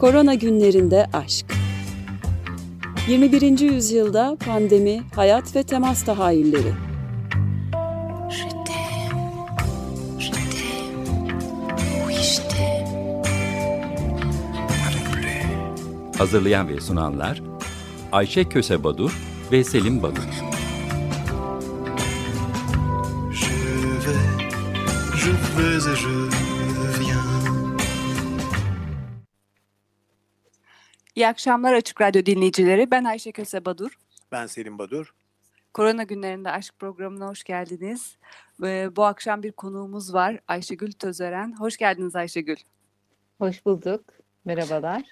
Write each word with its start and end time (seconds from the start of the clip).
Korona 0.00 0.34
günlerinde 0.34 1.06
aşk. 1.12 1.46
21. 3.08 3.58
yüzyılda 3.60 4.36
pandemi, 4.46 5.02
hayat 5.14 5.56
ve 5.56 5.62
temas 5.62 6.04
tahayyülleri. 6.04 6.72
Hazırlayan 16.18 16.68
ve 16.68 16.80
sunanlar 16.80 17.42
Ayşe 18.12 18.44
Köse 18.44 18.84
Badur 18.84 19.18
ve 19.52 19.64
Selim 19.64 20.02
Badur. 20.02 20.22
Je 23.32 23.46
vais, 24.06 24.16
je 25.16 25.30
vais 25.56 25.86
et 25.86 25.96
je 25.96 26.29
İyi 31.20 31.28
akşamlar 31.28 31.72
Açık 31.72 32.00
Radyo 32.00 32.26
dinleyicileri. 32.26 32.90
Ben 32.90 33.04
Ayşe 33.04 33.32
Köse 33.32 33.64
Badur. 33.64 33.98
Ben 34.32 34.46
Selim 34.46 34.78
Badur. 34.78 35.14
Korona 35.74 36.02
günlerinde 36.02 36.50
aşk 36.50 36.74
programına 36.78 37.28
hoş 37.28 37.44
geldiniz. 37.44 38.16
Ee, 38.62 38.88
bu 38.96 39.04
akşam 39.04 39.42
bir 39.42 39.52
konuğumuz 39.52 40.14
var. 40.14 40.40
Ayşegül 40.48 40.92
Tözeren. 40.92 41.56
Hoş 41.58 41.76
geldiniz 41.76 42.16
Ayşegül. 42.16 42.56
Hoş 43.38 43.66
bulduk. 43.66 44.04
Merhabalar. 44.44 45.02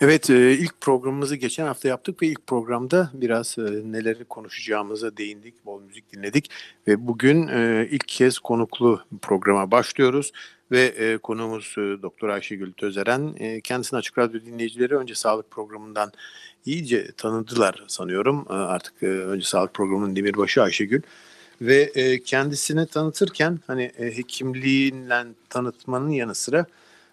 Evet 0.00 0.30
e, 0.30 0.52
ilk 0.52 0.80
programımızı 0.80 1.36
geçen 1.36 1.66
hafta 1.66 1.88
yaptık 1.88 2.22
ve 2.22 2.26
ilk 2.26 2.46
programda 2.46 3.10
biraz 3.14 3.58
e, 3.58 3.62
neleri 3.62 4.24
konuşacağımıza 4.24 5.16
değindik, 5.16 5.66
bol 5.66 5.82
müzik 5.82 6.12
dinledik 6.12 6.50
ve 6.88 7.06
bugün 7.06 7.48
e, 7.48 7.88
ilk 7.90 8.08
kez 8.08 8.38
konuklu 8.38 9.00
programa 9.22 9.70
başlıyoruz 9.70 10.32
ve 10.70 11.18
konuğumuz 11.22 11.74
Doktor 11.76 12.28
Ayşegül 12.28 12.72
Tözeren. 12.72 13.34
Kendisini 13.60 13.98
Açık 13.98 14.18
Radyo 14.18 14.40
dinleyicileri 14.40 14.96
önce 14.96 15.14
sağlık 15.14 15.50
programından 15.50 16.12
iyice 16.64 17.12
tanıdılar 17.12 17.84
sanıyorum. 17.88 18.46
Artık 18.48 19.02
önce 19.02 19.46
sağlık 19.46 19.74
programının 19.74 20.16
demirbaşı 20.16 20.62
Ayşegül 20.62 21.02
ve 21.60 21.92
kendisini 22.24 22.86
tanıtırken 22.86 23.58
hani 23.66 23.92
e, 23.98 24.16
hekimliğiyle 24.16 25.24
tanıtmanın 25.48 26.10
yanı 26.10 26.34
sıra 26.34 26.66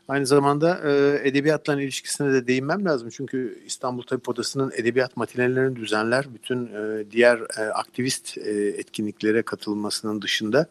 Aynı 0.09 0.25
zamanda 0.25 0.81
e, 0.85 1.21
edebiyatla 1.27 1.81
ilişkisine 1.81 2.33
de 2.33 2.47
değinmem 2.47 2.85
lazım. 2.85 3.09
Çünkü 3.09 3.63
İstanbul 3.65 4.03
Tabip 4.03 4.29
Odası'nın 4.29 4.71
edebiyat 4.75 5.17
matinelerini 5.17 5.75
düzenler. 5.75 6.25
Bütün 6.33 6.65
e, 6.65 7.11
diğer 7.11 7.39
e, 7.57 7.61
aktivist 7.61 8.37
e, 8.37 8.51
etkinliklere 8.51 9.41
katılmasının 9.41 10.21
dışında 10.21 10.67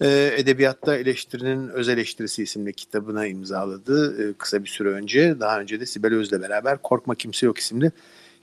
e, 0.00 0.34
Edebiyatta 0.36 0.96
Eleştirinin 0.96 1.68
Öz 1.68 1.88
Eleştirisi 1.88 2.42
isimli 2.42 2.72
kitabına 2.72 3.26
imzaladı 3.26 4.28
e, 4.28 4.32
kısa 4.32 4.64
bir 4.64 4.68
süre 4.68 4.88
önce. 4.88 5.40
Daha 5.40 5.60
önce 5.60 5.80
de 5.80 5.86
Sibel 5.86 6.14
Öz'le 6.14 6.42
beraber 6.42 6.78
Korkma 6.82 7.14
Kimse 7.14 7.46
Yok 7.46 7.58
isimli 7.58 7.92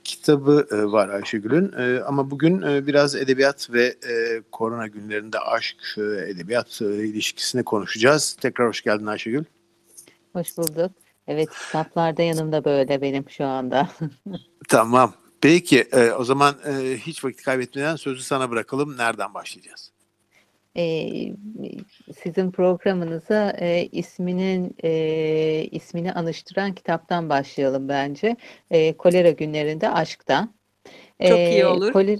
kitabı 0.04 0.66
e, 0.70 0.76
var 0.76 1.08
Ayşegül'ün. 1.08 1.72
E, 1.78 2.00
ama 2.00 2.30
bugün 2.30 2.62
e, 2.62 2.86
biraz 2.86 3.16
edebiyat 3.16 3.72
ve 3.72 3.84
e, 3.86 4.42
korona 4.52 4.86
günlerinde 4.86 5.38
aşk, 5.38 5.76
e, 5.98 6.02
edebiyat 6.02 6.82
e, 6.82 6.84
ilişkisini 6.84 7.64
konuşacağız. 7.64 8.36
Tekrar 8.40 8.68
hoş 8.68 8.82
geldin 8.82 9.06
Ayşegül. 9.06 9.44
Hoş 10.32 10.58
bulduk. 10.58 10.92
Evet, 11.26 11.48
kitaplarda 11.50 12.22
yanımda 12.22 12.64
böyle 12.64 13.02
benim 13.02 13.30
şu 13.30 13.44
anda. 13.44 13.88
Tamam. 14.68 15.14
Peki 15.40 15.80
e, 15.80 16.10
o 16.12 16.24
zaman 16.24 16.54
e, 16.66 16.96
hiç 16.96 17.24
vakit 17.24 17.42
kaybetmeden 17.42 17.96
sözü 17.96 18.22
sana 18.22 18.50
bırakalım. 18.50 18.96
Nereden 18.96 19.34
başlayacağız? 19.34 19.92
Ee, 20.76 21.34
sizin 22.22 22.50
programınıza 22.50 23.50
e, 23.50 23.88
isminin 23.92 24.76
e, 24.84 24.90
ismini 25.70 26.12
anıştıran 26.12 26.74
kitaptan 26.74 27.28
başlayalım 27.28 27.88
bence. 27.88 28.36
E, 28.70 28.96
kolera 28.96 29.30
günlerinde 29.30 29.90
aşktan. 29.90 30.54
Çok 31.28 31.38
iyi 31.38 31.66
olur. 31.66 31.92
Koler, 31.92 32.18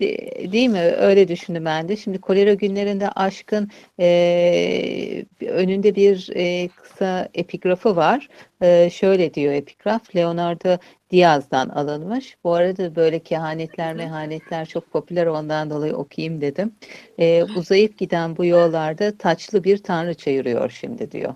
de- 0.00 0.52
değil 0.52 0.68
mi? 0.68 0.78
Öyle 0.80 1.28
düşündüm 1.28 1.64
ben 1.64 1.88
de. 1.88 1.96
Şimdi 1.96 2.20
kolera 2.20 2.54
günlerinde 2.54 3.08
aşkın 3.08 3.70
e, 4.00 5.24
önünde 5.40 5.94
bir 5.94 6.30
e, 6.36 6.68
kısa 6.68 7.28
epigrafı 7.34 7.96
var. 7.96 8.28
E, 8.62 8.90
şöyle 8.90 9.34
diyor 9.34 9.52
epigraf. 9.52 10.16
Leonardo 10.16 10.78
Diaz'dan 11.12 11.68
alınmış. 11.68 12.36
Bu 12.44 12.52
arada 12.54 12.96
böyle 12.96 13.18
kehanetler, 13.22 13.94
mehanetler 13.94 14.66
çok 14.66 14.90
popüler 14.90 15.26
ondan 15.26 15.70
dolayı 15.70 15.94
okuyayım 15.94 16.40
dedim. 16.40 16.74
E, 17.18 17.44
uzayıp 17.44 17.98
giden 17.98 18.36
bu 18.36 18.44
yollarda 18.44 19.18
taçlı 19.18 19.64
bir 19.64 19.78
tanrıça 19.82 20.30
yürüyor 20.30 20.70
şimdi 20.70 21.10
diyor. 21.10 21.34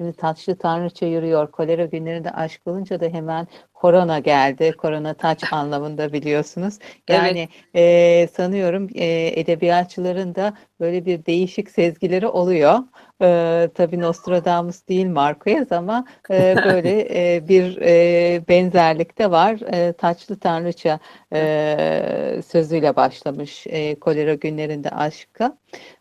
Şimdi 0.00 0.12
taçlı 0.12 0.58
tanrıça 0.58 1.06
yürüyor. 1.06 1.50
Kolera 1.50 1.84
günlerinde 1.84 2.30
aşk 2.30 2.66
olunca 2.66 3.00
da 3.00 3.06
hemen 3.06 3.46
korona 3.74 4.18
geldi. 4.18 4.72
Korona 4.78 5.14
taç 5.14 5.44
anlamında 5.52 6.12
biliyorsunuz. 6.12 6.78
Yani 7.08 7.48
e, 7.74 8.28
sanıyorum 8.36 8.88
e, 8.94 9.40
edebiyatçıların 9.40 10.34
da 10.34 10.54
böyle 10.80 11.06
bir 11.06 11.26
değişik 11.26 11.70
sezgileri 11.70 12.26
oluyor. 12.26 12.78
E, 13.22 13.68
tabii 13.74 14.00
Nostradamus 14.00 14.88
değil 14.88 15.06
Marquez 15.06 15.72
ama 15.72 16.04
e, 16.30 16.56
böyle 16.64 17.00
e, 17.36 17.48
bir 17.48 17.78
e, 17.82 18.42
benzerlik 18.48 19.18
de 19.18 19.30
var. 19.30 19.60
E, 19.72 19.92
taçlı 19.92 20.38
tanrıça 20.38 20.98
e, 21.32 22.40
sözüyle 22.46 22.96
başlamış 22.96 23.66
e, 23.66 23.94
kolera 23.94 24.34
günlerinde 24.34 24.90
aşka. 24.90 25.58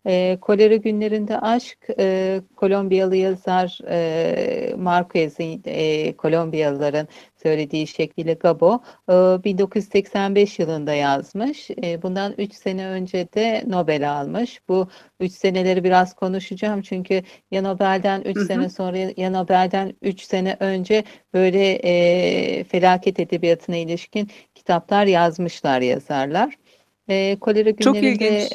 E, 0.07 0.37
kolera 0.41 0.75
günlerinde 0.75 1.39
aşk 1.39 1.77
e, 1.99 2.41
Kolombiyalı 2.55 3.15
yazar 3.15 3.79
e, 3.89 4.75
Marquez'in 4.77 5.61
e, 5.65 6.13
Kolombiyalıların 6.17 7.07
söylediği 7.43 7.87
şekliyle 7.87 8.33
Gabo 8.33 8.81
e, 9.09 9.13
1985 9.43 10.59
yılında 10.59 10.93
yazmış. 10.93 11.69
Bundan 12.03 12.33
3 12.37 12.53
sene 12.53 12.87
önce 12.87 13.27
de 13.33 13.63
Nobel 13.67 14.11
almış. 14.11 14.61
Bu 14.69 14.87
3 15.19 15.31
seneleri 15.31 15.83
biraz 15.83 16.15
konuşacağım 16.15 16.81
çünkü 16.81 17.23
ya 17.51 17.61
Nobel'den 17.61 18.21
3 18.21 18.37
Hı 18.37 18.41
hı. 18.41 18.45
sene 18.45 18.69
sonra 18.69 18.97
ya 19.17 19.29
Nobel'den 19.29 19.93
3 20.01 20.21
sene 20.21 20.57
önce 20.59 21.03
böyle 21.33 21.71
e, 21.73 22.63
felaket 22.63 23.19
edebiyatına 23.19 23.75
ilişkin 23.75 24.29
kitaplar 24.55 25.05
yazmışlar 25.05 25.81
yazarlar. 25.81 26.57
E, 27.09 27.39
kolera 27.39 27.75
Çok 27.79 27.95
günlerinde 27.95 28.09
ilginç. 28.09 28.51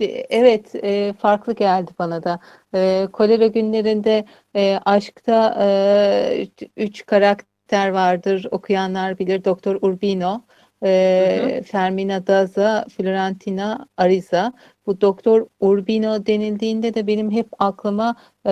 e, 0.00 0.04
evet 0.30 0.74
e, 0.74 1.12
farklı 1.12 1.54
geldi 1.54 1.90
bana 1.98 2.24
da. 2.24 2.40
E, 2.74 3.08
kolera 3.12 3.46
günlerinde 3.46 4.24
e, 4.56 4.80
aşkta 4.84 5.56
e, 5.60 6.46
üç 6.76 7.06
karakter 7.06 7.49
vardır. 7.72 8.46
Okuyanlar 8.50 9.18
bilir. 9.18 9.44
Doktor 9.44 9.78
Urbino, 9.82 10.44
e, 10.84 11.62
Fermina 11.66 12.26
Daza, 12.26 12.86
Florentina 12.96 13.86
Ariza. 13.96 14.52
Bu 14.86 15.00
Doktor 15.00 15.46
Urbino 15.60 16.26
denildiğinde 16.26 16.94
de 16.94 17.06
benim 17.06 17.30
hep 17.30 17.48
aklıma 17.58 18.16
e, 18.46 18.50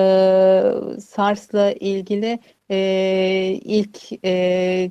SARS'la 1.00 1.72
ilgili 1.72 2.38
e, 2.70 3.58
ilk 3.64 4.24
e, 4.24 4.90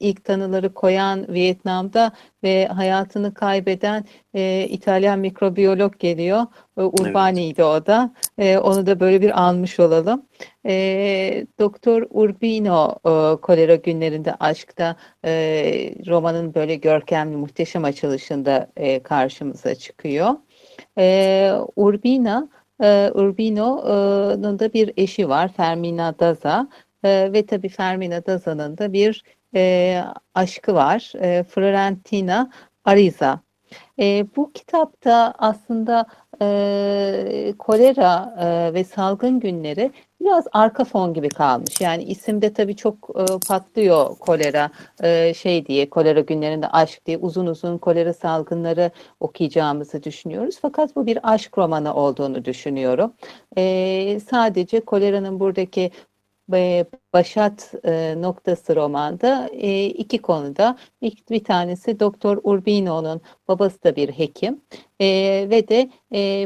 ilk 0.00 0.24
tanıları 0.24 0.74
koyan 0.74 1.26
Vietnam'da 1.28 2.12
ve 2.42 2.66
hayatını 2.66 3.34
kaybeden 3.34 4.04
e, 4.34 4.66
İtalyan 4.70 5.18
mikrobiyolog 5.18 5.98
geliyor. 5.98 6.46
E, 6.78 6.82
Urbani'ydi 6.82 7.64
o 7.64 7.86
da. 7.86 8.14
E, 8.38 8.58
onu 8.58 8.86
da 8.86 9.00
böyle 9.00 9.20
bir 9.20 9.42
almış 9.42 9.80
olalım. 9.80 10.26
E, 10.66 11.46
Doktor 11.58 12.06
Urbino 12.10 12.94
e, 13.04 13.40
kolera 13.40 13.74
günlerinde 13.74 14.34
aşkta 14.34 14.96
e, 15.24 15.30
romanın 16.06 16.54
böyle 16.54 16.74
görkemli 16.74 17.36
muhteşem 17.36 17.84
açılışında 17.84 18.70
e, 18.76 19.02
karşımıza 19.02 19.74
çıkıyor. 19.74 20.34
E, 20.98 21.52
Urbina 21.76 22.48
e, 22.82 23.10
Urbino'nun 23.14 24.58
da 24.58 24.72
bir 24.72 24.92
eşi 24.96 25.28
var 25.28 25.52
Fermina 25.52 26.18
Daza 26.18 26.68
E, 27.04 27.32
ve 27.32 27.46
tabii 27.46 27.68
Fermina 27.68 28.26
Daza'nın 28.26 28.78
da 28.78 28.92
bir 28.92 29.22
e, 29.54 30.02
aşkı 30.34 30.74
var 30.74 31.12
e, 31.20 31.42
Florentina 31.42 32.50
Ariza. 32.84 33.40
E, 34.00 34.26
bu 34.36 34.52
kitapta 34.52 35.34
aslında 35.38 36.06
e, 36.42 37.54
kolera 37.58 38.34
e, 38.40 38.74
ve 38.74 38.84
salgın 38.84 39.40
günleri 39.40 39.92
biraz 40.20 40.46
arka 40.52 40.84
fon 40.84 41.14
gibi 41.14 41.28
kalmış. 41.28 41.80
Yani 41.80 42.04
isimde 42.04 42.52
tabii 42.52 42.76
çok 42.76 43.10
e, 43.16 43.24
patlıyor 43.48 44.18
kolera 44.18 44.70
e, 45.02 45.34
şey 45.34 45.66
diye 45.66 45.90
kolera 45.90 46.20
günlerinde 46.20 46.68
aşk 46.68 47.06
diye 47.06 47.18
uzun 47.18 47.46
uzun 47.46 47.78
kolera 47.78 48.12
salgınları 48.12 48.90
okuyacağımızı 49.20 50.02
düşünüyoruz. 50.02 50.58
Fakat 50.62 50.96
bu 50.96 51.06
bir 51.06 51.18
aşk 51.22 51.58
romanı 51.58 51.94
olduğunu 51.94 52.44
düşünüyorum. 52.44 53.12
E, 53.56 54.20
sadece 54.30 54.80
koleranın 54.80 55.40
buradaki 55.40 55.90
başat 57.14 57.74
e, 57.84 58.14
noktası 58.18 58.76
romanda 58.76 59.48
e, 59.52 59.86
iki 59.86 60.18
konuda. 60.18 60.76
Bir 61.30 61.44
tanesi 61.44 62.00
Doktor 62.00 62.38
Urbino'nun 62.42 63.20
babası 63.48 63.84
da 63.84 63.96
bir 63.96 64.08
hekim 64.08 64.60
e, 65.00 65.06
ve 65.50 65.68
de 65.68 65.90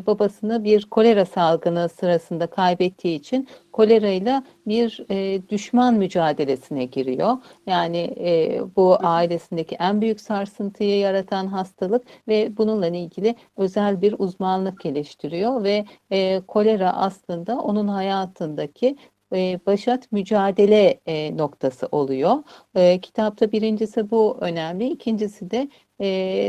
babasını 0.07 0.65
bir 0.65 0.83
kolera 0.83 1.25
salgını 1.25 1.89
sırasında 1.89 2.47
kaybettiği 2.47 3.19
için 3.19 3.49
kolerayla 3.73 4.45
bir 4.67 5.05
düşman 5.49 5.95
mücadelesine 5.95 6.85
giriyor. 6.85 7.37
Yani 7.67 8.15
bu 8.77 8.97
ailesindeki 9.01 9.75
en 9.75 10.01
büyük 10.01 10.21
sarsıntıyı 10.21 10.99
yaratan 10.99 11.47
hastalık 11.47 12.03
ve 12.29 12.57
bununla 12.57 12.87
ilgili 12.87 13.35
özel 13.57 14.03
bir 14.03 14.15
uzmanlık 14.19 14.81
geliştiriyor 14.81 15.65
ve 15.65 15.85
kolera 16.49 16.93
aslında 16.93 17.59
onun 17.59 17.89
hayatındaki 17.89 18.97
e, 19.33 19.61
başat 19.67 20.13
mücadele 20.13 21.01
e, 21.07 21.37
noktası 21.37 21.89
oluyor. 21.93 22.37
E, 22.75 23.01
kitapta 23.01 23.53
birincisi 23.53 24.11
bu 24.11 24.37
önemli. 24.41 24.89
İkincisi 24.89 25.51
de 25.51 25.69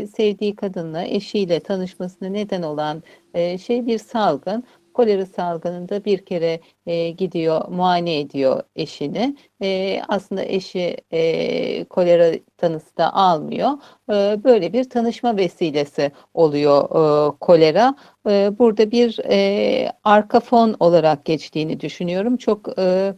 sevdiği 0.07 0.56
kadınla, 0.56 1.03
eşiyle 1.03 1.59
tanışmasına 1.59 2.30
neden 2.30 2.62
olan 2.62 3.03
şey 3.57 3.85
bir 3.85 3.97
salgın. 3.97 4.63
Kolera 4.94 5.25
salgınında 5.25 6.06
bir 6.06 6.25
kere 6.25 6.60
e, 6.86 7.10
gidiyor, 7.10 7.68
muayene 7.69 8.19
ediyor 8.19 8.63
eşini. 8.75 9.38
E, 9.62 10.01
aslında 10.07 10.45
eşi 10.45 10.98
e, 11.12 11.84
kolera 11.86 12.31
tanısı 12.57 12.98
da 12.98 13.13
almıyor. 13.13 13.69
E, 14.10 14.44
böyle 14.44 14.74
bir 14.74 14.90
tanışma 14.90 15.38
vesilesi 15.38 16.12
oluyor 16.34 16.84
e, 16.84 17.31
kolera. 17.40 17.95
E, 18.30 18.51
burada 18.60 18.92
bir 18.92 19.19
e, 19.30 19.92
arka 20.04 20.40
fon 20.40 20.75
olarak 20.80 21.25
geçtiğini 21.25 21.80
düşünüyorum. 21.80 22.38
Çok 22.38 22.80
e, 22.80 23.16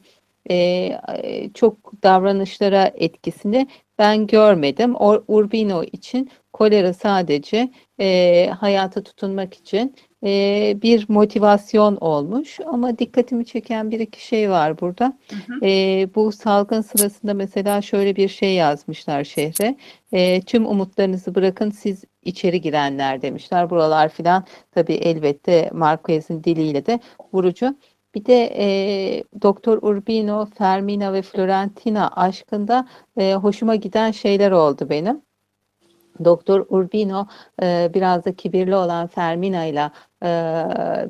e, 0.50 1.50
çok 1.54 2.04
davranışlara 2.04 2.92
etkisini 2.96 3.68
ben 3.98 4.28
görmedim. 4.28 4.96
O, 4.96 5.24
Urbino 5.28 5.84
için 5.84 6.30
kolera 6.54 6.94
sadece 6.94 7.72
e, 8.00 8.50
hayata 8.60 9.04
tutunmak 9.04 9.54
için 9.54 9.96
e, 10.24 10.78
bir 10.82 11.06
motivasyon 11.10 11.96
olmuş. 11.96 12.60
Ama 12.66 12.98
dikkatimi 13.00 13.46
çeken 13.46 13.92
bir 13.92 14.00
iki 14.00 14.26
şey 14.26 14.50
var 14.50 14.80
burada. 14.80 15.18
Hı 15.30 15.36
hı. 15.36 15.66
E, 15.66 16.10
bu 16.16 16.32
salgın 16.32 16.82
sırasında 16.82 17.34
mesela 17.34 17.82
şöyle 17.82 18.16
bir 18.16 18.28
şey 18.28 18.54
yazmışlar 18.54 19.24
şehre. 19.24 19.76
E, 20.12 20.42
tüm 20.42 20.66
umutlarınızı 20.66 21.36
bırakın 21.36 21.70
siz 21.72 22.04
içeri 22.22 22.62
girenler 22.62 23.22
demişler. 23.22 23.70
Buralar 23.70 24.10
filan 24.10 24.46
tabii 24.72 24.94
elbette 24.94 25.70
Marquez'in 25.74 26.44
diliyle 26.44 26.86
de 26.86 27.00
vurucu. 27.34 27.76
Bir 28.16 28.26
de 28.26 28.54
e, 28.58 29.24
Doktor 29.42 29.80
Urbino, 29.82 30.46
Fermina 30.46 31.14
ve 31.14 31.22
Florentina 31.22 32.08
aşkında 32.08 32.88
e, 33.18 33.34
hoşuma 33.34 33.76
giden 33.76 34.12
şeyler 34.12 34.52
oldu 34.52 34.90
benim. 34.90 35.25
Doktor 36.24 36.66
Urbino 36.70 37.28
biraz 37.94 38.26
da 38.26 38.36
kibirli 38.36 38.76
olan 38.76 39.08
Fermina 39.08 39.66
ile 39.66 39.92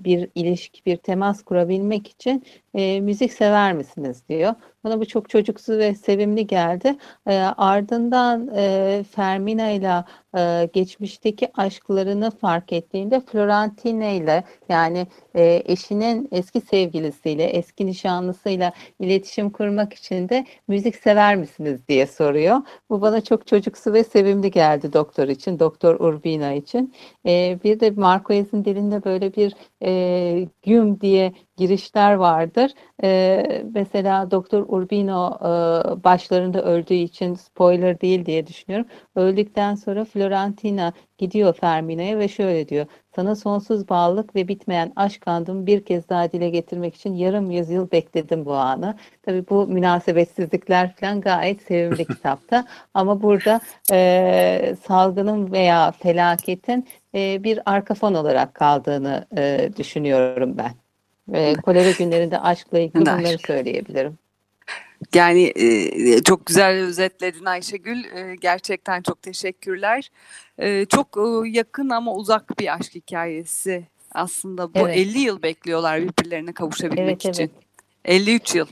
bir 0.03 0.29
ilişki, 0.35 0.85
bir 0.85 0.97
temas 0.97 1.43
kurabilmek 1.43 2.07
için 2.07 2.43
e, 2.75 3.01
müzik 3.01 3.33
sever 3.33 3.73
misiniz 3.73 4.23
diyor. 4.29 4.53
Bana 4.83 4.99
bu 4.99 5.05
çok 5.05 5.29
çocuksu 5.29 5.77
ve 5.77 5.95
sevimli 5.95 6.47
geldi. 6.47 6.95
E, 7.27 7.37
ardından 7.57 8.49
e, 8.55 9.03
Fermina 9.11 9.69
ile 9.69 10.03
e, 10.37 10.69
geçmişteki 10.73 11.47
aşklarını 11.53 12.31
fark 12.31 12.73
ettiğinde 12.73 13.19
Florentine 13.19 14.15
ile 14.15 14.43
yani 14.69 15.07
e, 15.35 15.63
eşinin 15.65 16.27
eski 16.31 16.61
sevgilisiyle, 16.61 17.43
eski 17.43 17.85
nişanlısıyla 17.85 18.73
iletişim 18.99 19.49
kurmak 19.49 19.93
için 19.93 20.29
de 20.29 20.45
müzik 20.67 20.95
sever 20.95 21.35
misiniz 21.35 21.87
diye 21.87 22.07
soruyor. 22.07 22.57
Bu 22.89 23.01
bana 23.01 23.21
çok 23.21 23.47
çocuksu 23.47 23.93
ve 23.93 24.03
sevimli 24.03 24.51
geldi 24.51 24.93
doktor 24.93 25.27
için, 25.27 25.59
Doktor 25.59 25.99
Urbina 25.99 26.53
için. 26.53 26.93
E, 27.25 27.59
bir 27.63 27.79
de 27.79 27.91
Marquez'in 27.91 28.65
dilinde 28.65 28.94
böyle 29.03 29.33
bir 29.33 29.55
e, 29.83 30.47
güm 30.63 31.01
diye 31.01 31.33
girişler 31.57 32.13
vardır. 32.13 32.71
E, 33.03 33.63
mesela 33.73 34.31
Doktor 34.31 34.65
Urbino 34.67 35.37
e, 35.41 36.03
başlarında 36.03 36.63
öldüğü 36.63 36.93
için 36.93 37.33
spoiler 37.33 38.01
değil 38.01 38.25
diye 38.25 38.47
düşünüyorum. 38.47 38.87
Öldükten 39.15 39.75
sonra 39.75 40.05
Florentina 40.05 40.93
gidiyor 41.17 41.53
Fermina'ya 41.53 42.19
ve 42.19 42.27
şöyle 42.27 42.69
diyor. 42.69 42.85
Sana 43.15 43.35
sonsuz 43.35 43.89
bağlılık 43.89 44.35
ve 44.35 44.47
bitmeyen 44.47 44.93
aşk 44.95 45.27
andımı 45.27 45.65
bir 45.65 45.85
kez 45.85 46.09
daha 46.09 46.31
dile 46.31 46.49
getirmek 46.49 46.95
için 46.95 47.13
yarım 47.13 47.51
yüzyıl 47.51 47.91
bekledim 47.91 48.45
bu 48.45 48.53
anı. 48.53 48.95
Tabii 49.23 49.49
bu 49.49 49.67
münasebetsizlikler 49.67 50.95
falan 50.95 51.21
gayet 51.21 51.61
sevimli 51.61 52.05
kitapta. 52.07 52.65
Ama 52.93 53.21
burada 53.21 53.61
e, 53.91 54.75
salgının 54.83 55.51
veya 55.51 55.91
felaketin 55.91 56.87
e, 57.15 57.43
bir 57.43 57.59
arka 57.65 57.93
fon 57.93 58.13
olarak 58.13 58.53
kaldığını 58.53 59.25
e, 59.37 59.69
düşünüyorum 59.77 60.57
ben. 60.57 60.71
E, 61.33 61.53
kolera 61.53 61.91
günlerinde 61.91 62.39
aşkla 62.39 62.79
ilgili 62.79 63.01
bunları 63.01 63.37
söyleyebilirim. 63.47 64.17
Yani 65.13 65.53
e, 65.55 66.23
çok 66.23 66.45
güzel 66.45 66.75
özetledin 66.75 67.45
Ayşegül. 67.45 68.03
E, 68.03 68.35
gerçekten 68.35 69.01
çok 69.01 69.21
teşekkürler. 69.21 70.11
E, 70.57 70.85
çok 70.85 71.17
e, 71.17 71.49
yakın 71.49 71.89
ama 71.89 72.15
uzak 72.15 72.59
bir 72.59 72.73
aşk 72.73 72.95
hikayesi 72.95 73.83
aslında. 74.11 74.73
Bu 74.73 74.79
evet. 74.79 74.97
50 74.97 75.19
yıl 75.19 75.41
bekliyorlar 75.41 76.01
birbirlerine 76.01 76.53
kavuşabilmek 76.53 77.25
evet, 77.25 77.35
için. 77.35 77.43
Evet. 77.43 77.65
53 78.05 78.55
yıl 78.55 78.67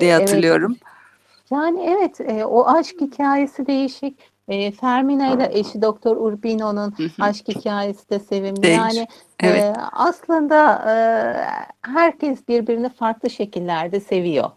diye 0.00 0.14
hatırlıyorum. 0.14 0.76
Evet. 0.80 0.96
Yani 1.50 1.96
evet 1.96 2.20
e, 2.20 2.44
o 2.44 2.66
aşk 2.66 3.00
hikayesi 3.00 3.66
değişik. 3.66 4.35
E, 4.48 4.70
Fermina 4.70 5.34
ile 5.34 5.50
eşi 5.52 5.82
Doktor 5.82 6.16
Urbino'nun 6.16 6.94
aşk 7.20 7.48
hikayesi 7.48 8.10
de 8.10 8.18
sevimli. 8.18 8.62
Değil. 8.62 8.78
Yani 8.78 9.06
evet. 9.40 9.62
e, 9.62 9.80
aslında 9.92 10.72
e, 10.90 10.94
herkes 11.82 12.48
birbirini 12.48 12.88
farklı 12.88 13.30
şekillerde 13.30 14.00
seviyor. 14.00 14.50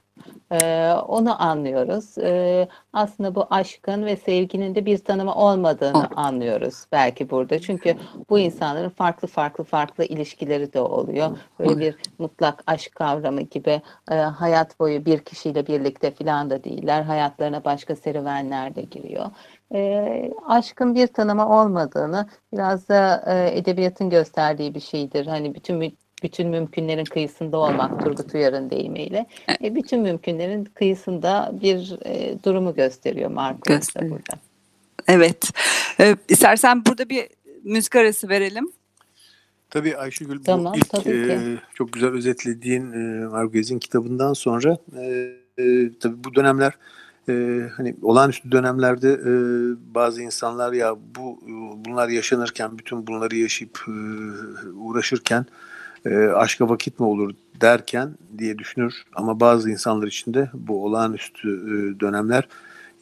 Ee, 0.52 0.92
onu 1.08 1.44
anlıyoruz. 1.44 2.18
Ee, 2.18 2.68
aslında 2.94 3.36
bu 3.36 3.48
aşkın 3.50 4.06
ve 4.06 4.16
sevginin 4.16 4.76
de 4.76 4.86
bir 4.86 4.98
tanımı 4.98 5.36
olmadığını 5.36 6.08
anlıyoruz 6.16 6.86
belki 6.92 7.30
burada. 7.30 7.60
Çünkü 7.60 7.96
bu 8.30 8.40
insanların 8.40 8.90
farklı 8.90 9.28
farklı 9.28 9.64
farklı 9.64 10.04
ilişkileri 10.04 10.74
de 10.74 10.82
oluyor. 10.82 11.38
Böyle 11.60 11.80
bir 11.80 11.96
mutlak 12.18 12.64
aşk 12.68 12.96
kavramı 12.96 13.42
gibi 13.42 13.82
e, 14.12 14.16
hayat 14.16 14.80
boyu 14.80 15.06
bir 15.06 15.20
kişiyle 15.20 15.68
birlikte 15.68 16.12
falan 16.12 16.50
da 16.50 16.64
değiller. 16.64 17.02
Hayatlarına 17.02 17.66
başka 17.66 17.96
serüvenler 17.96 18.76
de 18.76 18.82
giriyor. 18.82 19.26
E, 19.74 20.32
aşkın 20.48 20.96
bir 20.96 21.08
tanımı 21.08 21.60
olmadığını 21.60 22.30
biraz 22.54 22.90
da 22.90 23.24
e, 23.28 23.58
edebiyatın 23.58 24.10
gösterdiği 24.10 24.76
bir 24.76 24.80
şeydir. 24.80 25.28
Hani 25.28 25.56
bütün 25.56 25.80
bütün 26.24 26.48
mümkünlerin 26.48 27.06
kıyısında 27.06 27.58
olmak 27.58 28.04
Turgut 28.04 28.34
Uyar'ın 28.34 28.70
deyimiyle. 28.70 29.26
E, 29.64 29.76
bütün 29.76 30.00
mümkünlerin 30.00 30.66
kıyısında 30.66 31.52
bir 31.62 31.98
e, 32.06 32.44
durumu 32.44 32.76
gösteriyor 32.76 33.30
Marcos 33.30 33.96
da 33.96 34.02
burada. 34.02 34.40
Evet. 35.08 35.52
Ee, 36.00 36.16
istersen 36.30 36.86
burada 36.86 37.10
bir 37.10 37.28
müzik 37.64 37.96
arası 37.96 38.30
verelim. 38.30 38.72
Tabii 39.70 39.98
Ayşegül 39.98 40.44
tamam, 40.44 40.74
bu 40.74 40.78
ilk 40.78 41.08
e, 41.08 41.58
çok 41.74 41.94
güzel 41.94 42.10
özetlediğin 42.10 42.92
e, 42.92 43.28
Marquez'in 43.28 43.80
kitabından 43.80 44.34
sonra 44.34 44.78
e, 44.98 45.06
e, 45.58 45.92
tabii 46.00 46.24
bu 46.24 46.36
dönemler 46.36 46.74
e, 47.30 47.64
hani 47.78 47.96
olağanüstü 48.02 48.52
dönemlerde 48.52 49.10
e, 49.10 49.32
bazı 49.96 50.22
insanlar 50.22 50.74
ya 50.74 50.96
bu 51.16 51.40
bunlar 51.86 52.10
yaşanırken 52.10 52.78
bütün 52.78 53.08
bunları 53.08 53.36
yaşayıp 53.36 53.80
e, 53.88 53.92
uğraşırken 54.70 55.42
e, 55.42 55.69
aşka 56.36 56.70
vakit 56.70 57.00
mi 57.00 57.06
olur 57.06 57.34
derken 57.62 58.16
diye 58.38 58.58
düşünür. 58.58 59.04
Ama 59.16 59.40
bazı 59.40 59.70
insanlar 59.70 60.08
için 60.08 60.34
de 60.34 60.50
bu 60.54 60.86
olağanüstü 60.86 61.50
e, 61.50 62.00
dönemler 62.00 62.48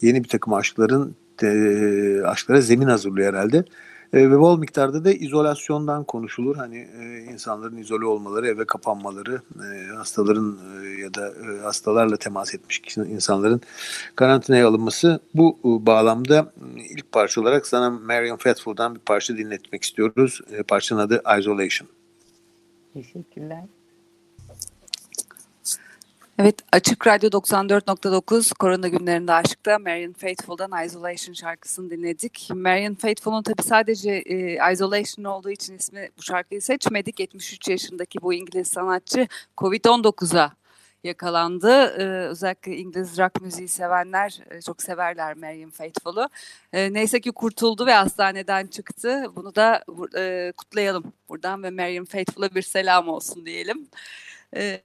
yeni 0.02 0.24
bir 0.24 0.30
takım 0.30 0.54
aşkların 0.54 1.16
e, 1.44 2.22
aşklara 2.26 2.62
zemin 2.62 2.88
hazırlıyor 2.88 3.34
herhalde. 3.34 3.66
E, 4.14 4.32
ve 4.32 4.40
bol 4.40 4.60
miktarda 4.60 5.06
da 5.06 5.12
izolasyondan 5.12 6.04
konuşulur. 6.04 6.56
Hani 6.56 6.78
e, 6.78 7.20
insanların 7.20 7.78
izole 7.78 8.06
olmaları, 8.06 8.48
eve 8.48 8.66
kapanmaları, 8.66 9.42
e, 9.56 9.96
hastaların 9.96 10.58
e, 10.84 10.88
ya 11.02 11.14
da 11.14 11.28
e, 11.28 11.62
hastalarla 11.62 12.18
temas 12.18 12.56
etmiş 12.56 12.98
insanların 12.98 13.62
karantinaya 14.16 14.68
alınması. 14.68 15.20
Bu 15.34 15.60
e, 15.60 15.86
bağlamda 15.86 16.54
ilk 16.90 17.12
parça 17.12 17.42
olarak 17.42 17.68
sana 17.68 17.90
Marion 17.90 18.38
Faithfull'dan 18.38 18.96
bir 18.96 19.00
parça 19.00 19.38
dinletmek 19.38 19.84
istiyoruz. 19.84 20.42
E, 20.52 20.64
parçanın 20.64 21.00
adı 21.00 21.24
Isolation. 21.40 21.97
Teşekkürler. 22.98 23.64
Evet 26.40 26.56
Açık 26.72 27.08
Radyo 27.08 27.30
94.9 27.30 28.54
Korona 28.60 28.88
günlerinde 28.88 29.34
aşkta 29.34 29.80
Marion 29.80 30.14
Faithfull'dan 30.14 30.86
Isolation 30.86 31.34
şarkısını 31.34 31.90
dinledik. 31.90 32.50
Marion 32.56 32.96
Faithfull'un 32.96 33.44
tabi 33.44 33.64
sadece 33.64 34.12
e, 34.12 34.74
Isolation 34.74 35.26
olduğu 35.26 35.50
için 35.50 35.76
ismi 35.78 36.10
bu 36.18 36.22
şarkıyı 36.22 36.62
seçmedik. 36.62 37.20
73 37.20 37.68
yaşındaki 37.68 38.22
bu 38.22 38.34
İngiliz 38.34 38.68
sanatçı 38.68 39.28
Covid-19'a 39.58 40.57
yakalandı. 41.04 41.72
Ee, 41.72 42.28
özellikle 42.28 42.78
İngiliz 42.78 43.18
rock 43.18 43.42
müziği 43.42 43.68
sevenler 43.68 44.40
e, 44.52 44.62
çok 44.62 44.82
severler 44.82 45.38
Marion 45.38 45.70
Faithfull'u. 45.70 46.30
E, 46.74 46.94
neyse 46.94 47.22
ki 47.22 47.32
kurtuldu 47.32 47.86
ve 47.86 47.94
hastaneden 47.94 48.68
çıktı. 48.68 49.24
Bunu 49.36 49.56
da 49.56 49.84
e, 50.18 50.54
kutlayalım 50.58 51.14
buradan 51.30 51.64
ve 51.64 51.70
Marion 51.70 52.06
Faithfull'a 52.06 52.56
bir 52.56 52.62
selam 52.62 53.08
olsun 53.08 53.46
diyelim. 53.46 53.88
E, 54.56 54.82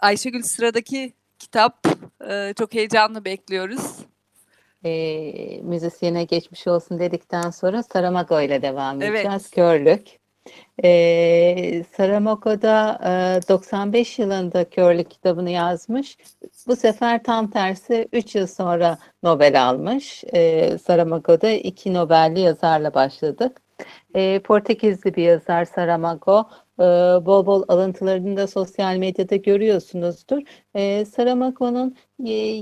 Ayşegül 0.00 0.42
sıradaki 0.42 1.12
kitap 1.38 1.86
e, 2.28 2.54
çok 2.58 2.74
heyecanlı 2.74 3.24
bekliyoruz. 3.24 3.98
E, 4.84 5.60
müzisyene 5.62 6.24
geçmiş 6.24 6.66
olsun 6.66 6.98
dedikten 6.98 7.50
sonra 7.50 7.82
Saramago 7.82 8.40
ile 8.40 8.62
devam 8.62 9.02
edeceğiz. 9.02 9.26
Evet. 9.30 9.50
Körlük. 9.50 10.21
E, 10.84 11.84
Saramago'da 11.96 13.00
e, 13.44 13.48
95 13.48 14.18
yılında 14.18 14.70
Körlük 14.70 15.10
kitabını 15.10 15.50
yazmış. 15.50 16.16
Bu 16.66 16.76
sefer 16.76 17.22
tam 17.24 17.50
tersi 17.50 18.08
3 18.12 18.34
yıl 18.34 18.46
sonra 18.46 18.98
Nobel 19.22 19.68
almış. 19.68 20.24
E, 20.32 20.78
Saramago'da 20.78 21.50
iki 21.50 21.94
Nobel'li 21.94 22.40
yazarla 22.40 22.94
başladık. 22.94 23.60
E, 24.14 24.38
Portekizli 24.38 25.14
bir 25.14 25.22
yazar 25.22 25.64
Saramago. 25.64 26.48
E, 26.82 26.84
bol 27.26 27.46
bol 27.46 27.64
alıntılarını 27.68 28.36
da 28.36 28.46
sosyal 28.46 28.96
medyada 28.96 29.36
görüyorsunuzdur. 29.36 30.42
E, 30.74 31.04
Saramago'nun 31.04 31.96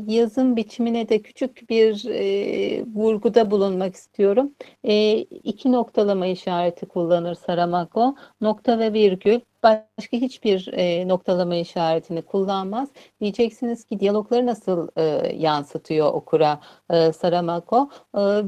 yazım 0.07 0.57
biçimine 0.57 1.09
de 1.09 1.23
küçük 1.23 1.71
bir 1.71 2.05
e, 2.09 2.85
vurguda 2.95 3.51
bulunmak 3.51 3.95
istiyorum. 3.95 4.55
E, 4.85 5.19
iki 5.23 5.73
noktalama 5.73 6.27
işareti 6.27 6.87
kullanır 6.87 7.35
Saramago. 7.35 8.15
Nokta 8.41 8.79
ve 8.79 8.93
virgül 8.93 9.41
başka 9.63 10.17
hiçbir 10.17 10.69
e, 10.73 11.09
noktalama 11.09 11.55
işaretini 11.55 12.23
kullanmaz. 12.23 12.89
Diyeceksiniz 13.21 13.85
ki 13.85 14.01
diyalogları 14.01 14.47
nasıl 14.47 14.89
e, 14.97 15.03
yansıtıyor 15.37 16.13
okura 16.15 16.61
e, 16.91 17.13
Saramago? 17.13 17.91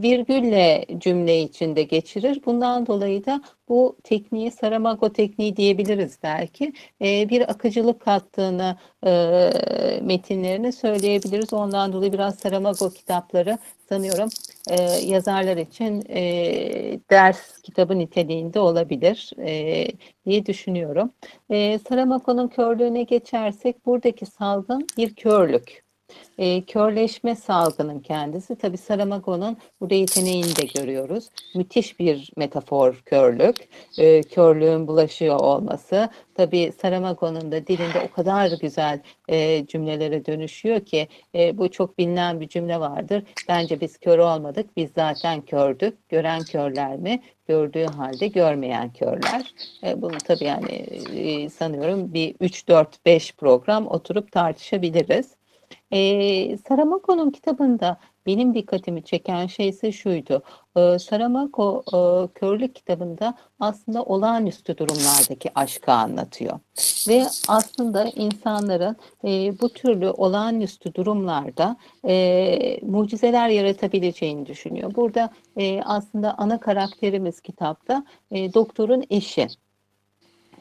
Virgülle 0.02 0.86
cümle 0.98 1.42
içinde 1.42 1.82
geçirir. 1.82 2.42
Bundan 2.46 2.86
dolayı 2.86 3.24
da 3.26 3.42
bu 3.72 3.96
tekniği 4.04 4.50
Saramago 4.50 5.12
tekniği 5.12 5.56
diyebiliriz 5.56 6.18
belki. 6.22 6.72
E, 7.02 7.28
bir 7.28 7.50
akıcılık 7.50 8.00
kattığını 8.00 8.76
e, 9.06 9.10
metinlerini 10.02 10.72
söyleyebiliriz. 10.72 11.52
Ondan 11.52 11.92
dolayı 11.92 12.12
biraz 12.12 12.38
Saramago 12.38 12.90
kitapları 12.90 13.58
sanıyorum 13.88 14.28
e, 14.70 14.82
yazarlar 14.82 15.56
için 15.56 16.04
e, 16.08 16.20
ders 17.10 17.60
kitabı 17.62 17.98
niteliğinde 17.98 18.60
olabilir 18.60 19.30
e, 19.38 19.86
diye 20.26 20.46
düşünüyorum. 20.46 21.12
E, 21.50 21.78
Saramago'nun 21.88 22.48
körlüğüne 22.48 23.02
geçersek 23.02 23.86
buradaki 23.86 24.26
salgın 24.26 24.86
bir 24.96 25.14
körlük 25.14 25.82
e, 26.38 26.64
körleşme 26.64 27.36
salgının 27.36 28.00
kendisi. 28.00 28.56
Tabi 28.56 28.76
Saramago'nun 28.76 29.56
burada 29.80 29.94
yeteneğini 29.94 30.56
de 30.56 30.80
görüyoruz. 30.80 31.28
Müthiş 31.54 32.00
bir 32.00 32.30
metafor 32.36 33.02
körlük. 33.04 33.56
E, 33.98 34.22
körlüğün 34.22 34.86
bulaşıyor 34.88 35.40
olması. 35.40 36.08
Tabi 36.34 36.72
Saramago'nun 36.82 37.52
da 37.52 37.66
dilinde 37.66 38.08
o 38.10 38.14
kadar 38.14 38.50
güzel 38.60 39.00
e, 39.28 39.66
cümlelere 39.66 40.26
dönüşüyor 40.26 40.80
ki 40.80 41.08
e, 41.34 41.58
bu 41.58 41.70
çok 41.70 41.98
bilinen 41.98 42.40
bir 42.40 42.48
cümle 42.48 42.80
vardır. 42.80 43.22
Bence 43.48 43.80
biz 43.80 43.98
kör 43.98 44.18
olmadık, 44.18 44.76
biz 44.76 44.90
zaten 44.96 45.40
kördük. 45.40 46.08
Gören 46.08 46.42
körler 46.42 46.96
mi? 46.96 47.22
Gördüğü 47.48 47.84
halde 47.84 48.26
görmeyen 48.26 48.92
körler. 48.92 49.54
E, 49.84 50.02
bunu 50.02 50.18
tabii 50.18 50.44
yani 50.44 50.72
e, 51.14 51.48
sanıyorum 51.48 52.14
bir 52.14 52.34
3-4-5 52.34 53.36
program 53.36 53.86
oturup 53.86 54.32
tartışabiliriz. 54.32 55.41
E, 55.92 56.56
Saramago'nun 56.68 57.30
kitabında 57.30 57.96
benim 58.26 58.54
dikkatimi 58.54 59.04
çeken 59.04 59.46
şey 59.46 59.68
ise 59.68 59.92
şuydu. 59.92 60.42
E, 60.76 60.98
Saramago 60.98 61.82
e, 61.86 61.98
Körlük 62.34 62.74
kitabında 62.74 63.34
aslında 63.60 64.02
olağanüstü 64.02 64.76
durumlardaki 64.76 65.50
aşkı 65.54 65.92
anlatıyor. 65.92 66.60
Ve 67.08 67.26
aslında 67.48 68.04
insanların 68.04 68.96
e, 69.24 69.60
bu 69.60 69.68
türlü 69.68 70.10
olağanüstü 70.10 70.94
durumlarda 70.94 71.76
e, 72.08 72.78
mucizeler 72.82 73.48
yaratabileceğini 73.48 74.46
düşünüyor. 74.46 74.94
Burada 74.94 75.30
e, 75.56 75.82
aslında 75.82 76.34
ana 76.38 76.60
karakterimiz 76.60 77.40
kitapta 77.40 78.04
e, 78.30 78.54
doktorun 78.54 79.04
eşi. 79.10 79.48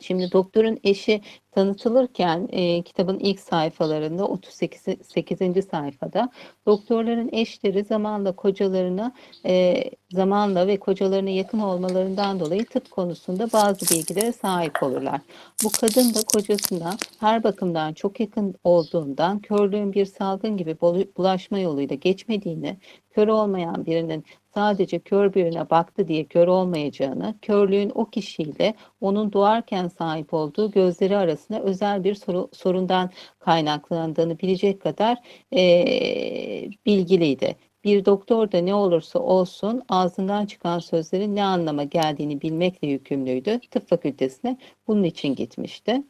Şimdi 0.01 0.31
doktorun 0.31 0.79
eşi 0.84 1.22
tanıtılırken 1.51 2.50
e, 2.51 2.81
kitabın 2.81 3.20
ilk 3.20 3.39
sayfalarında 3.39 4.27
38. 4.27 4.81
8. 5.08 5.65
sayfada 5.72 6.29
doktorların 6.65 7.29
eşleri 7.31 7.84
zamanla 7.84 8.36
kocalarına 8.36 9.12
e, 9.46 9.84
zamanla 10.12 10.67
ve 10.67 10.77
kocalarına 10.79 11.29
yakın 11.29 11.60
olmalarından 11.60 12.39
dolayı 12.39 12.65
tıp 12.65 12.91
konusunda 12.91 13.51
bazı 13.53 13.96
bilgilere 13.96 14.31
sahip 14.31 14.84
olurlar. 14.84 15.22
Bu 15.63 15.70
kadın 15.81 16.13
da 16.13 16.20
kocasına 16.34 16.98
her 17.20 17.43
bakımdan 17.43 17.93
çok 17.93 18.20
yakın 18.20 18.55
olduğundan 18.63 19.39
körlüğün 19.39 19.93
bir 19.93 20.05
salgın 20.05 20.58
gibi 20.58 20.81
bulaşma 21.17 21.60
yoluyla 21.60 21.96
geçmediğini, 21.96 22.77
kör 23.10 23.27
olmayan 23.27 23.86
birinin 23.86 24.25
sadece 24.53 25.00
kör 25.00 25.34
birine 25.34 25.70
baktı 25.70 26.08
diye 26.08 26.25
kör 26.25 26.48
olmayacağını, 26.48 27.36
körlüğün 27.41 27.91
o 27.96 28.05
kişiyle 28.05 28.74
onun 29.01 29.34
doğarken 29.34 29.88
sahip 29.88 30.34
olduğu 30.34 30.72
gözleri 30.72 31.17
arasında 31.17 31.62
özel 31.62 32.03
bir 32.03 32.15
soru, 32.15 32.50
sorundan 32.53 33.10
kaynaklandığını 33.39 34.39
bilecek 34.39 34.81
kadar 34.81 35.17
e, 35.53 36.70
bilgiliydi. 36.86 37.55
Bir 37.84 38.05
doktor 38.05 38.51
da 38.51 38.58
ne 38.58 38.74
olursa 38.74 39.20
olsun 39.20 39.81
ağzından 39.89 40.46
çıkan 40.46 40.79
sözlerin 40.79 41.36
ne 41.36 41.43
anlama 41.43 41.84
geldiğini 41.84 42.41
bilmekle 42.41 42.88
yükümlüydü. 42.88 43.60
Tıp 43.72 43.89
fakültesine 43.89 44.58
bunun 44.88 45.03
için 45.03 45.36
gitmişti. 45.36 46.03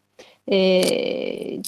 Ee, 0.51 1.61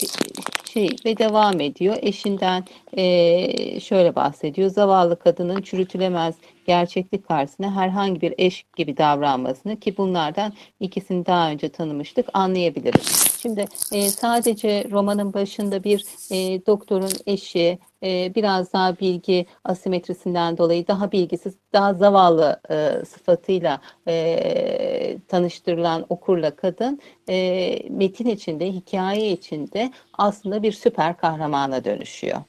şey 0.73 0.89
ve 1.05 1.17
devam 1.17 1.61
ediyor. 1.61 1.97
Eşinden 2.01 2.63
e, 2.97 3.79
şöyle 3.79 4.15
bahsediyor. 4.15 4.69
Zavallı 4.69 5.19
kadının 5.19 5.61
çürütülemez 5.61 6.35
gerçeklik 6.65 7.27
karşısında 7.27 7.75
herhangi 7.75 8.21
bir 8.21 8.33
eş 8.37 8.65
gibi 8.75 8.97
davranmasını 8.97 9.79
ki 9.79 9.97
bunlardan 9.97 10.53
ikisini 10.79 11.25
daha 11.25 11.49
önce 11.49 11.69
tanımıştık 11.69 12.29
anlayabiliriz. 12.33 13.37
Şimdi 13.41 13.65
e, 13.91 14.09
sadece 14.09 14.87
romanın 14.91 15.33
başında 15.33 15.83
bir 15.83 16.05
e, 16.31 16.65
doktorun 16.65 17.11
eşi 17.25 17.79
e, 18.03 18.35
biraz 18.35 18.73
daha 18.73 18.99
bilgi 18.99 19.45
asimetrisinden 19.63 20.57
dolayı 20.57 20.87
daha 20.87 21.11
bilgisiz, 21.11 21.53
daha 21.73 21.93
zavallı 21.93 22.61
e, 22.69 23.05
sıfatıyla 23.05 23.81
e, 24.07 25.17
tanıştırılan 25.27 26.05
okurla 26.09 26.55
kadın 26.55 26.99
e, 27.29 27.79
metin 27.89 28.27
içinde, 28.27 28.71
hikaye 28.71 29.31
içinde 29.31 29.91
aslında 30.13 30.63
bir 30.63 30.71
süper 30.71 31.17
kahramana 31.17 31.83
dönüşüyor. 31.83 32.41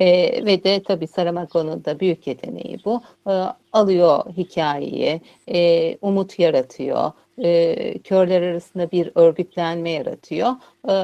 E, 0.00 0.06
ve 0.46 0.64
de 0.64 0.82
tabii 0.82 1.06
Saramago'nun 1.06 1.84
da 1.84 2.00
büyük 2.00 2.26
yeteneği 2.26 2.78
bu. 2.84 3.02
E, 3.28 3.32
alıyor 3.72 4.24
hikayeyi, 4.36 5.20
e, 5.48 5.96
umut 6.02 6.38
yaratıyor, 6.38 7.12
e, 7.44 7.98
körler 7.98 8.42
arasında 8.42 8.90
bir 8.90 9.10
örgütlenme 9.14 9.90
yaratıyor 9.90 10.48
e, 10.88 10.94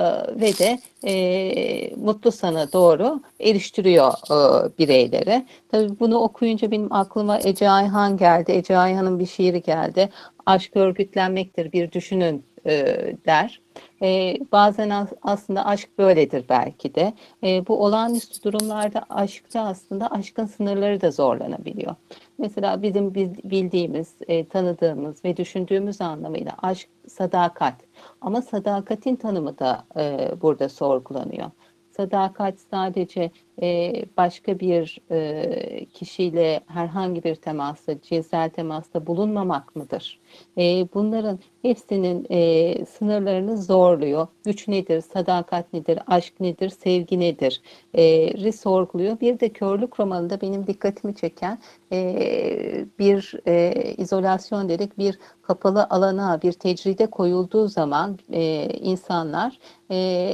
ve 0.40 0.58
de 0.58 0.78
e, 1.06 1.96
mutlu 1.96 2.32
sana 2.32 2.72
doğru 2.72 3.22
eriştiriyor 3.40 4.12
e, 4.12 4.78
bireylere. 4.78 5.46
Tabii 5.70 6.00
bunu 6.00 6.18
okuyunca 6.18 6.70
benim 6.70 6.92
aklıma 6.92 7.38
Ece 7.44 7.70
Ayhan 7.70 8.16
geldi. 8.16 8.52
Ece 8.52 8.78
Ayhan'ın 8.78 9.18
bir 9.18 9.26
şiiri 9.26 9.62
geldi. 9.62 10.08
Aşk 10.46 10.76
örgütlenmektir 10.76 11.72
bir 11.72 11.92
düşünün 11.92 12.44
e, 12.66 13.16
der. 13.26 13.60
E, 14.02 14.36
bazen 14.52 14.90
as, 14.90 15.08
aslında 15.22 15.66
aşk 15.66 15.98
böyledir 15.98 16.44
belki 16.48 16.94
de. 16.94 17.12
E, 17.44 17.66
bu 17.66 17.84
olağanüstü 17.84 18.42
durumlarda 18.42 19.04
aşkta 19.10 19.60
aslında 19.60 20.10
aşkın 20.10 20.46
sınırları 20.46 21.00
da 21.00 21.10
zorlanabiliyor. 21.10 21.94
Mesela 22.38 22.82
bizim 22.82 23.14
bildiğimiz, 23.44 24.14
e, 24.28 24.48
tanıdığımız 24.48 25.24
ve 25.24 25.36
düşündüğümüz 25.36 26.00
anlamıyla 26.00 26.52
aşk 26.62 26.88
sadakat. 27.08 27.74
Ama 28.20 28.42
sadakatin 28.42 29.16
tanımı 29.16 29.58
da 29.58 29.84
e, 29.96 30.30
burada 30.42 30.68
sorgulanıyor. 30.68 31.50
Sadakat 31.96 32.54
sadece 32.70 33.30
e, 33.62 33.92
başka 34.16 34.60
bir 34.60 34.98
e, 35.10 35.84
kişiyle 35.84 36.60
herhangi 36.66 37.24
bir 37.24 37.34
temasta, 37.34 38.00
cinsel 38.02 38.50
temasta 38.50 39.06
bulunmamak 39.06 39.76
mıdır? 39.76 40.20
E, 40.58 40.62
bunların 40.94 41.38
hepsinin 41.62 42.26
e, 42.30 42.84
sınırlarını 42.86 43.62
zorluyor. 43.62 44.26
Güç 44.44 44.68
nedir, 44.68 45.00
sadakat 45.00 45.72
nedir, 45.72 45.98
aşk 46.06 46.40
nedir, 46.40 46.68
sevgi 46.68 47.20
nedir 47.20 47.62
e, 47.94 48.52
sorguluyor. 48.52 49.20
Bir 49.20 49.40
de 49.40 49.48
Körlük 49.48 50.00
romanında 50.00 50.40
benim 50.40 50.66
dikkatimi 50.66 51.14
çeken 51.14 51.58
e, 51.92 52.86
bir 52.98 53.34
e, 53.46 53.74
izolasyon 53.98 54.68
dedik, 54.68 54.98
bir 54.98 55.18
kapalı 55.42 55.86
alana, 55.90 56.42
bir 56.42 56.52
tecride 56.52 57.06
koyulduğu 57.06 57.68
zaman 57.68 58.18
e, 58.32 58.68
insanlar 58.80 59.58
e, 59.90 60.32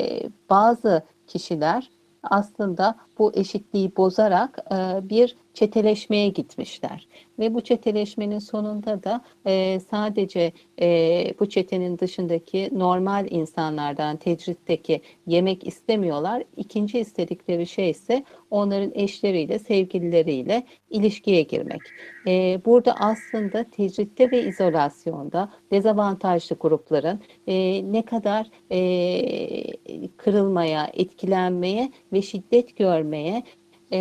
bazı 0.51 1.03
kişiler 1.29 1.91
aslında 2.23 2.95
bu 3.19 3.33
eşitliği 3.35 3.97
bozarak 3.97 4.59
e, 4.73 5.09
bir 5.09 5.37
çeteleşmeye 5.59 6.29
gitmişler. 6.29 7.09
Ve 7.39 7.55
bu 7.55 7.61
çeteleşmenin 7.61 8.39
sonunda 8.39 9.03
da 9.03 9.25
e, 9.47 9.81
sadece 9.91 10.53
e, 10.81 10.87
bu 11.41 11.49
çetenin 11.49 11.99
dışındaki 11.99 12.71
normal 12.73 13.27
insanlardan 13.31 14.17
tecritteki 14.17 15.01
yemek 15.27 15.67
istemiyorlar. 15.67 16.43
İkinci 16.57 16.99
istedikleri 16.99 17.67
şey 17.67 17.91
ise 17.91 18.25
onların 18.51 18.93
eşleriyle, 18.95 19.59
sevgilileriyle 19.59 20.63
ilişkiye 20.91 21.43
girmek. 21.43 21.81
E, 22.27 22.61
burada 22.65 22.95
aslında 23.01 23.65
tecritte 23.65 24.31
ve 24.31 24.43
izolasyonda 24.45 25.53
dezavantajlı 25.73 26.57
grupların 26.61 27.21
e, 27.47 27.83
ne 27.93 28.05
kadar 28.05 28.47
e, 28.71 30.07
kırılmaya, 30.17 30.91
etkilenmeye 30.95 31.93
ve 32.13 32.23
şiddet 32.23 32.77
görmeye 32.77 33.43
e, 33.93 33.99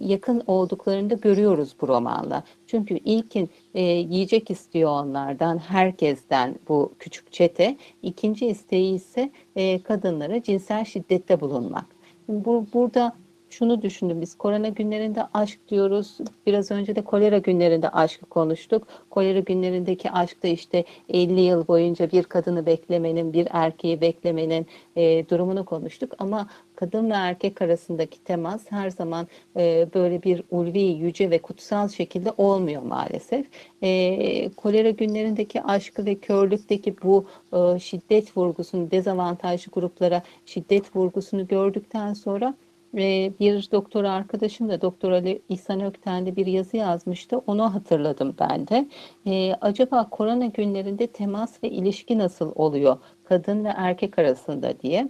yakın 0.00 0.42
olduklarını 0.46 1.10
da 1.10 1.14
görüyoruz 1.14 1.76
bu 1.80 1.88
romanla. 1.88 2.42
Çünkü 2.66 2.94
ilkin 2.94 3.50
e, 3.74 3.82
yiyecek 3.82 4.50
istiyor 4.50 4.90
onlardan, 4.90 5.58
herkesten 5.58 6.54
bu 6.68 6.92
küçük 6.98 7.32
çete. 7.32 7.76
İkinci 8.02 8.46
isteği 8.46 8.94
ise 8.94 9.30
e, 9.56 9.82
kadınlara 9.82 10.42
cinsel 10.42 10.84
şiddette 10.84 11.40
bulunmak. 11.40 11.86
Bu, 12.28 12.66
burada 12.74 13.16
şunu 13.50 13.82
düşündüm 13.82 14.20
biz 14.20 14.38
korona 14.38 14.68
günlerinde 14.68 15.22
aşk 15.34 15.60
diyoruz. 15.68 16.18
Biraz 16.46 16.70
önce 16.70 16.96
de 16.96 17.02
kolera 17.02 17.38
günlerinde 17.38 17.88
aşkı 17.88 18.26
konuştuk. 18.26 18.88
Kolera 19.10 19.40
günlerindeki 19.40 20.10
aşk 20.10 20.42
da 20.42 20.48
işte 20.48 20.84
50 21.08 21.40
yıl 21.40 21.68
boyunca 21.68 22.10
bir 22.12 22.22
kadını 22.22 22.66
beklemenin, 22.66 23.32
bir 23.32 23.48
erkeği 23.50 24.00
beklemenin 24.00 24.66
e, 24.96 25.28
durumunu 25.28 25.64
konuştuk. 25.64 26.12
Ama 26.18 26.48
kadın 26.76 27.10
ve 27.10 27.14
erkek 27.14 27.62
arasındaki 27.62 28.24
temas 28.24 28.62
her 28.70 28.90
zaman 28.90 29.26
e, 29.56 29.88
böyle 29.94 30.22
bir 30.22 30.42
ulvi, 30.50 30.82
yüce 30.82 31.30
ve 31.30 31.38
kutsal 31.38 31.88
şekilde 31.88 32.32
olmuyor 32.38 32.82
maalesef. 32.82 33.46
E, 33.82 34.50
kolera 34.56 34.90
günlerindeki 34.90 35.62
aşkı 35.62 36.06
ve 36.06 36.14
körlükteki 36.14 36.96
bu 37.02 37.26
e, 37.52 37.78
şiddet 37.78 38.36
vurgusunu, 38.36 38.90
dezavantajlı 38.90 39.72
gruplara 39.72 40.22
şiddet 40.46 40.96
vurgusunu 40.96 41.46
gördükten 41.46 42.14
sonra 42.14 42.54
bir 42.94 43.70
doktor 43.72 44.04
arkadaşım 44.04 44.68
da 44.68 44.80
Doktor 44.82 45.12
Ali 45.12 45.42
İhsan 45.48 45.80
Ökten'de 45.80 46.36
bir 46.36 46.46
yazı 46.46 46.76
yazmıştı. 46.76 47.38
Onu 47.46 47.74
hatırladım 47.74 48.34
ben 48.38 48.68
de. 48.68 48.88
Ee, 49.26 49.54
acaba 49.60 50.10
korona 50.10 50.46
günlerinde 50.46 51.06
temas 51.06 51.62
ve 51.64 51.70
ilişki 51.70 52.18
nasıl 52.18 52.52
oluyor 52.54 52.98
kadın 53.24 53.64
ve 53.64 53.72
erkek 53.76 54.18
arasında 54.18 54.80
diye. 54.80 55.08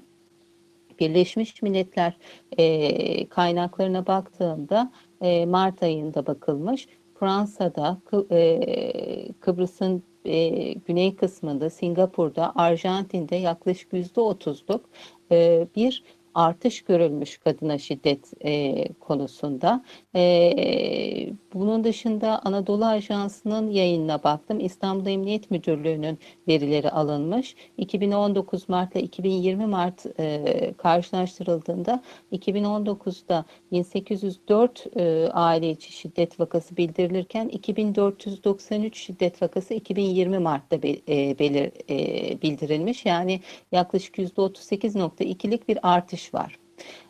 Birleşmiş 1.00 1.62
Milletler 1.62 2.16
e, 2.58 3.28
kaynaklarına 3.28 4.06
baktığımda 4.06 4.92
e, 5.20 5.46
Mart 5.46 5.82
ayında 5.82 6.26
bakılmış. 6.26 6.88
Fransa'da, 7.18 8.00
e, 8.30 9.32
Kıbrıs'ın 9.40 10.02
e, 10.24 10.72
güney 10.72 11.16
kısmında, 11.16 11.70
Singapur'da, 11.70 12.52
Arjantin'de 12.54 13.36
yaklaşık 13.36 13.92
yüzde 13.92 14.20
otuzluk 14.20 14.84
e, 15.32 15.66
bir 15.76 16.04
artış 16.38 16.82
görülmüş 16.82 17.38
kadına 17.38 17.78
şiddet 17.78 18.32
e, 18.44 18.92
konusunda. 18.92 19.84
E, 20.16 21.30
bunun 21.54 21.84
dışında 21.84 22.40
Anadolu 22.44 22.84
Ajansı'nın 22.86 23.70
yayınına 23.70 24.22
baktım. 24.22 24.60
İstanbul 24.60 25.06
Emniyet 25.06 25.50
Müdürlüğü'nün 25.50 26.18
verileri 26.48 26.90
alınmış. 26.90 27.56
2019 27.76 28.68
Mart 28.68 28.96
ile 28.96 29.02
2020 29.02 29.66
Mart 29.66 30.06
e, 30.20 30.74
karşılaştırıldığında 30.78 32.02
2019'da 32.32 33.44
1804 33.72 34.86
e, 34.96 35.28
aile 35.32 35.70
içi 35.70 35.92
şiddet 35.92 36.40
vakası 36.40 36.76
bildirilirken 36.76 37.48
2493 37.48 38.96
şiddet 38.96 39.42
vakası 39.42 39.74
2020 39.74 40.38
Mart'ta 40.38 40.82
be, 40.82 40.90
e, 41.08 41.38
belir, 41.38 41.72
e, 41.90 42.42
bildirilmiş. 42.42 43.06
Yani 43.06 43.40
yaklaşık 43.72 44.18
%38.2'lik 44.18 45.68
bir 45.68 45.78
artış 45.82 46.27
var. 46.34 46.58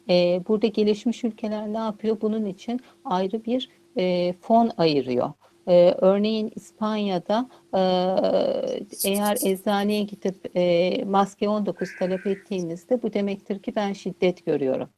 E, 0.09 0.43
burada 0.49 0.67
gelişmiş 0.67 1.25
ülkeler 1.25 1.73
ne 1.73 1.79
yapıyor? 1.79 2.21
Bunun 2.21 2.45
için 2.45 2.81
ayrı 3.05 3.45
bir 3.45 3.69
e, 3.97 4.33
fon 4.33 4.71
ayırıyor. 4.77 5.33
Ee, 5.69 5.95
örneğin 5.99 6.53
İspanya'da 6.57 7.49
e, 7.75 7.81
eğer 9.05 9.37
eczaneye 9.47 10.03
gidip 10.03 10.57
e, 10.57 11.05
maske 11.05 11.49
19 11.49 11.89
talep 11.99 12.27
ettiğinizde 12.27 13.03
bu 13.03 13.13
demektir 13.13 13.63
ki 13.63 13.73
ben 13.77 13.93
şiddet 13.93 14.47
görüyorum. 14.47 14.89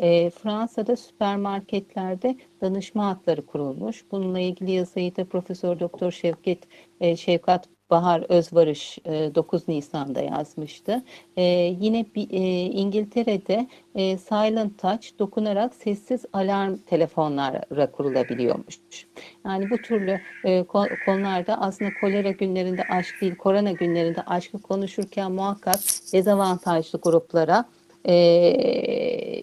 E, 0.00 0.30
Fransa'da 0.30 0.96
süpermarketlerde 0.96 2.36
danışma 2.60 3.06
hatları 3.06 3.46
kurulmuş. 3.46 4.04
Bununla 4.10 4.40
ilgili 4.40 4.70
yazıyı 4.70 5.16
da 5.16 5.24
Profesör 5.24 5.80
Doktor 5.80 6.12
Şevket 6.12 6.58
e, 7.00 7.16
Şevkat 7.16 7.68
Bahar 7.90 8.24
Özvarış 8.28 8.98
9 9.04 9.62
e, 9.62 9.72
Nisan'da 9.72 10.20
yazmıştı. 10.20 11.02
E, 11.36 11.42
yine 11.80 12.06
e, 12.16 12.40
İngiltere'de 12.62 13.66
Silent 14.18 14.78
Touch 14.78 15.18
dokunarak 15.18 15.74
sessiz 15.74 16.24
alarm 16.32 16.76
telefonlara 16.76 17.90
kurulabiliyormuş. 17.92 18.78
Yani 19.44 19.70
bu 19.70 19.76
türlü 19.78 20.20
konularda 21.06 21.60
aslında 21.60 21.90
kolera 22.00 22.30
günlerinde 22.30 22.82
aşk 22.90 23.20
değil, 23.20 23.36
korona 23.36 23.72
günlerinde 23.72 24.22
aşkı 24.22 24.58
konuşurken 24.58 25.32
muhakkak 25.32 25.78
dezavantajlı 26.12 27.00
gruplara 27.00 27.64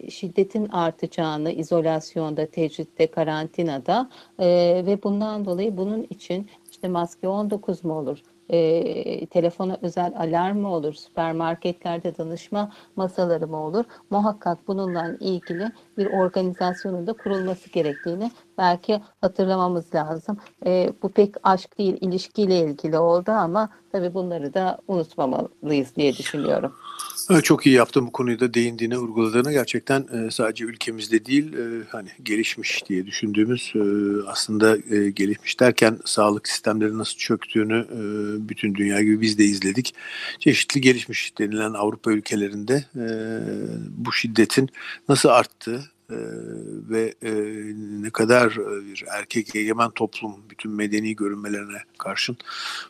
şiddetin 0.10 0.70
artacağını 0.70 1.52
izolasyonda, 1.52 2.46
tecritte, 2.46 3.08
karantinada 3.08 4.10
ve 4.86 5.04
bundan 5.04 5.46
dolayı 5.46 5.78
bunun 5.78 6.08
için 6.10 6.50
işte 6.72 6.88
maske 6.88 7.28
19 7.28 7.84
mu 7.84 7.94
olur, 8.00 8.24
e, 8.50 9.26
telefona 9.26 9.78
özel 9.82 10.14
alarm 10.18 10.58
mı 10.58 10.74
olur, 10.74 10.94
süpermarketlerde 10.94 12.18
danışma 12.18 12.72
masaları 12.96 13.48
mı 13.48 13.58
olur? 13.58 13.86
Muhakkak 14.10 14.68
bununla 14.68 15.18
ilgili 15.20 15.72
bir 15.98 16.06
organizasyonun 16.06 17.08
da 17.08 17.14
kurulması 17.14 17.70
gerektiğini 17.70 18.32
belki 18.58 19.02
hatırlamamız 19.22 19.96
lazım. 19.96 20.38
E, 20.66 20.94
bu 21.04 21.10
pek 21.10 21.36
aşk 21.44 21.78
değil, 21.78 21.98
ilişkiyle 22.02 22.60
ilgili 22.60 22.98
oldu 22.98 23.32
ama 23.32 23.70
tabii 23.92 24.14
bunları 24.14 24.54
da 24.54 24.80
unutmamalıyız 24.88 25.96
diye 25.96 26.14
düşünüyorum. 26.14 26.74
Çok 27.44 27.66
iyi 27.66 27.76
yaptın 27.76 28.08
bu 28.08 28.12
konuyu 28.12 28.40
da 28.40 28.54
değindiğine, 28.54 28.98
vurguladığına 28.98 29.52
gerçekten 29.52 30.08
e, 30.14 30.32
sadece 30.32 30.66
ülkemizde 30.66 31.26
değil, 31.26 31.54
e, 31.54 31.84
hani 31.90 32.10
gelişmiş 32.24 32.84
diye 32.90 33.06
düşündüğümüz 33.06 33.74
e, 33.76 33.80
aslında 34.28 34.78
gelişmiş 35.10 35.60
derken 35.60 36.00
sağlık 36.06 36.48
sistemleri 36.48 36.98
nasıl 36.98 37.18
çöktüğünü 37.18 37.88
bütün 38.50 38.76
dünya 38.76 39.02
gibi 39.02 39.22
biz 39.22 39.38
de 39.38 39.44
izledik. 39.44 39.96
Çeşitli 40.40 40.82
gelişmiş 40.82 41.38
denilen 41.38 41.74
Avrupa 41.74 42.12
ülkelerinde 42.12 42.86
bu 43.98 44.14
şiddetin 44.14 44.70
nasıl 45.10 45.30
arttığı 45.30 45.93
ee, 46.14 46.90
ve 46.90 47.14
e, 47.22 47.32
ne 48.04 48.10
kadar 48.10 48.52
e, 48.52 48.86
bir 48.86 49.04
erkek 49.12 49.56
egemen 49.56 49.90
toplum 49.90 50.36
bütün 50.50 50.72
medeni 50.72 51.16
görünmelerine 51.16 51.78
karşın 51.98 52.38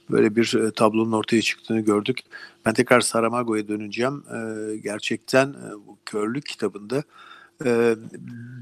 böyle 0.10 0.36
bir 0.36 0.54
e, 0.54 0.72
tablonun 0.72 1.12
ortaya 1.12 1.42
çıktığını 1.42 1.80
gördük. 1.80 2.20
Ben 2.66 2.74
tekrar 2.74 3.02
Saramago'ya 3.02 3.68
döneceğim. 3.68 4.24
E, 4.34 4.78
gerçekten 4.78 5.48
e, 5.48 5.88
bu 5.88 5.98
Körlük 6.06 6.46
kitabında 6.46 7.04
e, 7.66 7.96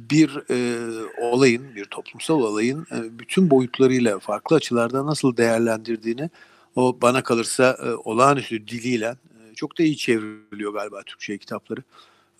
bir 0.09 0.43
e, 0.49 0.77
olayın, 1.21 1.75
bir 1.75 1.85
toplumsal 1.85 2.41
olayın 2.41 2.87
e, 2.91 3.19
bütün 3.19 3.49
boyutlarıyla 3.49 4.19
farklı 4.19 4.55
açılardan 4.55 5.07
nasıl 5.07 5.37
değerlendirdiğini 5.37 6.29
o 6.75 6.97
bana 7.01 7.23
kalırsa 7.23 7.77
e, 7.83 7.89
olağanüstü 7.89 8.67
diliyle 8.67 9.05
e, 9.05 9.55
çok 9.55 9.77
da 9.77 9.83
iyi 9.83 9.97
çevriliyor 9.97 10.73
galiba 10.73 11.03
Türkçe 11.03 11.37
kitapları. 11.37 11.83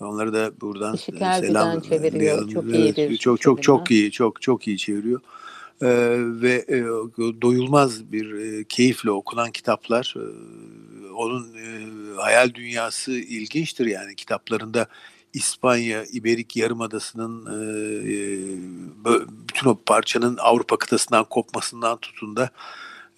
Onları 0.02 0.34
da 0.34 0.52
buradan 0.62 0.96
Işık 0.96 1.18
selam 1.18 1.80
çeviriyor. 1.80 2.50
Çok 2.50 2.66
iyi 2.66 2.96
bir 2.96 3.18
çok 3.18 3.42
çok 3.42 3.64
çok 3.64 3.92
iyi 3.92 4.12
çok 4.12 4.42
çok 4.42 4.68
iyi 4.68 4.78
çeviriyor. 4.78 5.22
Ee, 5.82 5.88
ve 6.18 6.66
e, 6.68 6.82
doyulmaz 7.42 8.12
bir 8.12 8.34
e, 8.34 8.64
keyifle 8.64 9.12
okunan 9.12 9.52
kitaplar. 9.52 10.16
E, 10.18 10.24
onun 11.14 11.54
e, 11.54 11.88
hayal 12.16 12.54
dünyası 12.54 13.12
ilginçtir 13.12 13.86
yani 13.86 14.16
kitaplarında 14.16 14.88
İspanya, 15.34 16.04
İberik 16.06 16.58
Yarımadası'nın 16.58 17.46
e, 17.46 17.56
e, 18.12 19.20
bütün 19.50 19.70
o 19.70 19.80
parçanın 19.86 20.38
Avrupa 20.38 20.78
kıtasından 20.78 21.24
kopmasından 21.24 21.98
tutun 21.98 22.36
da 22.36 22.50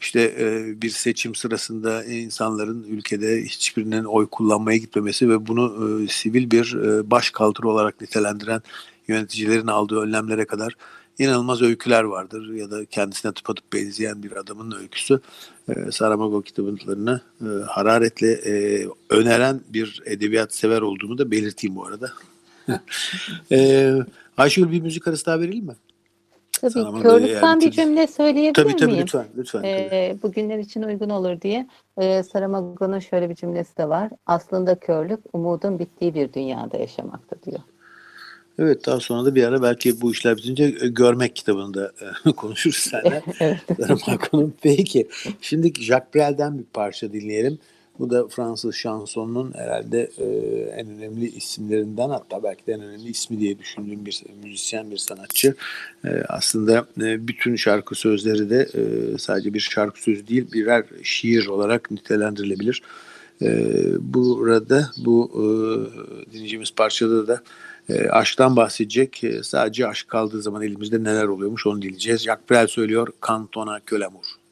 işte 0.03 0.35
e, 0.39 0.81
bir 0.81 0.89
seçim 0.89 1.35
sırasında 1.35 2.03
insanların 2.03 2.83
ülkede 2.83 3.43
hiçbirinin 3.43 4.03
oy 4.03 4.27
kullanmaya 4.31 4.77
gitmemesi 4.77 5.29
ve 5.29 5.47
bunu 5.47 6.01
e, 6.03 6.07
sivil 6.07 6.51
bir 6.51 6.73
e, 6.73 7.11
başkaldırı 7.11 7.69
olarak 7.69 8.01
nitelendiren 8.01 8.61
yöneticilerin 9.07 9.67
aldığı 9.67 9.99
önlemlere 9.99 10.45
kadar 10.45 10.75
inanılmaz 11.19 11.61
öyküler 11.61 12.03
vardır 12.03 12.53
ya 12.53 12.71
da 12.71 12.85
kendisine 12.85 13.31
tıpatıp 13.31 13.73
benzeyen 13.73 14.23
bir 14.23 14.31
adamın 14.31 14.71
öyküsü 14.81 15.19
e, 15.69 15.91
Saramago 15.91 16.41
kitaplarını 16.41 17.21
e, 17.41 17.47
hararetle 17.67 18.31
e, 18.31 18.87
öneren 19.09 19.61
bir 19.69 20.01
edebiyat 20.05 20.53
sever 20.53 20.81
olduğumu 20.81 21.17
da 21.17 21.31
belirteyim 21.31 21.75
bu 21.75 21.85
arada. 21.85 22.13
ee, 23.51 23.93
Ayşegül 24.37 24.71
bir 24.71 24.81
müzik 24.81 25.07
arası 25.07 25.25
daha 25.25 25.39
verelim 25.39 25.65
mi? 25.65 25.75
Tabii 26.61 27.01
körlükten 27.01 27.61
bir 27.61 27.71
cümle 27.71 28.07
söyleyebilir 28.07 28.53
tabii, 28.53 28.75
tabii, 28.75 28.91
miyim? 28.91 29.03
Lütfen, 29.03 29.25
lütfen. 29.37 29.63
Ee, 29.63 30.17
bugünler 30.23 30.57
için 30.57 30.83
uygun 30.83 31.09
olur 31.09 31.41
diye. 31.41 31.67
Ee, 31.97 32.23
Saramago'nun 32.23 32.99
şöyle 32.99 33.29
bir 33.29 33.35
cümlesi 33.35 33.77
de 33.77 33.89
var. 33.89 34.09
Aslında 34.25 34.75
körlük 34.75 35.19
umudun 35.33 35.79
bittiği 35.79 36.15
bir 36.15 36.33
dünyada 36.33 36.77
yaşamakta 36.77 37.35
diyor. 37.45 37.59
Evet 38.59 38.85
daha 38.85 38.99
sonra 38.99 39.25
da 39.25 39.35
bir 39.35 39.43
ara 39.43 39.61
belki 39.61 40.01
bu 40.01 40.11
işler 40.11 40.37
bitince 40.37 40.63
e, 40.63 40.87
görmek 40.87 41.35
kitabında 41.35 41.91
e, 42.25 42.31
konuşuruz 42.35 42.77
seninle. 42.77 43.21
evet. 43.39 43.59
Saramago'nun. 43.77 44.53
Peki 44.61 45.07
şimdi 45.41 45.73
Jacques 45.81 46.15
Brel'den 46.15 46.59
bir 46.59 46.63
parça 46.63 47.13
dinleyelim. 47.13 47.59
Bu 47.99 48.09
da 48.09 48.27
Fransız 48.27 48.75
şansonunun 48.75 49.53
herhalde 49.55 50.09
e, 50.17 50.25
en 50.79 50.89
önemli 50.89 51.29
isimlerinden 51.29 52.09
hatta 52.09 52.43
belki 52.43 52.67
de 52.67 52.73
en 52.73 52.81
önemli 52.81 53.09
ismi 53.09 53.39
diye 53.39 53.59
düşündüğüm 53.59 54.05
bir 54.05 54.23
müzisyen, 54.43 54.91
bir 54.91 54.97
sanatçı. 54.97 55.55
E, 56.05 56.09
aslında 56.29 56.87
e, 57.01 57.27
bütün 57.27 57.55
şarkı 57.55 57.95
sözleri 57.95 58.49
de 58.49 58.69
e, 58.73 59.17
sadece 59.17 59.53
bir 59.53 59.59
şarkı 59.59 60.01
sözü 60.01 60.27
değil 60.27 60.51
birer 60.53 60.85
şiir 61.03 61.47
olarak 61.47 61.91
nitelendirilebilir. 61.91 62.81
E, 63.41 63.75
burada 63.99 64.89
bu 64.97 65.31
e, 65.33 65.43
dinleyeceğimiz 66.31 66.71
parçada 66.71 67.27
da 67.27 67.43
e, 67.89 68.09
aşktan 68.09 68.55
bahsedecek. 68.55 69.23
E, 69.23 69.43
sadece 69.43 69.87
aşk 69.87 70.07
kaldığı 70.07 70.41
zaman 70.41 70.61
elimizde 70.61 71.03
neler 71.03 71.25
oluyormuş 71.25 71.67
onu 71.67 71.81
dinleyeceğiz. 71.81 72.23
Jacques 72.23 72.49
Brel 72.49 72.67
söylüyor 72.67 73.07
Cantona 73.27 73.79
Kölamur. 73.79 74.42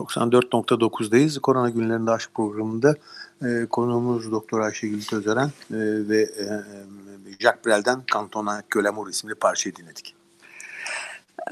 94.9'dayız. 0.00 1.40
Korona 1.40 1.70
günlerinde 1.70 2.10
aşk 2.10 2.34
programında 2.34 2.94
e, 3.44 3.66
konuğumuz 3.70 4.32
Doktor 4.32 4.60
Ayşegül 4.60 5.02
Tözören 5.02 5.46
e, 5.46 5.78
ve 6.08 6.22
e, 6.22 6.46
Jacques 7.40 7.66
Brel'den 7.66 8.02
Cantona 8.12 8.62
Kölamur 8.70 9.08
isimli 9.08 9.34
parçayı 9.34 9.76
dinledik. 9.76 10.14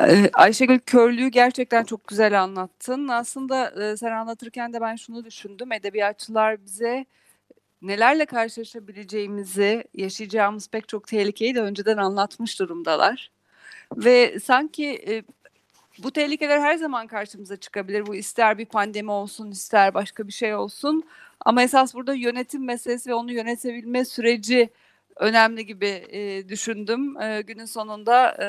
Ee, 0.01 0.31
Ayşegül 0.33 0.79
körlüğü 0.79 1.29
gerçekten 1.29 1.85
çok 1.85 2.07
güzel 2.07 2.43
anlattın. 2.43 3.09
Aslında 3.09 3.71
e, 3.83 3.97
sen 3.97 4.13
anlatırken 4.13 4.73
de 4.73 4.81
ben 4.81 4.97
şunu 4.97 5.25
düşündüm. 5.25 5.73
Edebiyatçılar 5.73 6.65
bize 6.65 7.07
nelerle 7.83 8.27
karşılaşabileceğimizi, 8.27 9.85
yaşayacağımız 9.95 10.69
pek 10.69 10.89
çok 10.89 11.07
tehlikeyi 11.07 11.55
de 11.55 11.61
önceden 11.61 11.97
anlatmış 11.97 12.61
durumdalar. 12.61 13.31
Ve 13.97 14.41
sanki 14.41 14.87
e, 14.87 15.23
bu 16.03 16.11
tehlikeler 16.11 16.61
her 16.61 16.77
zaman 16.77 17.07
karşımıza 17.07 17.57
çıkabilir. 17.57 18.07
Bu 18.07 18.15
ister 18.15 18.59
bir 18.59 18.67
pandemi 18.67 19.11
olsun, 19.11 19.51
ister 19.51 19.95
başka 19.95 20.27
bir 20.27 20.33
şey 20.33 20.55
olsun. 20.55 21.05
Ama 21.41 21.63
esas 21.63 21.95
burada 21.95 22.15
yönetim 22.15 22.65
meselesi 22.65 23.11
ve 23.11 23.15
onu 23.15 23.33
yönetebilme 23.33 24.05
süreci 24.05 24.71
önemli 25.17 25.67
gibi 25.67 25.87
e, 25.87 26.49
düşündüm. 26.49 27.21
E, 27.21 27.41
günün 27.41 27.65
sonunda 27.65 28.37
e, 28.43 28.47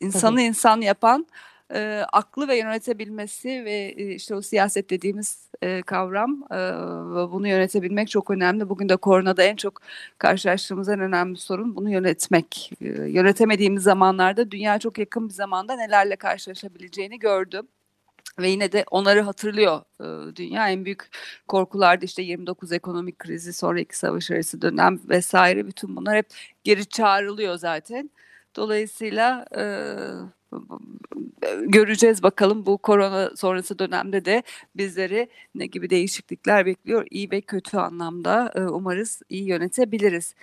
insanı 0.00 0.36
Tabii. 0.36 0.42
insan 0.42 0.80
yapan 0.80 1.26
e, 1.74 2.04
aklı 2.12 2.48
ve 2.48 2.56
yönetebilmesi 2.58 3.64
ve 3.64 3.94
e, 3.96 4.14
işte 4.14 4.34
o 4.34 4.42
siyaset 4.42 4.90
dediğimiz 4.90 5.48
e, 5.62 5.82
kavram 5.82 6.44
e, 6.50 6.56
bunu 7.32 7.48
yönetebilmek 7.48 8.10
çok 8.10 8.30
önemli. 8.30 8.68
Bugün 8.68 8.88
de 8.88 8.96
koronada 8.96 9.42
en 9.42 9.56
çok 9.56 9.80
karşılaştığımız 10.18 10.88
en 10.88 11.00
önemli 11.00 11.38
sorun 11.38 11.76
bunu 11.76 11.90
yönetmek. 11.90 12.72
E, 12.80 12.86
yönetemediğimiz 12.88 13.82
zamanlarda 13.82 14.50
dünya 14.50 14.78
çok 14.78 14.98
yakın 14.98 15.28
bir 15.28 15.34
zamanda 15.34 15.76
nelerle 15.76 16.16
karşılaşabileceğini 16.16 17.18
gördüm. 17.18 17.68
Ve 18.38 18.48
yine 18.48 18.72
de 18.72 18.84
onları 18.90 19.20
hatırlıyor 19.20 19.82
dünya. 20.36 20.70
En 20.70 20.84
büyük 20.84 21.08
korkularda 21.48 22.04
işte 22.04 22.22
29 22.22 22.72
ekonomik 22.72 23.18
krizi, 23.18 23.52
sonraki 23.52 23.98
savaş 23.98 24.30
arası 24.30 24.62
dönem 24.62 25.00
vesaire 25.08 25.66
bütün 25.66 25.96
bunlar 25.96 26.16
hep 26.16 26.26
geri 26.64 26.86
çağrılıyor 26.86 27.56
zaten. 27.56 28.10
Dolayısıyla 28.56 29.46
göreceğiz 31.62 32.22
bakalım 32.22 32.66
bu 32.66 32.78
korona 32.78 33.36
sonrası 33.36 33.78
dönemde 33.78 34.24
de 34.24 34.42
bizleri 34.76 35.28
ne 35.54 35.66
gibi 35.66 35.90
değişiklikler 35.90 36.66
bekliyor. 36.66 37.06
İyi 37.10 37.30
ve 37.30 37.40
kötü 37.40 37.76
anlamda 37.76 38.52
e, 38.54 38.60
umarız 38.60 39.22
iyi 39.28 39.44
yönetebiliriz. 39.44 40.34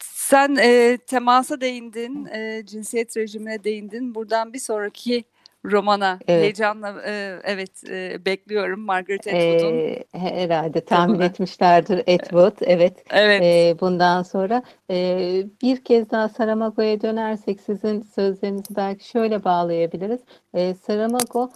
Sen 0.00 0.56
e, 0.60 0.98
temasa 1.06 1.60
değindin, 1.60 2.26
e, 2.26 2.62
cinsiyet 2.66 3.16
rejimine 3.16 3.64
değindin. 3.64 4.14
Buradan 4.14 4.52
bir 4.52 4.58
sonraki 4.58 5.24
romana 5.72 6.18
evet. 6.28 6.42
heyecanla 6.42 7.02
e, 7.06 7.40
evet 7.44 7.84
e, 7.88 8.24
bekliyorum 8.24 8.80
Margaret 8.80 9.26
Atwood'un. 9.26 9.78
E, 9.78 10.04
herhalde 10.12 10.80
tahmin 10.80 11.14
kitabını. 11.14 11.24
etmişlerdir 11.24 11.98
Atwood 11.98 12.56
evet. 12.60 13.04
Evet. 13.10 13.42
E, 13.42 13.80
bundan 13.80 14.22
sonra 14.22 14.62
e, 14.90 15.18
bir 15.62 15.84
kez 15.84 16.10
daha 16.10 16.28
Saramago'ya 16.28 17.00
dönersek 17.00 17.60
sizin 17.60 18.02
sözlerinizi 18.02 18.76
belki 18.76 19.08
şöyle 19.08 19.44
bağlayabiliriz. 19.44 20.20
E, 20.54 20.74
Saramago 20.74 21.50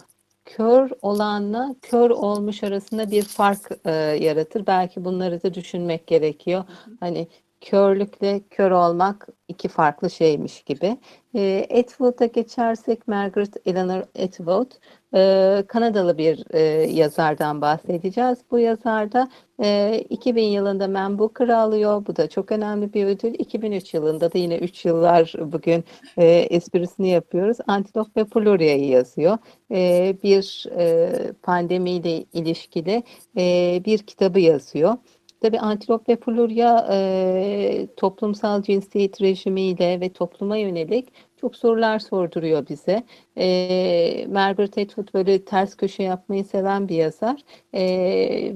kör 0.45 0.89
olanla 1.01 1.75
kör 1.81 2.09
olmuş 2.09 2.63
arasında 2.63 3.11
bir 3.11 3.23
fark 3.23 3.69
e, 3.85 3.91
yaratır. 3.91 4.67
Belki 4.67 5.05
bunları 5.05 5.43
da 5.43 5.53
düşünmek 5.53 6.07
gerekiyor. 6.07 6.63
Hani 6.99 7.27
körlükle 7.61 8.41
kör 8.49 8.71
olmak 8.71 9.27
iki 9.47 9.67
farklı 9.67 10.09
şeymiş 10.09 10.63
gibi. 10.63 10.97
E, 11.35 11.67
Atwood'a 11.79 12.25
geçersek 12.25 13.07
Margaret 13.07 13.67
Eleanor 13.67 14.03
Atwood 14.23 14.71
e, 15.15 15.63
Kanadalı 15.67 16.17
bir 16.17 16.43
e, 16.49 16.59
yazardan 16.91 17.61
bahsedeceğiz. 17.61 18.37
Bu 18.51 18.59
yazarda 18.59 19.29
e, 19.63 19.99
2000 20.09 20.43
yılında 20.43 20.87
Man 20.87 21.19
Booker'ı 21.19 21.57
alıyor. 21.57 22.05
Bu 22.05 22.15
da 22.15 22.29
çok 22.29 22.51
önemli 22.51 22.93
bir 22.93 23.05
ödül. 23.05 23.33
2003 23.33 23.93
yılında 23.93 24.33
da 24.33 24.37
yine 24.37 24.57
3 24.57 24.85
yıllar 24.85 25.33
bugün 25.39 25.83
e, 26.17 26.25
esprisini 26.25 27.09
yapıyoruz. 27.09 27.57
Antilop 27.67 28.17
ve 28.17 28.25
Poluria'yı 28.25 28.87
yazıyor. 28.87 29.37
E, 29.71 30.15
bir 30.23 30.65
e, 30.77 31.11
pandemiyle 31.43 32.23
ilişkili 32.33 33.03
e, 33.37 33.81
bir 33.85 33.97
kitabı 33.97 34.39
yazıyor. 34.39 34.97
Tabi 35.41 35.59
Antilop 35.59 36.09
ve 36.09 36.15
Florya 36.15 36.87
e, 36.91 37.87
toplumsal 37.97 38.61
cinsiyet 38.61 39.21
rejimiyle 39.21 39.99
ve 40.01 40.13
topluma 40.13 40.57
yönelik 40.57 41.07
çok 41.41 41.55
sorular 41.55 41.99
sorduruyor 41.99 42.69
bize. 42.69 43.03
E, 43.37 44.27
Margaret 44.29 44.77
Atwood 44.77 45.13
böyle 45.13 45.45
ters 45.45 45.75
köşe 45.75 46.03
yapmayı 46.03 46.45
seven 46.45 46.89
bir 46.89 46.95
yazar 46.95 47.41
e, 47.73 47.83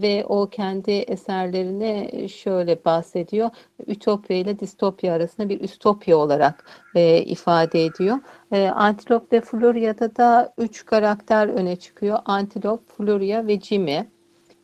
ve 0.01 0.25
o 0.25 0.49
kendi 0.49 0.91
eserlerine 0.91 2.27
şöyle 2.27 2.85
bahsediyor. 2.85 3.49
Ütopya 3.87 4.37
ile 4.37 4.59
distopya 4.59 5.13
arasında 5.13 5.49
bir 5.49 5.61
üstopya 5.61 6.17
olarak 6.17 6.65
e, 6.95 7.21
ifade 7.21 7.85
ediyor. 7.85 8.17
E, 8.51 8.67
Antilop 8.67 9.33
ve 9.33 9.41
Florya'da 9.41 10.15
da 10.15 10.53
üç 10.57 10.85
karakter 10.85 11.47
öne 11.47 11.75
çıkıyor. 11.75 12.19
Antilop, 12.25 12.89
Florya 12.97 13.47
ve 13.47 13.59
Jimmy. 13.59 14.14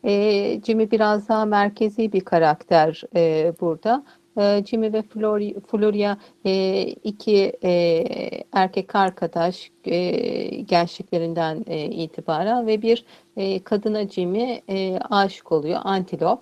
E, 0.04 0.62
Jimmy 0.66 0.92
biraz 0.92 1.30
daha 1.30 1.46
merkezi 1.46 2.14
bir 2.14 2.22
karakter 2.22 3.04
e, 3.16 3.54
burada. 3.62 4.04
E, 4.38 4.64
Jimmy 4.66 4.94
ve 4.94 5.02
Floria 5.68 6.18
e, 6.46 6.82
iki 6.84 7.54
e, 7.64 8.04
erkek 8.54 8.96
arkadaş 8.96 9.72
e, 9.86 10.12
gençliklerinden 10.62 11.66
e, 11.68 11.86
itibaren 11.86 12.68
ve 12.68 12.82
bir 12.82 13.06
e, 13.38 13.64
kadına 13.64 14.08
Jimmy 14.08 14.62
e, 14.70 15.00
aşık 15.10 15.52
oluyor, 15.52 15.80
Antilop. 15.84 16.40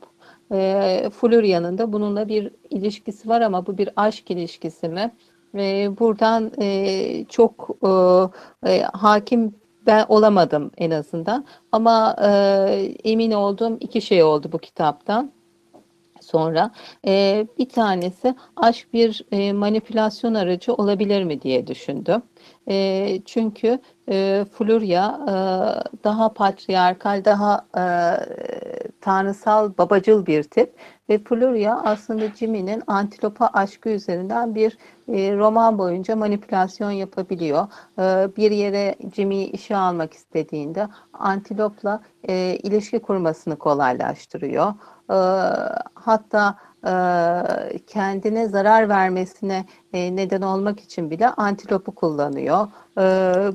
E, 0.51 1.09
Floria'nın 1.13 1.77
da 1.77 1.93
bununla 1.93 2.27
bir 2.27 2.51
ilişkisi 2.69 3.29
var 3.29 3.41
ama 3.41 3.65
bu 3.67 3.77
bir 3.77 3.89
aşk 3.95 4.31
ilişkisi 4.31 4.89
mi? 4.89 5.11
E, 5.55 5.97
buradan 5.99 6.51
e, 6.61 7.25
çok 7.29 7.69
e, 7.83 8.71
e, 8.71 8.81
hakim 8.81 9.55
ben 9.89 10.05
olamadım 10.09 10.71
en 10.77 10.91
azından. 10.91 11.45
Ama 11.71 12.15
e, 12.21 12.29
emin 13.03 13.31
olduğum 13.31 13.77
iki 13.79 14.01
şey 14.01 14.23
oldu 14.23 14.49
bu 14.51 14.57
kitaptan 14.57 15.31
sonra. 16.31 16.71
E, 17.07 17.47
bir 17.59 17.69
tanesi 17.69 18.35
aşk 18.55 18.93
bir 18.93 19.25
e, 19.31 19.53
manipülasyon 19.53 20.33
aracı 20.33 20.73
olabilir 20.73 21.23
mi 21.23 21.41
diye 21.41 21.67
düşündüm. 21.67 22.21
E, 22.69 23.21
çünkü 23.25 23.79
e, 24.09 24.45
Florya 24.53 25.19
e, 25.27 25.33
daha 26.03 26.33
patriarkal, 26.33 27.25
daha 27.25 27.65
e, 27.77 27.83
tanrısal, 29.01 29.77
babacıl 29.77 30.25
bir 30.25 30.43
tip. 30.43 30.73
Ve 31.09 31.19
Florya 31.23 31.81
aslında 31.83 32.27
Jimmy'nin 32.35 32.83
antilopa 32.87 33.49
aşkı 33.53 33.89
üzerinden 33.89 34.55
bir 34.55 34.77
e, 35.07 35.37
roman 35.37 35.77
boyunca 35.77 36.15
manipülasyon 36.15 36.91
yapabiliyor. 36.91 37.67
E, 37.99 38.35
bir 38.37 38.51
yere 38.51 38.95
Jimmy'yi 39.15 39.51
işe 39.51 39.75
almak 39.77 40.13
istediğinde 40.13 40.87
antilopla 41.13 42.01
e, 42.29 42.57
ilişki 42.63 42.99
kurmasını 42.99 43.57
kolaylaştırıyor. 43.57 44.73
E, 45.09 45.17
hatta 45.93 46.57
e, 46.85 46.91
kendine 47.87 48.47
zarar 48.47 48.89
vermesine 48.89 49.65
e, 49.93 50.15
neden 50.15 50.41
olmak 50.41 50.79
için 50.79 51.11
bile 51.11 51.27
antilopu 51.27 51.95
kullanıyor. 51.95 52.67
E, 52.97 53.01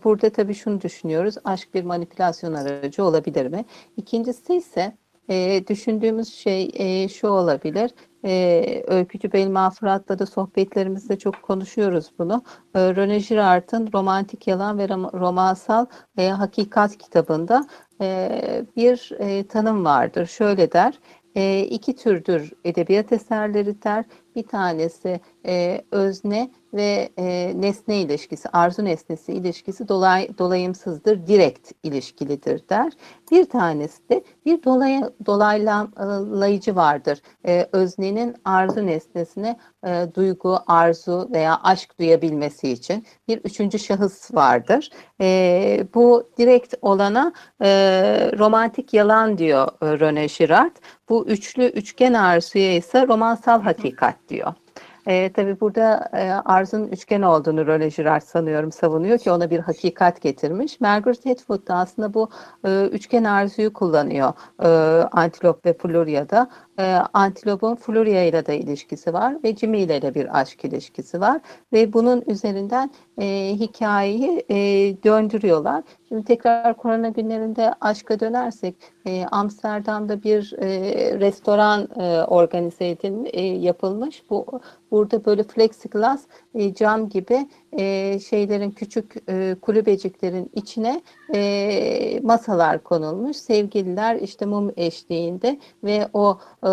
burada 0.05 0.31
tabii 0.31 0.55
şunu 0.55 0.81
düşünüyoruz, 0.81 1.35
aşk 1.45 1.75
bir 1.75 1.85
manipülasyon 1.85 2.55
aracı 2.55 3.05
olabilir 3.05 3.47
mi? 3.47 3.65
İkincisi 3.97 4.55
ise 4.55 4.97
e, 5.31 5.67
düşündüğümüz 5.67 6.35
şey 6.35 7.09
şu 7.09 7.29
olabilir. 7.29 7.91
e, 8.25 8.85
Öykücü 8.87 9.33
Belma 9.33 9.71
Fırat'la 9.71 10.19
da 10.19 10.27
sohbetlerimizde 10.27 11.19
çok 11.19 11.43
konuşuyoruz 11.43 12.11
bunu. 12.19 12.43
E, 12.75 12.97
Rene 12.97 13.19
Girard'ın 13.19 13.91
Romantik 13.95 14.47
Yalan 14.47 14.79
ve 14.79 14.89
Romansal 14.89 15.87
e, 16.19 16.29
Hakikat 16.29 16.99
kitabında 16.99 17.67
bir 18.77 19.13
tanım 19.49 19.85
vardır. 19.85 20.27
Şöyle 20.27 20.73
der, 20.73 20.99
e, 21.35 21.61
iki 21.61 21.97
türdür 21.97 22.53
edebiyat 22.65 23.13
eserleri 23.13 23.83
der. 23.83 24.05
Bir 24.37 24.43
tanesi 24.43 25.21
e, 25.47 25.85
özne 25.91 26.51
ve 26.75 27.09
e, 27.19 27.53
nesne 27.57 28.01
ilişkisi, 28.01 28.49
arzu 28.49 28.85
nesnesi 28.85 29.33
ilişkisi 29.33 29.89
dolay, 29.89 30.29
dolayımsızdır, 30.39 31.27
direkt 31.27 31.73
ilişkilidir 31.83 32.69
der. 32.69 32.93
Bir 33.31 33.45
tanesi 33.45 34.09
de 34.09 34.25
bir 34.47 34.63
dolay, 34.63 35.01
dolaylayıcı 35.27 36.77
vardır. 36.77 37.23
E, 37.47 37.69
öznenin 37.73 38.37
arzu 38.45 38.87
nesnesine 38.87 39.57
e, 39.87 40.07
duygu, 40.15 40.59
arzu 40.67 41.29
veya 41.33 41.61
aşk 41.63 41.99
duyabilmesi 41.99 42.71
için 42.71 43.07
bir 43.29 43.39
üçüncü 43.39 43.79
şahıs 43.79 44.35
vardır. 44.35 44.91
E, 45.21 45.87
bu 45.95 46.31
direkt 46.39 46.75
olana 46.83 47.33
e, 47.63 47.69
romantik 48.39 48.95
yalan 48.95 49.39
diyor 49.39 49.69
e, 49.83 49.87
René 49.87 50.39
Girard. 50.39 50.77
Bu 51.09 51.27
üçlü 51.27 51.65
üçgen 51.65 52.13
arzuya 52.13 52.77
ise 52.77 53.07
romansal 53.07 53.63
hakikat 53.63 54.17
diyor. 54.29 54.55
E, 55.07 55.33
tabii 55.33 55.61
burada 55.61 56.09
e, 56.13 56.31
arzın 56.31 56.89
üçgen 56.89 57.23
olduğunu 57.23 57.67
Röle 57.67 57.89
Girard 57.89 58.23
sanıyorum 58.23 58.73
savunuyor 58.73 59.19
ki 59.19 59.31
ona 59.31 59.51
bir 59.51 59.59
hakikat 59.59 60.21
getirmiş. 60.21 60.81
Margaret 60.81 61.27
Atwood 61.27 61.69
da 61.69 61.75
aslında 61.75 62.15
bu 62.15 62.31
e, 62.67 62.89
üçgen 62.93 63.25
arzuyu 63.25 63.73
kullanıyor 63.73 64.33
e, 64.63 64.69
Antilop 65.13 65.67
ve 65.67 65.75
Floria'da. 65.75 66.51
E, 66.79 66.83
Antilop'un 67.13 67.75
Floria 67.75 68.23
ile 68.23 68.47
de 68.47 68.59
ilişkisi 68.59 69.13
var 69.13 69.37
ve 69.45 69.57
Jimmy 69.57 69.81
ile 69.81 70.03
de 70.03 70.15
bir 70.15 70.41
aşk 70.41 70.65
ilişkisi 70.65 71.21
var 71.21 71.41
ve 71.73 71.93
bunun 71.93 72.23
üzerinden 72.27 72.91
e, 73.19 73.55
hikayeyi 73.55 74.45
e, 74.49 74.57
döndürüyorlar. 75.05 75.83
Şimdi 76.09 76.25
tekrar 76.25 76.77
korona 76.77 77.09
günlerinde 77.09 77.75
aşka 77.81 78.21
dönersek 78.21 78.75
e, 79.07 79.25
Amsterdam'da 79.27 80.23
bir 80.23 80.55
e, 80.59 80.69
restoran 81.21 81.89
e, 82.01 82.25
organize 82.25 82.89
edilmiş, 82.89 83.31
e, 83.33 83.41
yapılmış. 83.43 84.23
Bu 84.31 84.61
burada 84.91 85.25
böyle 85.25 85.43
plexiglass 85.43 86.27
cam 86.75 87.09
gibi 87.09 87.49
e, 87.79 88.19
şeylerin 88.19 88.71
küçük 88.71 89.15
e, 89.29 89.57
kulübeciklerin 89.63 90.51
içine 90.55 91.03
e, 91.35 92.21
masalar 92.23 92.83
konulmuş. 92.83 93.37
Sevgililer 93.37 94.17
işte 94.17 94.47
mum 94.47 94.73
eşliğinde 94.77 95.59
ve 95.85 96.09
o 96.13 96.39
e, 96.63 96.71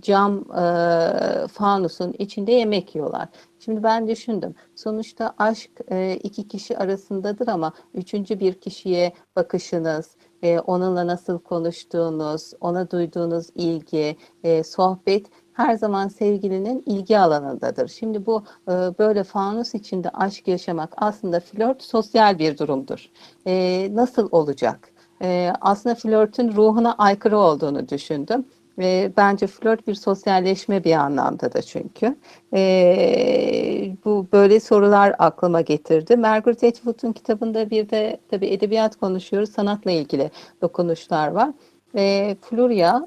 cam 0.00 0.38
e, 0.38 1.48
fanusun 1.48 2.14
içinde 2.18 2.52
yemek 2.52 2.94
yiyorlar. 2.94 3.28
Şimdi 3.64 3.82
ben 3.82 4.08
düşündüm. 4.08 4.54
Sonuçta 4.74 5.34
aşk 5.38 5.70
e, 5.90 6.18
iki 6.22 6.48
kişi 6.48 6.78
arasındadır 6.78 7.48
ama 7.48 7.72
üçüncü 7.94 8.40
bir 8.40 8.54
kişiye 8.54 9.12
bakışınız, 9.36 10.16
e, 10.42 10.58
onunla 10.58 11.06
nasıl 11.06 11.38
konuştuğunuz, 11.38 12.52
ona 12.60 12.90
duyduğunuz 12.90 13.46
ilgi, 13.54 14.16
e, 14.44 14.64
sohbet 14.64 15.26
her 15.54 15.74
zaman 15.74 16.08
sevgilinin 16.08 16.82
ilgi 16.86 17.18
alanındadır. 17.18 17.88
Şimdi 17.88 18.26
bu 18.26 18.44
e, 18.68 18.72
böyle 18.72 19.24
fanus 19.24 19.74
içinde 19.74 20.10
aşk 20.10 20.48
yaşamak 20.48 20.92
aslında 20.96 21.40
flört 21.40 21.82
sosyal 21.82 22.38
bir 22.38 22.58
durumdur. 22.58 23.10
E, 23.46 23.88
nasıl 23.92 24.28
olacak? 24.32 24.90
E, 25.22 25.52
aslında 25.60 25.94
flörtün 25.94 26.52
ruhuna 26.52 26.94
aykırı 26.94 27.38
olduğunu 27.38 27.88
düşündüm. 27.88 28.44
E, 28.82 29.12
bence 29.16 29.46
flört 29.46 29.86
bir 29.86 29.94
sosyalleşme 29.94 30.84
bir 30.84 30.92
anlamda 30.92 31.52
da 31.52 31.62
çünkü. 31.62 32.16
E, 32.54 33.96
bu 34.04 34.26
böyle 34.32 34.60
sorular 34.60 35.14
aklıma 35.18 35.60
getirdi. 35.60 36.16
Margaret 36.16 36.64
Atwood'un 36.64 37.12
kitabında 37.12 37.70
bir 37.70 37.90
de 37.90 38.20
tabii 38.30 38.46
edebiyat 38.46 38.96
konuşuyoruz, 38.96 39.50
sanatla 39.50 39.90
ilgili 39.90 40.30
dokunuşlar 40.62 41.28
var. 41.28 41.50
E, 41.96 42.36
Florya 42.40 43.06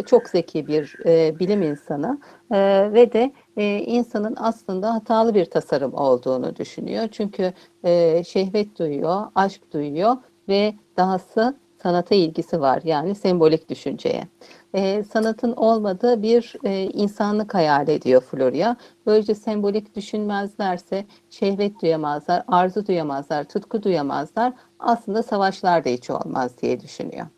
e, 0.00 0.02
çok 0.02 0.28
zeki 0.28 0.66
bir 0.66 0.96
e, 1.06 1.38
bilim 1.38 1.62
insanı 1.62 2.20
e, 2.50 2.58
ve 2.92 3.12
de 3.12 3.32
e, 3.56 3.78
insanın 3.78 4.36
aslında 4.38 4.94
hatalı 4.94 5.34
bir 5.34 5.44
tasarım 5.44 5.94
olduğunu 5.94 6.56
düşünüyor. 6.56 7.08
Çünkü 7.12 7.52
e, 7.84 8.24
şehvet 8.24 8.78
duyuyor, 8.78 9.26
aşk 9.34 9.72
duyuyor 9.72 10.16
ve 10.48 10.74
dahası 10.96 11.56
sanata 11.82 12.14
ilgisi 12.14 12.60
var 12.60 12.80
yani 12.84 13.14
sembolik 13.14 13.68
düşünceye. 13.70 14.28
E, 14.74 15.04
sanatın 15.04 15.52
olmadığı 15.52 16.22
bir 16.22 16.54
e, 16.64 16.82
insanlık 16.84 17.54
hayal 17.54 17.88
ediyor 17.88 18.20
Florya. 18.20 18.76
Böylece 19.06 19.34
sembolik 19.34 19.96
düşünmezlerse 19.96 21.06
şehvet 21.30 21.82
duyamazlar, 21.82 22.44
arzu 22.48 22.86
duyamazlar, 22.86 23.44
tutku 23.44 23.82
duyamazlar. 23.82 24.52
Aslında 24.78 25.22
savaşlar 25.22 25.84
da 25.84 25.88
hiç 25.88 26.10
olmaz 26.10 26.62
diye 26.62 26.80
düşünüyor. 26.80 27.35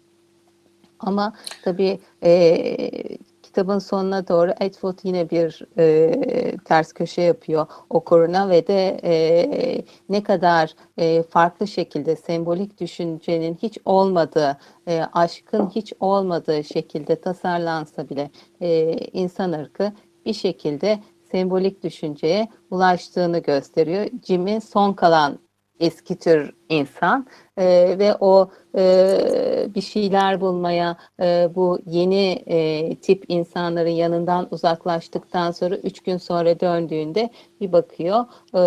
Ama 1.00 1.32
tabii 1.64 1.98
e, 2.22 3.18
kitabın 3.42 3.78
sonuna 3.78 4.28
doğru 4.28 4.50
Atwood 4.50 4.98
yine 5.02 5.30
bir 5.30 5.66
e, 5.78 6.56
ters 6.64 6.92
köşe 6.92 7.22
yapıyor 7.22 7.66
okuruna 7.90 8.48
ve 8.50 8.66
de 8.66 9.00
e, 9.04 9.84
ne 10.08 10.22
kadar 10.22 10.74
e, 10.98 11.22
farklı 11.22 11.66
şekilde 11.66 12.16
sembolik 12.16 12.80
düşüncenin 12.80 13.58
hiç 13.62 13.78
olmadığı, 13.84 14.58
e, 14.88 15.02
aşkın 15.12 15.70
hiç 15.70 15.92
olmadığı 16.00 16.64
şekilde 16.64 17.20
tasarlansa 17.20 18.08
bile 18.08 18.30
e, 18.60 18.92
insan 19.12 19.52
ırkı 19.52 19.92
bir 20.26 20.34
şekilde 20.34 20.98
sembolik 21.30 21.82
düşünceye 21.82 22.48
ulaştığını 22.70 23.38
gösteriyor. 23.38 24.06
Jim'in 24.26 24.58
son 24.58 24.92
kalan 24.92 25.38
eski 25.80 26.18
tür 26.18 26.52
insan 26.68 27.26
e, 27.56 27.96
ve 27.98 28.16
o 28.20 28.50
e, 28.76 29.68
bir 29.74 29.80
şeyler 29.80 30.40
bulmaya 30.40 30.96
e, 31.20 31.48
bu 31.54 31.78
yeni 31.86 32.42
e, 32.46 32.94
tip 32.96 33.24
insanların 33.28 33.88
yanından 33.88 34.48
uzaklaştıktan 34.50 35.50
sonra 35.50 35.76
üç 35.76 36.00
gün 36.00 36.16
sonra 36.16 36.60
döndüğünde 36.60 37.30
bir 37.60 37.72
bakıyor 37.72 38.24
e, 38.54 38.60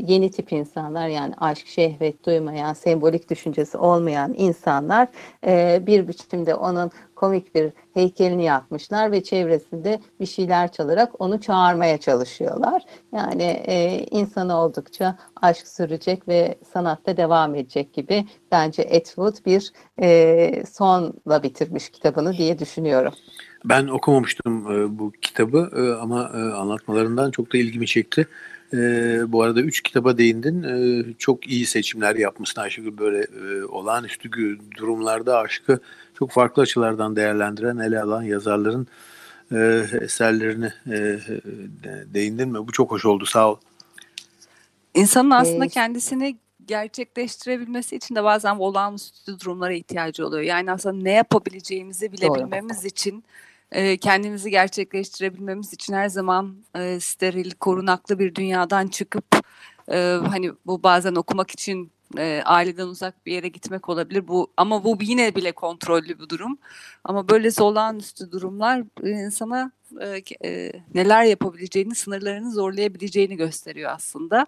yeni 0.00 0.30
tip 0.30 0.52
insanlar 0.52 1.08
yani 1.08 1.34
aşk, 1.38 1.66
şehvet 1.66 2.26
duymayan, 2.26 2.72
sembolik 2.72 3.30
düşüncesi 3.30 3.78
olmayan 3.78 4.34
insanlar 4.36 5.08
e, 5.46 5.82
bir 5.86 6.08
biçimde 6.08 6.54
onun 6.54 6.90
komik 7.18 7.54
bir 7.54 7.72
heykelini 7.94 8.44
yapmışlar 8.44 9.12
ve 9.12 9.22
çevresinde 9.22 10.00
bir 10.20 10.26
şeyler 10.26 10.72
çalarak 10.72 11.20
onu 11.20 11.40
çağırmaya 11.40 11.98
çalışıyorlar. 11.98 12.82
Yani 13.12 13.42
e, 13.42 14.06
insan 14.10 14.48
oldukça 14.48 15.18
aşk 15.42 15.68
sürecek 15.68 16.28
ve 16.28 16.54
sanatta 16.72 17.16
devam 17.16 17.54
edecek 17.54 17.92
gibi 17.92 18.24
bence 18.52 18.82
Atwood 18.82 19.46
bir 19.46 19.72
e, 20.02 20.64
sonla 20.72 21.42
bitirmiş 21.42 21.88
kitabını 21.88 22.36
diye 22.36 22.58
düşünüyorum. 22.58 23.12
Ben 23.64 23.86
okumamıştım 23.86 24.72
e, 24.72 24.98
bu 24.98 25.12
kitabı 25.22 25.70
e, 25.76 26.00
ama 26.02 26.30
e, 26.34 26.38
anlatmalarından 26.38 27.30
çok 27.30 27.52
da 27.52 27.58
ilgimi 27.58 27.86
çekti. 27.86 28.28
E, 28.72 28.78
bu 29.32 29.42
arada 29.42 29.60
üç 29.60 29.80
kitaba 29.80 30.18
değindin. 30.18 30.62
E, 30.62 31.04
çok 31.18 31.46
iyi 31.46 31.66
seçimler 31.66 32.16
yapmışsın 32.16 32.60
Ayşegül. 32.60 32.98
Böyle 32.98 33.18
e, 33.18 33.64
olağanüstü 33.64 34.30
durumlarda 34.76 35.38
aşkı 35.38 35.80
çok 36.18 36.30
farklı 36.30 36.62
açılardan 36.62 37.16
değerlendiren, 37.16 37.78
ele 37.78 38.02
alan 38.02 38.22
yazarların 38.22 38.86
e, 39.52 39.84
eserlerini 40.00 40.72
e, 40.86 41.18
değindin 42.14 42.48
mi? 42.48 42.66
Bu 42.66 42.72
çok 42.72 42.90
hoş 42.90 43.04
oldu. 43.04 43.26
Sağ 43.26 43.50
ol. 43.50 43.56
İnsanın 44.94 45.30
aslında 45.30 45.64
ee, 45.64 45.68
kendisini 45.68 46.36
gerçekleştirebilmesi 46.68 47.96
için 47.96 48.14
de 48.14 48.24
bazen 48.24 48.56
olağanüstü 48.56 49.40
durumlara 49.40 49.72
ihtiyacı 49.72 50.26
oluyor. 50.26 50.42
Yani 50.42 50.72
aslında 50.72 51.02
ne 51.02 51.12
yapabileceğimizi 51.12 52.12
bilebilmemiz 52.12 52.78
Doğru. 52.78 52.86
için 52.86 53.24
e, 53.72 53.96
kendimizi 53.96 54.50
gerçekleştirebilmemiz 54.50 55.72
için 55.72 55.94
her 55.94 56.08
zaman 56.08 56.56
e, 56.76 57.00
steril, 57.00 57.50
korunaklı 57.50 58.18
bir 58.18 58.34
dünyadan 58.34 58.88
çıkıp 58.88 59.24
e, 59.88 60.18
hani 60.28 60.52
bu 60.66 60.82
bazen 60.82 61.14
okumak 61.14 61.50
için 61.50 61.92
e, 62.18 62.42
aileden 62.44 62.86
uzak 62.86 63.26
bir 63.26 63.32
yere 63.32 63.48
gitmek 63.48 63.88
olabilir. 63.88 64.28
Bu 64.28 64.52
ama 64.56 64.84
bu 64.84 64.98
yine 65.00 65.34
bile 65.34 65.52
kontrollü 65.52 66.18
bir 66.18 66.28
durum. 66.28 66.58
Ama 67.04 67.28
böyle 67.28 67.50
olağanüstü 67.60 68.32
durumlar 68.32 68.82
insana 69.02 69.72
e, 70.00 70.22
e, 70.48 70.72
neler 70.94 71.24
yapabileceğini, 71.24 71.94
sınırlarını 71.94 72.52
zorlayabileceğini 72.52 73.36
gösteriyor 73.36 73.90
aslında. 73.90 74.46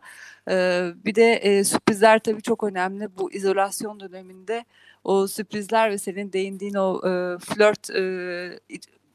E, 0.51 0.87
bir 1.05 1.15
de 1.15 1.33
e, 1.33 1.65
sürprizler 1.65 2.19
tabii 2.19 2.43
çok 2.43 2.65
önemli. 2.65 3.09
Bu 3.19 3.33
izolasyon 3.33 4.01
döneminde 4.01 4.65
o 5.05 5.27
sürprizler 5.27 5.91
ve 5.91 5.99
senin 5.99 6.33
değindiğin 6.33 6.75
o 6.75 6.97
e, 6.97 7.39
flört 7.39 7.91
e, 7.91 8.61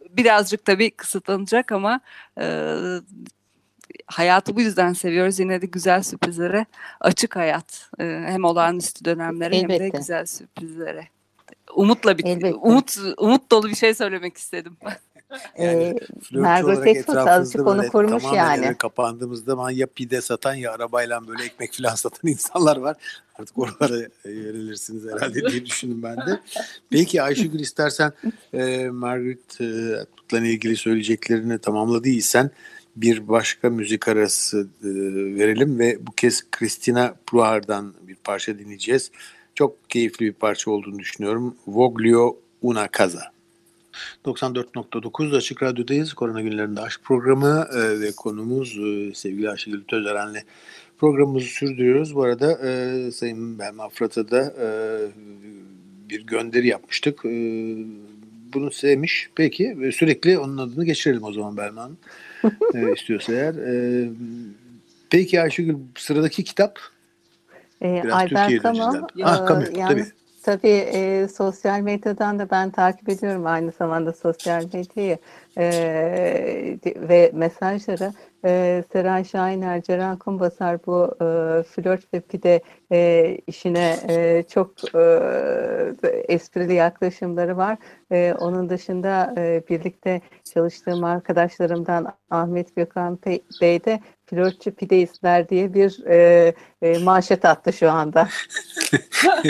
birazcık 0.09 0.65
tabii 0.65 0.91
kısıtlanacak 0.91 1.71
ama 1.71 1.99
e, 2.39 2.75
hayatı 4.05 4.55
bu 4.55 4.61
yüzden 4.61 4.93
seviyoruz. 4.93 5.39
Yine 5.39 5.61
de 5.61 5.65
güzel 5.65 6.03
sürprizlere 6.03 6.65
açık 6.99 7.35
hayat. 7.35 7.89
E, 7.99 8.03
hem 8.03 8.43
olağanüstü 8.43 9.05
dönemlere 9.05 9.55
Elbette. 9.55 9.73
hem 9.73 9.93
de 9.93 9.97
güzel 9.97 10.25
sürprizlere. 10.25 11.07
Umutla 11.75 12.17
bir 12.17 12.53
umut 12.53 12.97
umut 13.17 13.51
dolu 13.51 13.69
bir 13.69 13.75
şey 13.75 13.93
söylemek 13.93 14.37
istedim. 14.37 14.77
Yani 15.57 15.83
Ee, 15.83 15.95
Margaret 16.31 16.65
olarak 16.65 16.77
Atwood 16.77 16.95
etrafınızda 16.95 17.31
azıcık 17.31 17.67
onu 17.67 17.89
tamamen 17.91 18.33
yani. 18.33 18.65
eve 18.65 18.77
kapandığımızda 18.77 19.51
zaman 19.51 19.71
ya 19.71 19.87
pide 19.87 20.21
satan 20.21 20.53
ya 20.53 20.71
arabayla 20.71 21.27
böyle 21.27 21.43
ekmek 21.43 21.73
falan 21.73 21.95
satan 21.95 22.19
insanlar 22.31 22.77
var. 22.77 22.97
Artık 23.39 23.57
oralara 23.57 24.01
e, 24.25 24.31
yönelirsiniz 24.31 25.05
herhalde 25.13 25.51
diye 25.51 25.65
düşündüm 25.65 26.03
ben 26.03 26.17
de. 26.17 26.39
Peki 26.89 27.21
Ayşegül 27.21 27.59
istersen 27.59 28.13
e, 28.53 28.89
Margaret 28.89 29.61
e, 29.61 29.95
Atwood'la 29.95 30.47
ilgili 30.47 30.75
söyleyeceklerini 30.75 31.59
tamamladıysan 31.59 32.51
bir 32.95 33.27
başka 33.27 33.69
müzik 33.69 34.07
arası 34.07 34.67
e, 34.83 34.87
verelim 35.35 35.79
ve 35.79 36.07
bu 36.07 36.11
kez 36.11 36.51
Christina 36.51 37.15
Pluhar'dan 37.27 37.93
bir 38.01 38.15
parça 38.15 38.59
dinleyeceğiz. 38.59 39.11
Çok 39.55 39.89
keyifli 39.89 40.25
bir 40.25 40.33
parça 40.33 40.71
olduğunu 40.71 40.99
düşünüyorum. 40.99 41.55
Voglio 41.67 42.37
una 42.61 42.89
casa. 42.97 43.34
94.9 44.25 45.37
Açık 45.37 45.63
Radyo'dayız. 45.63 46.13
Korona 46.13 46.41
günlerinde 46.41 46.81
aşk 46.81 47.03
programı 47.03 47.67
e, 47.75 47.99
ve 47.99 48.11
konumuz 48.11 48.77
e, 48.77 49.13
sevgili 49.13 49.49
Ayşegül 49.49 49.83
Tözeren'le 49.83 50.43
programımızı 50.97 51.45
sürdürüyoruz. 51.45 52.15
Bu 52.15 52.23
arada 52.23 52.67
e, 52.67 53.11
Sayın 53.11 53.59
Belma 53.59 53.89
Fırat'a 53.89 54.31
da 54.31 54.53
e, 54.61 54.67
bir 56.09 56.25
gönderi 56.25 56.67
yapmıştık. 56.67 57.25
E, 57.25 57.29
bunu 58.53 58.71
sevmiş. 58.71 59.29
Peki 59.35 59.79
ve 59.79 59.91
sürekli 59.91 60.39
onun 60.39 60.57
adını 60.57 60.85
geçirelim 60.85 61.23
o 61.23 61.33
zaman 61.33 61.57
Belma 61.57 61.81
Hanım. 61.81 61.97
e, 62.73 62.93
istiyorsa 62.97 63.33
eğer. 63.33 63.55
E, 63.55 64.09
peki 65.09 65.41
Ayşegül 65.41 65.75
sıradaki 65.95 66.43
kitap 66.43 66.79
Ee, 67.81 68.01
biraz 68.03 68.13
Albert 68.13 68.63
Camus, 68.63 68.95
e, 68.95 69.23
Ah, 69.23 69.47
Camus, 69.47 69.69
yalnız 69.75 69.89
tabii 69.89 70.05
e, 70.53 71.27
sosyal 71.27 71.81
medyadan 71.81 72.39
da 72.39 72.49
ben 72.49 72.71
takip 72.71 73.09
ediyorum 73.09 73.45
aynı 73.45 73.71
zamanda 73.71 74.13
sosyal 74.13 74.63
medyayı 74.73 75.17
e, 75.57 76.77
ve 76.95 77.31
mesajları. 77.33 78.13
E, 78.45 78.83
Seren 78.93 79.23
Şahiner, 79.23 79.81
Ceren 79.81 80.17
Kumbasar 80.17 80.85
bu 80.85 81.15
e, 81.21 81.25
flört 81.63 82.13
ve 82.13 82.19
pide 82.19 82.61
e, 82.91 83.37
işine 83.47 83.97
e, 84.09 84.43
çok 84.49 84.95
e, 84.95 85.03
esprili 86.27 86.73
yaklaşımları 86.73 87.57
var. 87.57 87.77
E, 88.11 88.33
onun 88.39 88.69
dışında 88.69 89.33
e, 89.37 89.63
birlikte 89.69 90.21
çalıştığım 90.53 91.03
arkadaşlarımdan 91.03 92.13
Ahmet 92.29 92.75
Gökhan 92.75 93.19
Bey 93.61 93.85
de 93.85 93.99
flörtçü 94.25 94.71
pideistler 94.71 95.49
diye 95.49 95.73
bir 95.73 96.05
e, 96.05 96.53
e, 96.81 96.97
manşet 96.97 97.45
attı 97.45 97.73
şu 97.73 97.91
anda. 97.91 98.29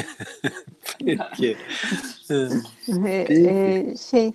Peki. 1.06 1.58
Peki. 3.06 3.50
e, 3.50 3.96
şey 3.98 4.32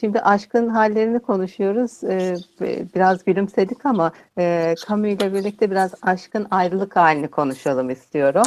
şimdi 0.00 0.20
aşkın 0.20 0.68
hallerini 0.68 1.20
konuşuyoruz. 1.20 2.04
E, 2.04 2.36
b- 2.60 2.94
biraz 2.94 3.24
gülümsedik 3.24 3.86
ama 3.86 4.12
e, 4.38 4.74
Camus 4.88 5.08
ile 5.08 5.34
birlikte 5.34 5.70
biraz 5.70 5.94
aşkın 6.02 6.46
ayrılık 6.50 6.96
halini 6.96 7.28
konuşalım 7.28 7.90
istiyorum. 7.90 8.42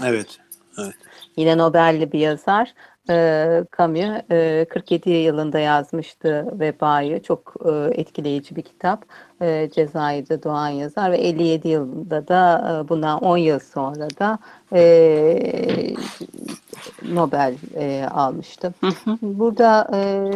evet. 0.80 0.94
Yine 1.38 1.58
Nobel'li 1.58 2.12
bir 2.12 2.20
yazar. 2.20 2.74
E, 3.10 3.64
Camus 3.78 4.22
e, 4.32 4.66
47 4.70 5.10
yılında 5.10 5.60
yazmıştı 5.60 6.60
Veba'yı. 6.60 7.24
Çok 7.24 7.54
e, 7.66 8.02
etkileyici 8.02 8.56
bir 8.56 8.62
kitap. 8.62 9.06
E, 9.42 9.70
Cezayir'de 9.76 10.44
doğan 10.44 10.68
yazar 10.68 11.12
ve 11.12 11.18
57 11.18 11.68
yılında 11.68 12.28
da 12.28 12.72
e, 12.86 12.90
bundan 12.90 13.24
10 13.24 13.38
yıl 13.38 13.60
sonra 13.60 14.08
da 14.20 14.40
e, 14.74 15.94
Nobel 17.04 17.56
e, 17.76 18.06
almıştı. 18.12 18.74
Burada 19.22 19.90
e, 19.94 20.32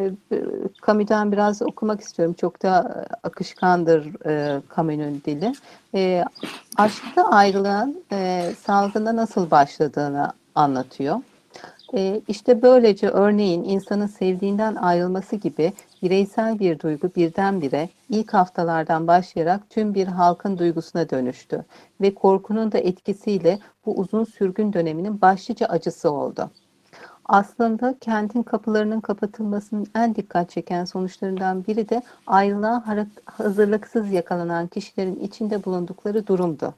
Camus'dan 0.88 1.32
biraz 1.32 1.62
okumak 1.62 2.02
istiyorum. 2.02 2.36
Çok 2.42 2.64
da 2.64 3.06
akışkandır 3.24 4.26
e, 4.26 4.62
Camus'un 4.76 5.22
dili. 5.26 5.54
E, 5.96 6.24
aşkta 6.78 7.24
ayrılığın 7.24 8.04
e, 8.12 8.52
salgında 8.66 9.16
nasıl 9.16 9.52
başladığını 9.52 10.34
anlatıyor. 10.56 11.18
E, 11.94 12.22
işte 12.28 12.62
böylece 12.62 13.10
örneğin 13.10 13.64
insanın 13.64 14.08
sevdiğinden 14.08 14.76
ayrılması 14.76 15.36
gibi 15.36 15.74
bireysel 16.04 16.60
bir 16.60 16.80
duygu 16.80 17.10
birdenbire 17.16 17.90
ilk 18.10 18.34
haftalardan 18.34 19.08
başlayarak 19.08 19.70
tüm 19.70 19.94
bir 19.94 20.08
halkın 20.08 20.58
duygusuna 20.58 21.10
dönüştü 21.10 21.66
ve 22.02 22.14
korkunun 22.14 22.72
da 22.72 22.78
etkisiyle 22.78 23.60
bu 23.86 23.98
uzun 23.98 24.24
sürgün 24.24 24.74
döneminin 24.74 25.22
başlıca 25.22 25.66
acısı 25.66 26.12
oldu. 26.12 26.50
Aslında 27.26 27.96
kentin 28.02 28.44
kapılarının 28.44 29.00
kapatılmasının 29.00 29.88
en 29.96 30.16
dikkat 30.16 30.50
çeken 30.50 30.86
sonuçlarından 30.86 31.66
biri 31.68 31.90
de 31.90 32.02
ayrılığa 32.28 32.84
hazırlıksız 33.26 34.12
yakalanan 34.12 34.68
kişilerin 34.68 35.20
içinde 35.20 35.66
bulundukları 35.66 36.28
durumdu. 36.28 36.74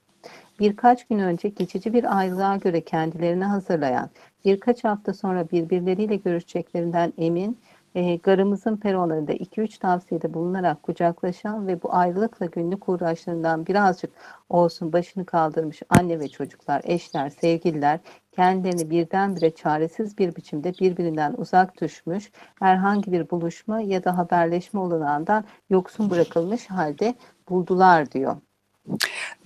Birkaç 0.60 1.08
gün 1.08 1.19
önce 1.19 1.50
geçici 1.50 1.93
bir 1.93 2.17
ayrılığa 2.17 2.58
göre 2.58 2.82
kendilerini 2.82 3.45
hazırlayan, 3.45 4.10
birkaç 4.45 4.84
hafta 4.84 5.13
sonra 5.13 5.49
birbirleriyle 5.51 6.15
görüşeceklerinden 6.15 7.13
emin, 7.17 7.58
e, 7.95 8.15
garımızın 8.15 8.77
peronlarında 8.77 9.34
2-3 9.34 9.77
tavsiyede 9.77 10.34
bulunarak 10.34 10.84
kucaklaşan 10.84 11.67
ve 11.67 11.82
bu 11.82 11.93
ayrılıkla 11.93 12.45
günlük 12.45 12.89
uğraşlarından 12.89 13.65
birazcık 13.65 14.12
olsun 14.49 14.93
başını 14.93 15.25
kaldırmış 15.25 15.82
anne 15.89 16.19
ve 16.19 16.27
çocuklar, 16.27 16.82
eşler, 16.84 17.30
sevgililer 17.30 17.99
kendilerini 18.32 18.89
birdenbire 18.89 19.51
çaresiz 19.51 20.17
bir 20.17 20.36
biçimde 20.36 20.73
birbirinden 20.80 21.34
uzak 21.38 21.82
düşmüş, 21.82 22.32
herhangi 22.60 23.12
bir 23.12 23.30
buluşma 23.30 23.82
ya 23.82 24.04
da 24.04 24.17
haberleşme 24.17 24.80
olanağından 24.80 25.43
yoksun 25.69 26.10
bırakılmış 26.10 26.69
halde 26.69 27.15
buldular 27.49 28.12
diyor. 28.12 28.36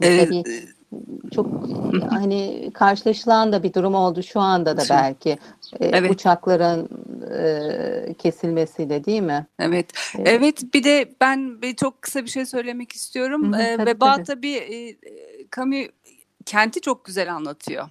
Evet, 0.02 0.30
tabii 0.30 0.44
çok 1.36 1.48
hani 2.10 2.72
karşılaşılan 2.74 3.52
da 3.52 3.64
bir 3.64 3.74
durum 3.74 3.96
oldu 3.96 4.24
şu 4.24 4.40
anda 4.40 4.78
da 4.78 4.84
belki 4.90 5.30
e, 5.80 5.86
Evet. 5.86 6.12
uçakların 6.12 6.90
e, 7.34 8.14
kesilmesiyle 8.14 9.06
değil 9.06 9.22
mi? 9.22 9.48
Evet. 9.60 9.92
Evet. 10.18 10.28
Evet 10.28 10.74
bir 10.74 10.84
de 10.84 11.16
ben 11.22 11.62
bir 11.62 11.76
çok 11.76 12.02
kısa 12.02 12.24
bir 12.24 12.30
şey 12.30 12.46
söylemek 12.46 12.92
istiyorum. 12.92 13.54
Hı 13.54 13.58
hı, 13.58 13.62
Ee, 13.62 13.78
tabii, 13.78 13.90
Veba 13.90 14.16
tabii. 14.16 14.26
tabii 14.26 14.54
e, 14.54 14.90
e, 14.90 14.98
Camus 15.56 15.88
kenti 16.46 16.82
çok 16.82 17.06
güzel 17.06 17.34
anlatıyor. 17.34 17.90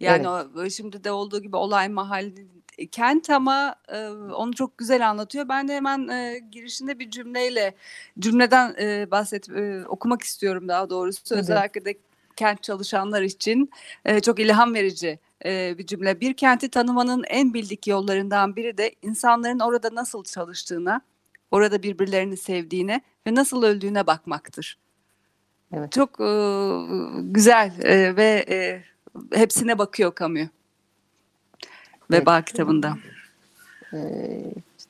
Yani 0.00 0.28
o, 0.28 0.70
şimdi 0.70 1.04
de 1.04 1.10
olduğu 1.10 1.42
gibi 1.42 1.56
olay 1.56 1.88
mahalli 1.88 2.46
e, 2.78 2.86
kent 2.86 3.30
ama 3.30 3.74
e, 3.88 4.08
onu 4.08 4.52
çok 4.54 4.78
güzel 4.78 5.10
anlatıyor. 5.10 5.48
Ben 5.48 5.68
de 5.68 5.74
hemen 5.74 6.08
e, 6.08 6.38
girişinde 6.50 6.98
bir 6.98 7.10
cümleyle 7.10 7.74
cümleden 8.18 8.74
e, 8.80 9.10
bahset 9.10 9.48
e, 9.50 9.84
okumak 9.88 10.22
istiyorum 10.22 10.68
daha 10.68 10.90
doğrusu. 10.90 11.24
Tabii. 11.24 11.40
Özellikle 11.40 11.84
de 11.84 11.94
kent 12.36 12.62
çalışanlar 12.62 13.22
için 13.22 13.70
e, 14.04 14.20
çok 14.20 14.40
ilham 14.40 14.74
verici 14.74 15.18
e, 15.44 15.78
bir 15.78 15.86
cümle. 15.86 16.20
Bir 16.20 16.34
kenti 16.34 16.70
tanımanın 16.70 17.24
en 17.28 17.54
bildik 17.54 17.86
yollarından 17.86 18.56
biri 18.56 18.78
de 18.78 18.94
insanların 19.02 19.58
orada 19.58 19.94
nasıl 19.94 20.24
çalıştığına, 20.24 21.00
orada 21.50 21.82
birbirlerini 21.82 22.36
sevdiğine 22.36 23.00
ve 23.26 23.34
nasıl 23.34 23.62
öldüğüne 23.62 24.06
bakmaktır. 24.06 24.78
Evet. 25.72 25.92
Çok 25.92 26.20
e, 26.20 26.30
güzel 27.20 27.72
e, 27.82 28.16
ve 28.16 28.44
e, 28.48 28.82
hepsine 29.38 29.78
bakıyor 29.78 30.12
Camus. 30.20 30.48
Veba 32.10 32.42
kitabında. 32.42 32.96
E, 33.92 33.98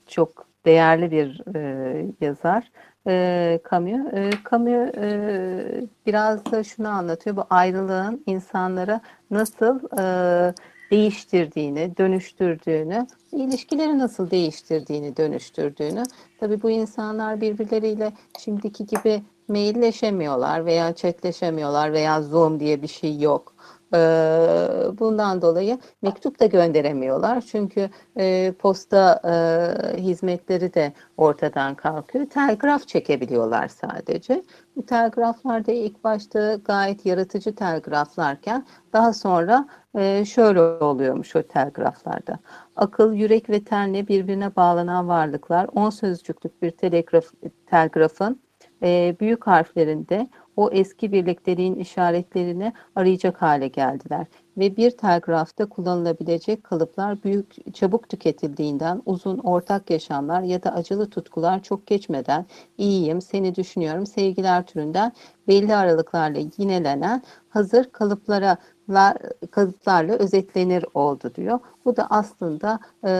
çok 0.07 0.46
değerli 0.64 1.11
bir 1.11 1.57
e, 1.57 2.07
yazar. 2.20 2.70
E, 3.06 3.60
Camus. 3.70 4.12
E, 4.12 4.30
Camus 4.50 4.94
e, 4.96 5.84
biraz 6.06 6.52
da 6.52 6.64
şunu 6.64 6.88
anlatıyor. 6.88 7.36
Bu 7.36 7.44
ayrılığın 7.50 8.22
insanlara 8.26 9.00
nasıl 9.30 9.98
e, 9.98 10.54
değiştirdiğini, 10.90 11.96
dönüştürdüğünü, 11.98 13.06
ilişkileri 13.32 13.98
nasıl 13.98 14.30
değiştirdiğini, 14.30 15.16
dönüştürdüğünü. 15.16 16.02
Tabii 16.40 16.62
bu 16.62 16.70
insanlar 16.70 17.40
birbirleriyle 17.40 18.12
şimdiki 18.38 18.86
gibi 18.86 19.22
mailleşemiyorlar 19.48 20.66
veya 20.66 20.94
chatleşemiyorlar 20.94 21.92
veya 21.92 22.22
Zoom 22.22 22.60
diye 22.60 22.82
bir 22.82 22.88
şey 22.88 23.20
yok. 23.20 23.54
Ee, 23.94 24.98
Bundan 24.98 25.42
dolayı 25.42 25.78
mektup 26.02 26.40
da 26.40 26.46
gönderemiyorlar. 26.46 27.40
Çünkü 27.40 27.90
e, 28.16 28.52
posta 28.52 29.21
e, 29.25 30.02
hizmetleri 30.02 30.75
de 30.75 30.92
ortadan 31.16 31.75
kalkıyor. 31.75 32.27
Telgraf 32.27 32.88
çekebiliyorlar 32.88 33.68
sadece. 33.68 34.42
Bu 34.77 34.87
telgraflar 34.87 35.66
da 35.66 35.73
ilk 35.73 36.04
başta 36.04 36.54
gayet 36.54 37.06
yaratıcı 37.06 37.54
telgraflarken 37.54 38.66
daha 38.92 39.12
sonra 39.12 39.68
e, 39.94 40.25
şöyle 40.25 40.60
oluyormuş 40.60 41.37
o 41.37 41.42
telgraflarda. 41.42 42.38
Akıl, 42.77 43.12
yürek 43.12 43.50
ve 43.50 43.64
tenle 43.64 44.08
birbirine 44.08 44.56
bağlanan 44.56 45.08
varlıklar 45.08 45.68
10 45.75 45.90
sözcüklük 45.90 46.62
bir 46.62 46.71
telegraf, 46.71 47.25
telgrafın 47.66 48.40
büyük 49.21 49.46
harflerinde 49.46 50.29
o 50.57 50.71
eski 50.71 51.13
birlikteliğin 51.13 51.75
işaretlerini 51.75 52.73
arayacak 52.96 53.42
hale 53.42 53.69
geldiler 53.69 54.27
ve 54.59 54.77
bir 54.77 54.90
telgrafta 54.90 55.69
kullanılabilecek 55.69 56.65
kalıplar 56.65 57.23
büyük 57.23 57.75
çabuk 57.75 58.09
tüketildiğinden 58.09 59.02
uzun 59.07 59.38
ortak 59.38 59.90
yaşamlar 59.90 60.42
ya 60.42 60.63
da 60.63 60.75
acılı 60.75 61.11
tutkular 61.11 61.63
çok 61.63 61.87
geçmeden 61.87 62.46
iyiyim, 62.79 63.21
seni 63.21 63.55
düşünüyorum, 63.55 64.07
sevgiler 64.07 64.67
türünden 64.67 65.13
belli 65.48 65.77
aralıklarla 65.77 66.40
yinelenen 66.59 67.23
hazır 67.48 67.85
kalıplara 67.85 68.57
kalıplarla 69.50 70.15
özetlenir 70.15 70.85
oldu 70.94 71.33
diyor. 71.35 71.59
Bu 71.85 71.96
da 71.96 72.07
aslında 72.11 72.81
e, 73.07 73.11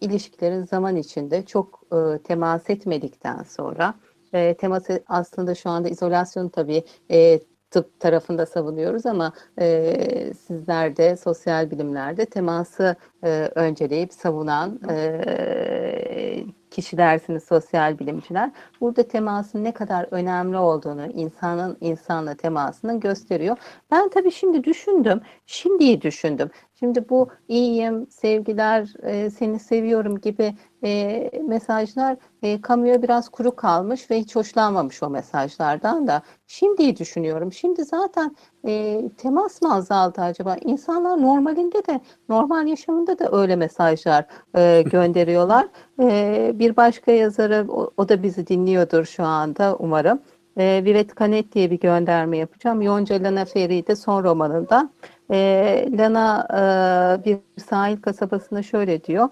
ilişkilerin 0.00 0.64
zaman 0.64 0.96
içinde 0.96 1.46
çok 1.46 1.82
e, 1.92 2.18
temas 2.18 2.70
etmedikten 2.70 3.42
sonra 3.42 3.94
e, 4.32 4.54
teması 4.54 5.04
aslında 5.06 5.54
şu 5.54 5.70
anda 5.70 5.88
izolasyon 5.88 6.48
tabii 6.48 6.84
e, 7.10 7.40
tıp 7.70 8.00
tarafında 8.00 8.46
savunuyoruz 8.46 9.06
ama 9.06 9.32
e, 9.60 10.32
sizler 10.46 10.96
de 10.96 11.16
sosyal 11.16 11.70
bilimlerde 11.70 12.26
teması 12.26 12.96
e, 13.24 13.50
önceleyip 13.54 14.12
savunan 14.12 14.80
e, 14.90 16.44
kişilersiniz 16.70 17.44
sosyal 17.44 17.98
bilimciler. 17.98 18.50
Burada 18.80 19.02
temasın 19.02 19.64
ne 19.64 19.72
kadar 19.72 20.06
önemli 20.10 20.56
olduğunu, 20.56 21.06
insanın 21.06 21.76
insanla 21.80 22.34
temasının 22.34 23.00
gösteriyor. 23.00 23.56
Ben 23.90 24.08
tabii 24.08 24.32
şimdi 24.32 24.64
düşündüm, 24.64 25.20
şimdiyi 25.46 26.02
düşündüm. 26.02 26.50
Şimdi 26.80 27.08
bu 27.08 27.28
iyiyim, 27.48 28.06
sevgiler, 28.10 28.92
e, 29.02 29.30
seni 29.30 29.58
seviyorum 29.58 30.20
gibi 30.20 30.54
e, 30.84 31.30
mesajlar 31.48 32.16
e, 32.42 32.60
kamuya 32.60 33.02
biraz 33.02 33.28
kuru 33.28 33.56
kalmış 33.56 34.10
ve 34.10 34.20
hiç 34.20 34.36
hoşlanmamış 34.36 35.02
o 35.02 35.10
mesajlardan 35.10 36.06
da. 36.06 36.22
Şimdiyi 36.46 36.96
düşünüyorum. 36.96 37.52
Şimdi 37.52 37.84
zaten 37.84 38.36
e, 38.66 39.02
temas 39.18 39.62
mı 39.62 39.74
azaldı 39.74 40.20
acaba? 40.20 40.56
İnsanlar 40.60 41.22
normalinde 41.22 41.86
de, 41.86 42.00
normal 42.28 42.66
yaşamında 42.66 43.18
da 43.18 43.38
öyle 43.38 43.56
mesajlar 43.56 44.26
e, 44.56 44.82
gönderiyorlar. 44.92 45.68
E, 46.02 46.52
bir 46.54 46.76
başka 46.76 47.12
yazarı, 47.12 47.66
o, 47.68 47.90
o 47.96 48.08
da 48.08 48.22
bizi 48.22 48.46
dinliyordur 48.46 49.04
şu 49.04 49.24
anda 49.24 49.76
umarım. 49.78 50.20
E, 50.56 50.84
Vivet 50.84 51.14
Kanet 51.14 51.52
diye 51.52 51.70
bir 51.70 51.80
gönderme 51.80 52.38
yapacağım. 52.38 52.82
Yonca 52.82 53.22
Lana 53.22 53.44
Feride 53.44 53.96
son 53.96 54.24
romanında. 54.24 54.90
E, 55.30 55.88
Lana 55.98 56.46
e, 57.20 57.24
bir 57.24 57.38
sahil 57.62 58.02
kasabasında 58.02 58.62
şöyle 58.62 59.04
diyor 59.04 59.28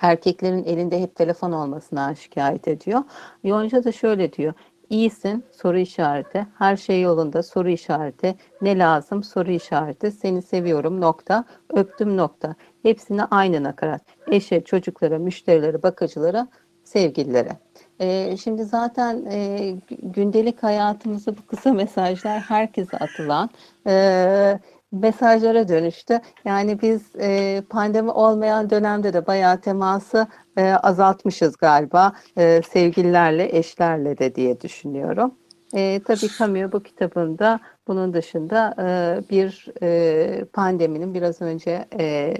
erkeklerin 0.00 0.64
elinde 0.64 1.00
hep 1.00 1.14
telefon 1.16 1.52
olmasına 1.52 2.14
şikayet 2.14 2.68
ediyor. 2.68 3.02
Yonca 3.44 3.84
da 3.84 3.92
şöyle 3.92 4.32
diyor. 4.32 4.54
İyisin 4.90 5.44
soru 5.52 5.78
işareti. 5.78 6.46
Her 6.58 6.76
şey 6.76 7.02
yolunda 7.02 7.42
soru 7.42 7.70
işareti. 7.70 8.34
Ne 8.62 8.78
lazım 8.78 9.24
soru 9.24 9.50
işareti. 9.50 10.10
Seni 10.12 10.42
seviyorum 10.42 11.00
nokta. 11.00 11.44
Öptüm 11.70 12.16
nokta. 12.16 12.54
Hepsine 12.82 13.24
aynı 13.24 13.62
nakarat. 13.62 14.02
Eşe, 14.30 14.64
çocuklara, 14.64 15.18
müşterilere, 15.18 15.82
bakıcılara, 15.82 16.48
sevgililere. 16.84 17.58
E, 18.00 18.36
şimdi 18.36 18.64
zaten 18.64 19.24
e, 19.30 19.70
gündelik 20.02 20.62
hayatımızda 20.62 21.36
bu 21.36 21.46
kısa 21.46 21.72
mesajlar 21.72 22.40
herkese 22.40 22.96
atılan 22.96 23.50
e, 23.86 24.58
mesajlara 24.94 25.68
dönüştü. 25.68 26.20
Yani 26.44 26.82
biz 26.82 27.02
e, 27.20 27.62
pandemi 27.70 28.10
olmayan 28.10 28.70
dönemde 28.70 29.12
de 29.12 29.26
bayağı 29.26 29.60
teması 29.60 30.26
e, 30.56 30.64
azaltmışız 30.70 31.56
galiba 31.56 32.12
e, 32.38 32.60
sevgililerle, 32.72 33.58
eşlerle 33.58 34.18
de 34.18 34.34
diye 34.34 34.60
düşünüyorum. 34.60 35.34
E, 35.74 36.00
tabii 36.04 36.28
Camus 36.38 36.72
bu 36.72 36.82
kitabında 36.82 37.60
bunun 37.88 38.14
dışında 38.14 38.74
e, 38.78 38.84
bir 39.30 39.66
e, 39.82 40.44
pandeminin 40.52 41.14
biraz 41.14 41.42
önce 41.42 41.88
e, 41.98 42.34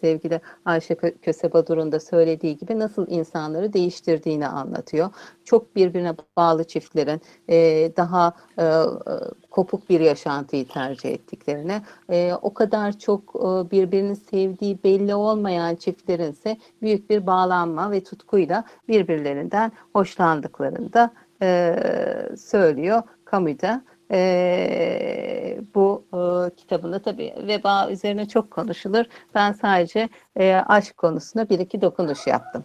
sevgili 0.00 0.40
Ayşe 0.64 0.94
Kösebadur'un 0.94 1.92
da 1.92 2.00
söylediği 2.00 2.58
gibi 2.58 2.78
nasıl 2.78 3.06
insanları 3.08 3.72
değiştirdiğini 3.72 4.46
anlatıyor. 4.46 5.10
Çok 5.44 5.76
birbirine 5.76 6.14
bağlı 6.36 6.64
çiftlerin 6.64 7.20
daha 7.96 8.32
kopuk 9.50 9.90
bir 9.90 10.00
yaşantıyı 10.00 10.68
tercih 10.68 11.10
ettiklerini, 11.10 11.82
e, 12.10 12.32
o 12.42 12.54
kadar 12.54 12.98
çok 12.98 13.34
birbirini 13.70 14.16
sevdiği 14.16 14.78
belli 14.84 15.14
olmayan 15.14 15.74
çiftlerin 15.74 16.32
ise 16.32 16.56
büyük 16.82 17.10
bir 17.10 17.26
bağlanma 17.26 17.90
ve 17.90 18.04
tutkuyla 18.04 18.64
birbirlerinden 18.88 19.72
hoşlandıklarını 19.92 20.92
da 20.92 21.10
söylüyor 22.36 23.02
Camus'da. 23.30 23.82
E, 24.10 25.60
bu 25.74 26.04
e, 26.12 26.20
kitabında 26.56 27.02
tabii 27.02 27.34
veba 27.46 27.90
üzerine 27.90 28.28
çok 28.28 28.50
konuşulur. 28.50 29.04
Ben 29.34 29.52
sadece 29.52 30.08
e, 30.36 30.54
aşk 30.54 30.96
konusuna 30.96 31.48
bir 31.48 31.58
iki 31.58 31.80
dokunuş 31.80 32.26
yaptım. 32.26 32.64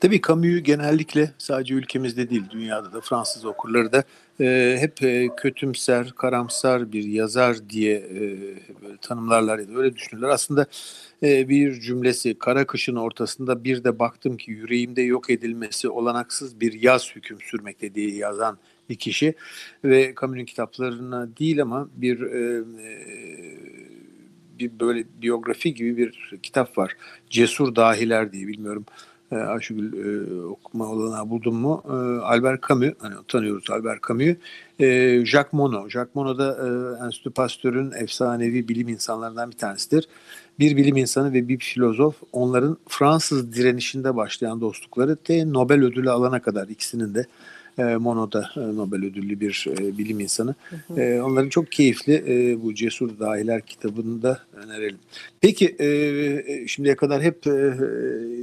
Tabii 0.00 0.20
Camus'u 0.22 0.58
genellikle 0.58 1.30
sadece 1.38 1.74
ülkemizde 1.74 2.30
değil 2.30 2.44
dünyada 2.50 2.92
da 2.92 3.00
Fransız 3.00 3.44
okurları 3.44 3.92
da 3.92 4.04
e, 4.40 4.76
hep 4.80 5.02
e, 5.02 5.28
kötümser, 5.36 6.10
karamsar 6.10 6.92
bir 6.92 7.04
yazar 7.04 7.56
diye 7.70 7.96
e, 7.96 8.20
böyle 8.82 8.96
tanımlarlar 9.00 9.58
ya 9.58 9.68
da 9.68 9.72
öyle 9.72 9.94
düşünürler. 9.94 10.28
Aslında 10.28 10.66
e, 11.22 11.48
bir 11.48 11.80
cümlesi 11.80 12.38
kara 12.38 12.66
kışın 12.66 12.96
ortasında 12.96 13.64
bir 13.64 13.84
de 13.84 13.98
baktım 13.98 14.36
ki 14.36 14.50
yüreğimde 14.50 15.02
yok 15.02 15.30
edilmesi 15.30 15.88
olanaksız 15.88 16.60
bir 16.60 16.82
yaz 16.82 17.16
hüküm 17.16 17.38
sürmekte 17.40 17.94
diye 17.94 18.16
yazan 18.16 18.58
bir 18.88 18.96
kişi 18.96 19.34
ve 19.84 20.14
Camus'un 20.20 20.44
kitaplarına 20.44 21.36
değil 21.36 21.62
ama 21.62 21.88
bir 21.96 22.20
e, 22.20 22.64
bir 24.58 24.80
böyle 24.80 25.04
biyografi 25.22 25.74
gibi 25.74 25.96
bir 25.96 26.38
kitap 26.42 26.78
var. 26.78 26.96
Cesur 27.30 27.76
Dahiler 27.76 28.32
diye 28.32 28.46
bilmiyorum. 28.46 28.84
E, 29.32 29.36
Ayşegül 29.36 29.92
e, 29.92 30.42
okuma 30.44 30.88
olanağı 30.88 31.30
buldum 31.30 31.56
mu? 31.56 31.82
E, 31.86 31.92
Albert 32.22 32.68
Camus, 32.68 32.88
hani 32.98 33.14
tanıyoruz 33.28 33.70
Albert 33.70 34.08
Camus'u. 34.08 34.36
E, 34.80 35.20
Jacques 35.24 35.52
Monod. 35.52 35.90
Jacques 35.90 36.14
Monod 36.14 36.38
da 36.38 36.56
e, 37.00 37.04
Enstitü 37.04 37.30
Pasteur'ün 37.30 37.90
efsanevi 37.90 38.68
bilim 38.68 38.88
insanlarından 38.88 39.50
bir 39.50 39.56
tanesidir. 39.56 40.08
Bir 40.58 40.76
bilim 40.76 40.96
insanı 40.96 41.32
ve 41.32 41.48
bir 41.48 41.58
filozof 41.58 42.16
onların 42.32 42.78
Fransız 42.88 43.52
direnişinde 43.52 44.16
başlayan 44.16 44.60
dostlukları 44.60 45.16
te 45.16 45.52
Nobel 45.52 45.84
ödülü 45.84 46.10
alana 46.10 46.42
kadar 46.42 46.68
ikisinin 46.68 47.14
de 47.14 47.26
e, 47.78 47.82
Mono'da 47.96 48.50
e, 48.56 48.60
Nobel 48.60 49.04
ödüllü 49.04 49.40
bir 49.40 49.66
e, 49.70 49.98
bilim 49.98 50.20
insanı. 50.20 50.54
Hı 50.70 50.94
hı. 50.94 51.00
E, 51.00 51.22
onların 51.22 51.48
çok 51.48 51.72
keyifli 51.72 52.14
e, 52.14 52.62
bu 52.62 52.74
Cesur 52.74 53.18
Dahiler 53.18 53.60
kitabını 53.60 54.22
da 54.22 54.38
önerelim. 54.52 54.98
Peki 55.40 55.76
e, 55.80 56.66
şimdiye 56.66 56.96
kadar 56.96 57.22
hep 57.22 57.46
e, 57.46 57.50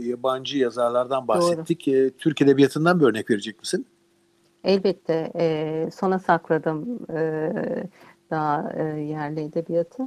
yabancı 0.06 0.58
yazarlardan 0.58 1.28
bahsettik. 1.28 1.88
E, 1.88 2.10
Türk 2.10 2.42
Edebiyatı'ndan 2.42 3.00
bir 3.00 3.06
örnek 3.06 3.30
verecek 3.30 3.60
misin? 3.60 3.86
Elbette. 4.64 5.32
E, 5.40 5.90
sona 5.94 6.20
sakladım 6.20 7.00
e, 7.10 7.52
daha 8.32 8.74
e, 8.78 8.84
yerli 9.02 9.42
edebiyatı. 9.42 10.04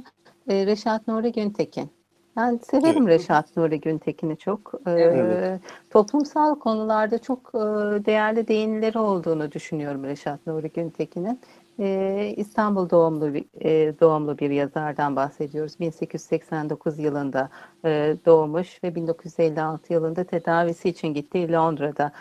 E, 0.49 0.65
Reşat 0.65 1.07
Nuri 1.07 1.31
Güntekin. 1.31 1.89
Ben 2.37 2.59
severim 2.71 3.07
evet. 3.07 3.19
Reşat 3.19 3.57
Nuri 3.57 3.81
Güntekin'i 3.81 4.37
çok. 4.37 4.73
Ee, 4.87 4.91
evet. 4.91 5.61
Toplumsal 5.89 6.59
konularda 6.59 7.17
çok 7.17 7.39
e, 7.53 7.59
değerli 8.05 8.47
değinileri 8.47 8.99
olduğunu 8.99 9.51
düşünüyorum 9.51 10.03
Reşat 10.03 10.47
Nuri 10.47 10.69
Güntekin'in. 10.69 11.39
Ee, 11.79 12.33
İstanbul 12.37 12.89
doğumlu 12.89 13.33
bir, 13.33 13.45
e, 13.61 13.99
doğumlu 13.99 14.37
bir 14.37 14.49
yazardan 14.49 15.15
bahsediyoruz. 15.15 15.79
1889 15.79 16.99
yılında 16.99 17.49
e, 17.85 18.15
doğmuş 18.25 18.83
ve 18.83 18.95
1956 18.95 19.93
yılında 19.93 20.23
tedavisi 20.23 20.89
için 20.89 21.07
gittiği 21.07 21.51
Londra'da 21.51 22.11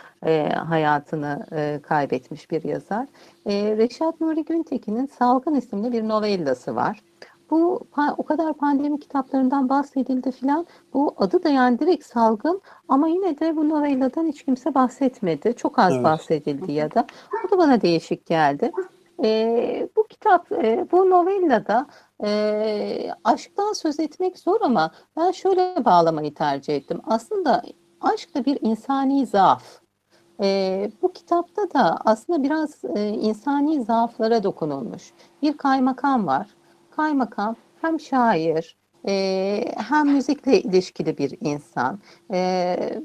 hayatını 0.68 1.46
kaybetmiş 1.82 2.50
bir 2.50 2.64
yazar. 2.64 3.06
Reşat 3.46 4.20
Nuri 4.20 4.44
Güntekin'in 4.44 5.06
Salgın 5.06 5.54
isimli 5.54 5.92
bir 5.92 6.08
novellası 6.08 6.76
var 6.76 7.00
bu 7.50 7.86
o 8.18 8.22
kadar 8.22 8.54
pandemi 8.54 9.00
kitaplarından 9.00 9.68
bahsedildi 9.68 10.32
filan. 10.32 10.66
Bu 10.94 11.14
adı 11.16 11.42
da 11.42 11.48
yani 11.48 11.78
direkt 11.78 12.06
salgın 12.06 12.60
ama 12.88 13.08
yine 13.08 13.40
de 13.40 13.56
bu 13.56 13.68
novelladan 13.68 14.26
hiç 14.26 14.44
kimse 14.44 14.74
bahsetmedi. 14.74 15.54
Çok 15.56 15.78
az 15.78 15.92
evet. 15.92 16.04
bahsedildi 16.04 16.72
ya 16.72 16.94
da. 16.94 17.06
Bu 17.44 17.50
da 17.50 17.58
bana 17.58 17.80
değişik 17.80 18.26
geldi. 18.26 18.72
E, 19.24 19.88
bu 19.96 20.04
kitap, 20.04 20.52
e, 20.52 20.86
bu 20.92 21.10
novellada 21.10 21.86
e, 22.24 23.10
aşktan 23.24 23.72
söz 23.72 24.00
etmek 24.00 24.38
zor 24.38 24.60
ama 24.60 24.90
ben 25.16 25.30
şöyle 25.30 25.84
bağlamayı 25.84 26.34
tercih 26.34 26.76
ettim. 26.76 27.00
Aslında 27.04 27.62
aşk 28.00 28.34
da 28.34 28.44
bir 28.44 28.58
insani 28.60 29.26
zaaf. 29.26 29.62
E, 30.42 30.90
bu 31.02 31.12
kitapta 31.12 31.62
da 31.74 31.98
aslında 32.04 32.42
biraz 32.42 32.84
e, 32.84 33.08
insani 33.08 33.84
zaaflara 33.84 34.42
dokunulmuş. 34.42 35.12
Bir 35.42 35.56
kaymakam 35.56 36.26
var 36.26 36.46
kaymakam 36.96 37.56
hem 37.80 38.00
şair 38.00 38.76
e, 39.08 39.64
hem 39.76 40.08
müzikle 40.08 40.60
ilişkili 40.60 41.18
bir 41.18 41.36
insan 41.40 41.98
e, 42.30 42.38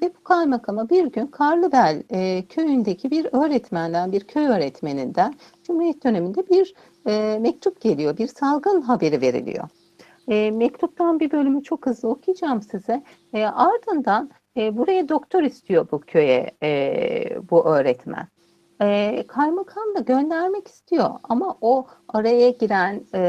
ve 0.01 0.11
bu 0.19 0.23
kaymakama 0.23 0.89
bir 0.89 1.05
gün 1.05 1.27
Karlıbel 1.27 2.03
e, 2.11 2.45
köyündeki 2.49 3.11
bir 3.11 3.27
öğretmenden, 3.31 4.11
bir 4.11 4.23
köy 4.23 4.47
öğretmeninden 4.47 5.33
Cumhuriyet 5.63 6.03
döneminde 6.03 6.49
bir 6.49 6.73
e, 7.07 7.39
mektup 7.41 7.81
geliyor, 7.81 8.17
bir 8.17 8.27
salgın 8.27 8.81
haberi 8.81 9.21
veriliyor. 9.21 9.69
E, 10.27 10.51
mektuptan 10.51 11.19
bir 11.19 11.31
bölümü 11.31 11.63
çok 11.63 11.85
hızlı 11.85 12.09
okuyacağım 12.09 12.61
size. 12.61 13.03
E, 13.33 13.45
ardından 13.45 14.29
e, 14.57 14.77
buraya 14.77 15.09
doktor 15.09 15.43
istiyor 15.43 15.87
bu 15.91 15.99
köye 15.99 16.51
e, 16.63 17.49
bu 17.49 17.65
öğretmen. 17.65 18.27
E, 18.81 19.23
kaymakam 19.27 19.95
da 19.95 19.99
göndermek 19.99 20.67
istiyor 20.67 21.09
ama 21.23 21.57
o 21.61 21.87
araya 22.07 22.49
giren 22.49 23.03
e, 23.15 23.19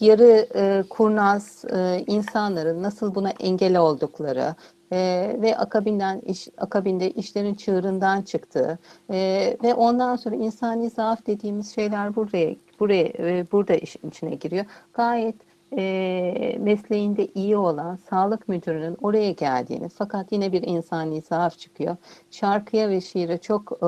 yarı 0.00 0.48
e, 0.54 0.82
kurnaz 0.90 1.64
e, 1.64 2.04
insanların 2.06 2.82
nasıl 2.82 3.14
buna 3.14 3.30
engel 3.30 3.76
oldukları 3.76 4.54
e, 4.92 4.96
ve 5.42 5.56
akabinden 5.56 6.20
iş, 6.20 6.48
akabinde 6.58 7.10
işlerin 7.10 7.54
çığırından 7.54 8.22
çıktığı 8.22 8.78
e, 9.10 9.16
ve 9.62 9.74
ondan 9.74 10.16
sonra 10.16 10.36
insani 10.36 10.90
zaaf 10.90 11.26
dediğimiz 11.26 11.74
şeyler 11.74 12.16
buraya 12.16 12.56
buraya 12.80 13.04
e, 13.04 13.46
burada 13.52 13.74
işin 13.74 14.08
içine 14.08 14.34
giriyor. 14.34 14.64
Gayet 14.94 15.36
e, 15.78 16.56
mesleğinde 16.60 17.26
iyi 17.26 17.56
olan 17.56 17.96
sağlık 17.96 18.48
müdürünün 18.48 18.96
oraya 19.02 19.30
geldiğini 19.30 19.88
fakat 19.88 20.32
yine 20.32 20.52
bir 20.52 20.62
insani 20.62 21.22
zaaf 21.22 21.58
çıkıyor. 21.58 21.96
Şarkıya 22.30 22.88
ve 22.88 23.00
şiire 23.00 23.38
çok 23.38 23.80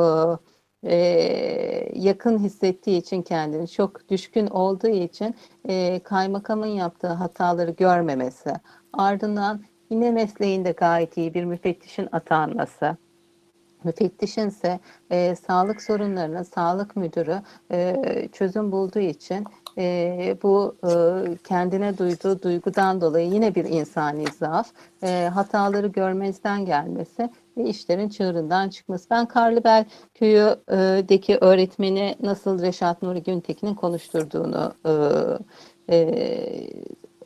e, 0.84 0.96
yakın 1.94 2.38
hissettiği 2.38 2.98
için 2.98 3.22
kendini 3.22 3.68
çok 3.68 4.08
düşkün 4.08 4.46
olduğu 4.46 4.88
için 4.88 5.34
e, 5.68 6.00
kaymakamın 6.04 6.66
yaptığı 6.66 7.08
hataları 7.12 7.70
görmemesi 7.70 8.52
ardından 8.92 9.62
yine 9.90 10.10
mesleğinde 10.10 10.72
gayet 10.72 11.16
iyi 11.16 11.34
bir 11.34 11.44
müfettişin 11.44 12.08
atanması 12.12 12.96
müfettişin 13.84 14.48
ise 14.48 14.80
e, 15.10 15.34
sağlık 15.36 15.82
sorunlarına 15.82 16.44
sağlık 16.44 16.96
müdürü 16.96 17.42
e, 17.70 18.28
çözüm 18.32 18.72
bulduğu 18.72 19.00
için 19.00 19.44
e, 19.78 20.36
bu 20.42 20.76
e, 20.84 20.92
kendine 21.48 21.98
duyduğu 21.98 22.42
duygudan 22.42 23.00
dolayı 23.00 23.30
yine 23.30 23.54
bir 23.54 23.64
insani 23.64 24.24
zaaf, 24.38 24.68
e, 25.02 25.30
hataları 25.34 25.86
görmezden 25.86 26.64
gelmesi 26.64 27.30
ve 27.56 27.64
işlerin 27.64 28.08
çığırından 28.08 28.68
çıkması. 28.68 29.10
Ben 29.10 29.26
Karlıbel 29.26 29.84
köyüdeki 30.14 31.38
öğretmeni 31.40 32.16
nasıl 32.20 32.62
Reşat 32.62 33.02
Nuri 33.02 33.22
Güntekin'in 33.22 33.74
konuşturduğunu 33.74 34.72
e, 34.84 35.96
e, 35.96 36.70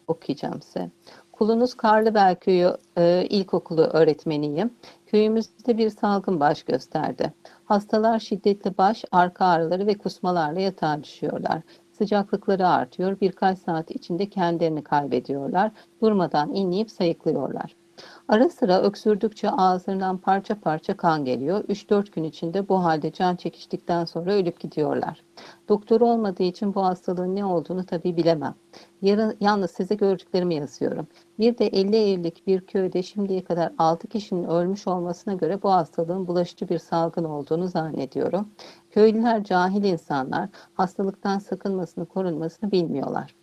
okuyacağım 0.07 0.62
size. 0.62 0.90
Kulunuz 1.32 1.74
Karlıbel 1.74 2.36
Köyü 2.36 2.76
e, 2.99 3.26
İlkokulu 3.30 3.80
öğretmeniyim. 3.82 4.70
Köyümüzde 5.07 5.78
bir 5.78 5.90
salgın 5.90 6.40
baş 6.40 6.62
gösterdi. 6.62 7.32
Hastalar 7.64 8.18
şiddetli 8.18 8.78
baş, 8.78 9.05
arka 9.12 9.47
ağrıları 9.47 9.86
ve 9.86 9.94
kusmalarla 9.94 10.61
yatağa 10.61 11.03
düşüyorlar. 11.03 11.62
Sıcaklıkları 11.99 12.68
artıyor. 12.68 13.20
Birkaç 13.20 13.59
saat 13.59 13.90
içinde 13.90 14.28
kendilerini 14.28 14.84
kaybediyorlar. 14.84 15.72
Durmadan 16.03 16.55
inleyip 16.55 16.90
sayıklıyorlar. 16.90 17.76
Ara 18.28 18.49
sıra 18.49 18.82
öksürdükçe 18.82 19.51
ağızlarından 19.51 20.18
parça 20.18 20.61
parça 20.61 20.97
kan 20.97 21.24
geliyor. 21.24 21.64
3-4 21.64 22.12
gün 22.12 22.24
içinde 22.24 22.68
bu 22.68 22.84
halde 22.84 23.12
can 23.12 23.36
çekiştikten 23.36 24.05
sonra 24.05 24.32
ölüp 24.32 24.61
gidiyorlar. 24.61 25.22
Doktor 25.68 26.01
olmadığı 26.01 26.42
için 26.42 26.74
bu 26.74 26.84
hastalığın 26.84 27.36
ne 27.36 27.44
olduğunu 27.44 27.86
tabii 27.86 28.16
bilemem. 28.16 28.55
Yarın, 29.03 29.36
yalnız 29.40 29.70
size 29.70 29.94
gördüklerimi 29.94 30.55
yazıyorum. 30.55 31.07
Bir 31.38 31.59
de 31.59 31.66
50 31.66 31.97
evlilik 31.97 32.47
bir 32.47 32.61
köyde 32.61 33.03
şimdiye 33.03 33.44
kadar 33.44 33.72
6 33.78 34.09
kişinin 34.09 34.44
ölmüş 34.44 34.86
olmasına 34.88 35.34
göre 35.34 35.62
bu 35.62 35.72
hastalığın 35.72 36.26
bulaşıcı 36.26 36.68
bir 36.68 36.78
salgın 36.78 37.24
olduğunu 37.24 37.68
zannediyorum. 37.68 38.49
Köylüler 38.90 39.44
cahil 39.44 39.84
insanlar, 39.84 40.49
hastalıktan 40.74 41.38
sakınmasını, 41.38 42.07
korunmasını 42.07 42.70
bilmiyorlar. 42.70 43.34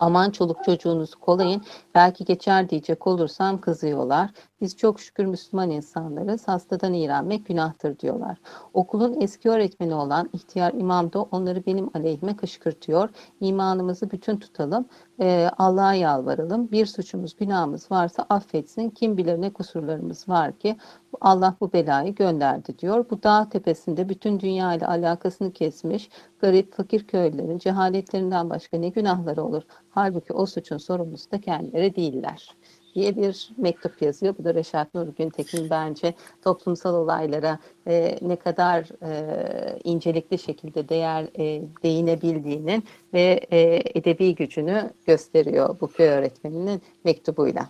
Aman 0.00 0.30
çoluk 0.30 0.64
çocuğunuzu 0.64 1.20
kolayın, 1.20 1.62
belki 1.94 2.24
geçer 2.24 2.68
diyecek 2.70 3.06
olursam 3.06 3.60
kızıyorlar. 3.60 4.30
Biz 4.60 4.76
çok 4.76 5.00
şükür 5.00 5.24
Müslüman 5.24 5.70
insanlarız, 5.70 6.48
hastadan 6.48 6.94
iğrenmek 6.94 7.46
günahtır 7.46 7.98
diyorlar. 7.98 8.38
Okulun 8.74 9.20
eski 9.20 9.50
öğretmeni 9.50 9.94
olan 9.94 10.30
ihtiyar 10.32 10.72
imam 10.72 11.12
da 11.12 11.22
onları 11.22 11.66
benim 11.66 11.90
aleyhime 11.94 12.36
kışkırtıyor. 12.36 13.08
İmanımızı 13.40 14.10
bütün 14.10 14.36
tutalım, 14.38 14.88
e, 15.20 15.50
Allah'a 15.58 15.94
yalvaralım. 15.94 16.70
Bir 16.70 16.86
suçumuz, 16.86 17.36
günahımız 17.36 17.90
varsa 17.90 18.26
affetsin. 18.28 18.90
Kim 18.90 19.16
bilir 19.16 19.40
ne 19.40 19.52
kusurlarımız 19.52 20.28
var 20.28 20.58
ki 20.58 20.76
Allah 21.20 21.56
bu 21.60 21.72
belayı 21.72 22.14
gönderdi 22.14 22.78
diyor. 22.78 23.06
Bu 23.10 23.22
dağ 23.22 23.48
tepesinde 23.48 24.08
bütün 24.08 24.40
dünya 24.40 24.74
ile 24.74 24.86
alakasını 24.86 25.52
kesmiş 25.52 26.10
garip 26.40 26.74
fakir 26.74 27.06
köylülerin 27.06 27.58
cehaletlerinden 27.58 28.50
başka 28.50 28.76
ne 28.78 28.88
günahları 28.88 29.44
olur? 29.44 29.62
Halbuki 29.90 30.32
o 30.32 30.46
suçun 30.46 30.78
sorumlusu 30.78 31.30
da 31.30 31.40
kendileri 31.40 31.96
değiller 31.96 32.56
diye 32.94 33.16
bir 33.16 33.50
mektup 33.58 34.02
yazıyor. 34.02 34.34
Bu 34.38 34.44
da 34.44 34.54
Reşat 34.54 34.94
Nur 34.94 35.06
Güntekin 35.18 35.70
bence 35.70 36.14
toplumsal 36.44 36.94
olaylara 36.94 37.58
e, 37.86 38.18
ne 38.22 38.36
kadar 38.36 38.80
e, 39.02 39.78
incelikli 39.84 40.38
şekilde 40.38 40.88
değer 40.88 41.24
e, 41.38 41.62
değinebildiğinin 41.82 42.84
ve 43.14 43.40
e, 43.50 43.82
edebi 43.94 44.34
gücünü 44.34 44.90
gösteriyor 45.06 45.76
bu 45.80 45.88
köy 45.88 46.08
öğretmeninin 46.08 46.82
mektubuyla. 47.04 47.68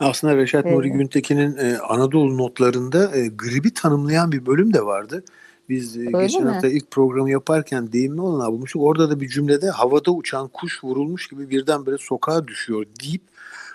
Aslında 0.00 0.36
Reşat 0.36 0.66
evet. 0.66 0.76
Nuri 0.76 0.90
Güntekin'in 0.90 1.56
e, 1.56 1.78
Anadolu 1.78 2.38
notlarında 2.38 3.16
e, 3.16 3.28
gribi 3.28 3.74
tanımlayan 3.74 4.32
bir 4.32 4.46
bölüm 4.46 4.74
de 4.74 4.84
vardı. 4.84 5.24
Biz 5.68 5.96
e, 5.96 6.00
Öyle 6.00 6.26
geçen 6.26 6.44
mi? 6.44 6.50
hafta 6.50 6.68
ilk 6.68 6.90
programı 6.90 7.30
yaparken 7.30 7.92
deyimli 7.92 8.20
olan 8.20 8.52
bulmuştuk. 8.52 8.82
Orada 8.82 9.10
da 9.10 9.20
bir 9.20 9.28
cümlede 9.28 9.70
havada 9.70 10.10
uçan 10.10 10.48
kuş 10.48 10.84
vurulmuş 10.84 11.28
gibi 11.28 11.50
birdenbire 11.50 11.98
sokağa 11.98 12.48
düşüyor 12.48 12.86
deyip 13.02 13.22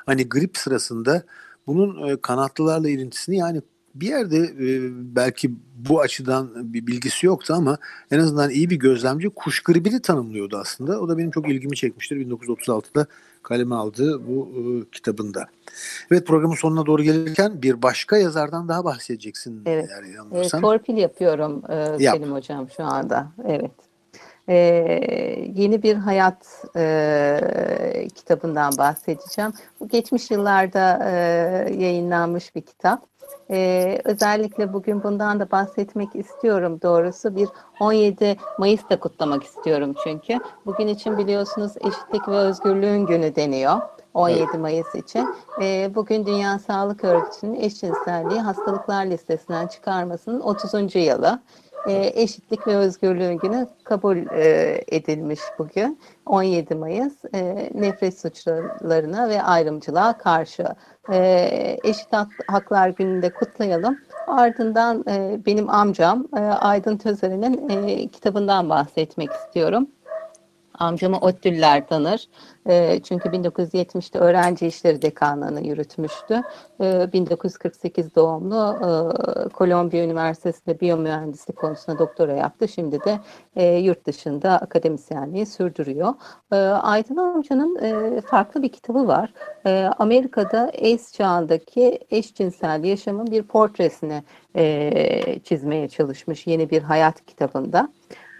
hani 0.10 0.30
grip 0.30 0.58
sırasında 0.58 1.24
bunun 1.68 2.08
e, 2.08 2.22
kanatlılarla 2.22 2.90
ilintisini 2.90 3.38
yani 3.38 3.62
bir 3.96 4.08
yerde 4.08 4.38
e, 4.38 4.90
belki 5.16 5.52
bu 5.76 6.02
açıdan 6.02 6.74
bir 6.74 6.88
bilgisi 6.88 7.26
yoktu 7.26 7.54
ama 7.58 7.78
en 8.12 8.20
azından 8.20 8.50
iyi 8.50 8.70
bir 8.70 8.76
gözlemci 8.76 9.30
kuş 9.30 9.64
gribini 9.64 10.02
tanımlıyordu 10.02 10.58
aslında. 10.58 11.00
O 11.00 11.10
da 11.10 11.18
benim 11.18 11.32
çok 11.32 11.50
ilgimi 11.50 11.76
çekmiştir 11.76 12.16
1936'da 12.16 13.06
kaleme 13.44 13.76
aldığı 13.76 14.28
bu 14.28 14.50
e, 14.58 14.90
kitabında. 14.92 15.46
Evet 16.12 16.28
programın 16.28 16.56
sonuna 16.56 16.86
doğru 16.86 17.04
gelirken 17.04 17.62
bir 17.62 17.82
başka 17.82 18.18
yazardan 18.18 18.68
daha 18.68 18.84
bahsedeceksin. 18.86 19.62
Evet. 19.66 19.90
Eğer 20.34 20.44
e, 20.44 20.48
torpil 20.48 20.98
yapıyorum 20.98 21.62
e, 21.70 21.76
Yap. 21.76 22.16
Selim 22.16 22.32
Hocam 22.32 22.70
şu 22.78 22.84
anda. 22.84 23.32
Evet. 23.48 23.89
E, 24.50 24.56
yeni 25.56 25.84
bir 25.84 25.96
hayat 25.96 26.66
e, 26.76 28.08
kitabından 28.16 28.78
bahsedeceğim. 28.78 29.52
Bu 29.80 29.88
geçmiş 29.88 30.32
yıllarda 30.32 31.00
e, 31.06 31.12
yayınlanmış 31.78 32.56
bir 32.56 32.62
kitap. 32.62 33.10
Ee, 33.52 34.02
özellikle 34.04 34.74
bugün 34.74 35.04
bundan 35.04 35.40
da 35.40 35.52
bahsetmek 35.52 36.16
istiyorum 36.16 36.80
doğrusu. 36.82 37.36
Bir 37.36 37.48
17 37.80 38.38
Mayıs'ta 38.58 39.00
kutlamak 39.00 39.44
istiyorum 39.44 39.96
çünkü. 40.04 40.40
Bugün 40.66 40.88
için 40.88 41.18
biliyorsunuz 41.18 41.72
eşitlik 41.82 42.28
ve 42.28 42.36
özgürlüğün 42.36 43.06
günü 43.06 43.36
deniyor. 43.36 43.82
17 44.14 44.40
evet. 44.40 44.60
Mayıs 44.60 44.96
için. 44.96 45.36
Ee, 45.62 45.92
bugün 45.96 46.26
Dünya 46.26 46.60
Sağlık 46.60 47.04
Örgütü'nün 47.04 47.56
eşcinselliği 47.56 48.40
hastalıklar 48.40 49.06
listesinden 49.06 49.68
çıkarmasının 49.68 50.40
30. 50.40 50.96
yılı 50.96 51.40
e, 51.88 52.12
eşitlik 52.16 52.68
ve 52.68 52.76
özgürlüğün 52.76 53.38
günü 53.38 53.68
kabul 53.84 54.18
e, 54.18 54.82
edilmiş 54.88 55.40
bugün 55.60 56.00
17 56.26 56.76
Mayıs 56.76 57.14
e, 57.34 57.70
nefret 57.74 58.20
suçlarına 58.20 59.30
ve 59.30 59.44
ayrımcılığa 59.44 60.18
karşı 60.18 60.66
e, 61.12 61.78
eşit 61.84 62.08
haklar 62.48 62.90
gününde 62.90 63.30
kutlayalım. 63.30 64.00
Ardından 64.28 65.04
e, 65.08 65.40
benim 65.46 65.70
amcam 65.70 66.28
e, 66.38 66.40
Aydın 66.40 66.98
Tözer'in 66.98 67.70
e, 67.70 68.08
kitabından 68.08 68.70
bahsetmek 68.70 69.30
istiyorum. 69.32 69.88
Amcamı 70.80 71.18
Ottüller 71.18 71.88
tanır. 71.88 72.28
E, 72.70 73.00
çünkü 73.04 73.30
1970'te 73.30 74.20
öğrenci 74.20 74.68
işleri 74.68 75.02
dekanlığını 75.02 75.68
yürütmüştü. 75.68 76.42
E, 76.82 77.14
1948 77.14 78.16
doğumlu 78.16 78.56
e, 78.56 79.50
Kolombiya 79.50 80.04
Üniversitesi'nde 80.04 80.80
biyomühendislik 80.80 81.58
konusunda 81.58 82.00
doktora 82.00 82.34
yaptı. 82.34 82.68
Şimdi 82.68 83.00
de 83.04 83.20
e, 83.56 83.76
yurt 83.76 84.06
dışında 84.06 84.52
akademisyenliği 84.52 85.46
sürdürüyor. 85.46 86.14
E, 86.52 86.56
Aydın 86.56 87.18
amcanın 87.18 87.76
e, 87.84 88.22
farklı 88.22 88.64
bir 88.64 88.70
kitabı 88.70 89.08
var. 89.08 89.34
E, 89.66 89.90
Amerika'da 89.98 90.72
AIDS 90.82 91.14
çağındaki 91.14 92.00
eşcinsel 92.12 92.84
yaşamın 92.84 93.32
bir 93.32 93.44
portresini 93.44 94.24
e, 94.56 95.40
çizmeye 95.44 95.88
çalışmış 95.90 96.48
yeni 96.48 96.70
bir 96.70 96.82
hayat 96.82 97.26
kitabında. 97.26 97.90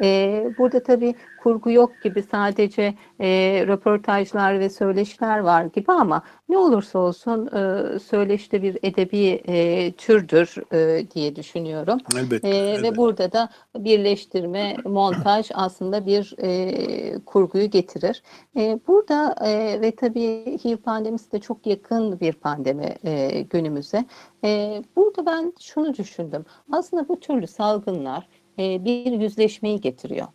E, 0.02 0.46
burada 0.58 0.84
tabii 0.84 1.16
kurgu 1.44 1.72
yok 1.72 1.92
gibi 2.04 2.24
sadece 2.24 2.94
e, 3.20 3.28
röportajlar 3.68 4.60
ve 4.60 4.70
söyleşiler 4.70 5.40
var 5.40 5.64
gibi 5.64 5.92
ama 5.92 6.24
ne 6.50 6.58
olursa 6.58 7.00
olsun 7.00 7.48
e, 7.48 8.00
söyleşte 8.00 8.62
bir 8.62 8.78
edebi 8.84 9.42
e, 9.48 9.92
türdür 9.92 10.74
e, 10.74 11.10
diye 11.12 11.36
düşünüyorum. 11.36 12.00
Elbette, 12.16 12.50
e, 12.50 12.58
elbette. 12.58 12.84
Ve 12.84 12.98
burada 12.98 13.32
da 13.32 13.50
birleştirme, 13.78 14.76
montaj 14.86 15.50
aslında 15.54 16.06
bir 16.06 16.36
e, 16.38 17.20
kurguyu 17.26 17.70
getirir. 17.70 18.24
E, 18.56 18.80
burada 18.88 19.36
e, 19.46 19.82
ve 19.82 19.96
tabii 19.96 20.58
HIV 20.64 20.78
pandemisi 20.78 21.32
de 21.32 21.40
çok 21.40 21.68
yakın 21.68 22.20
bir 22.20 22.34
pandemi 22.34 22.96
e, 23.04 23.42
günümüze. 23.42 24.06
E, 24.44 24.84
burada 24.96 25.26
ben 25.26 25.54
şunu 25.60 25.94
düşündüm. 25.94 26.46
Aslında 26.72 27.08
bu 27.08 27.20
türlü 27.20 27.48
salgınlar 27.48 28.28
e, 28.60 28.86
bir 28.86 29.12
yüzleşmeyi 29.12 29.82
getiriyor 29.82 30.28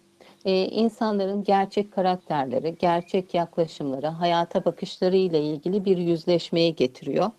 e, 0.45 0.65
insanların 0.65 1.45
gerçek 1.45 1.93
karakterleri, 1.93 2.77
gerçek 2.79 3.35
yaklaşımları, 3.35 4.07
hayata 4.07 4.65
bakışları 4.65 5.17
ile 5.17 5.41
ilgili 5.41 5.85
bir 5.85 5.99
yüzleşmeyi 5.99 6.75
getiriyor. 6.75 7.31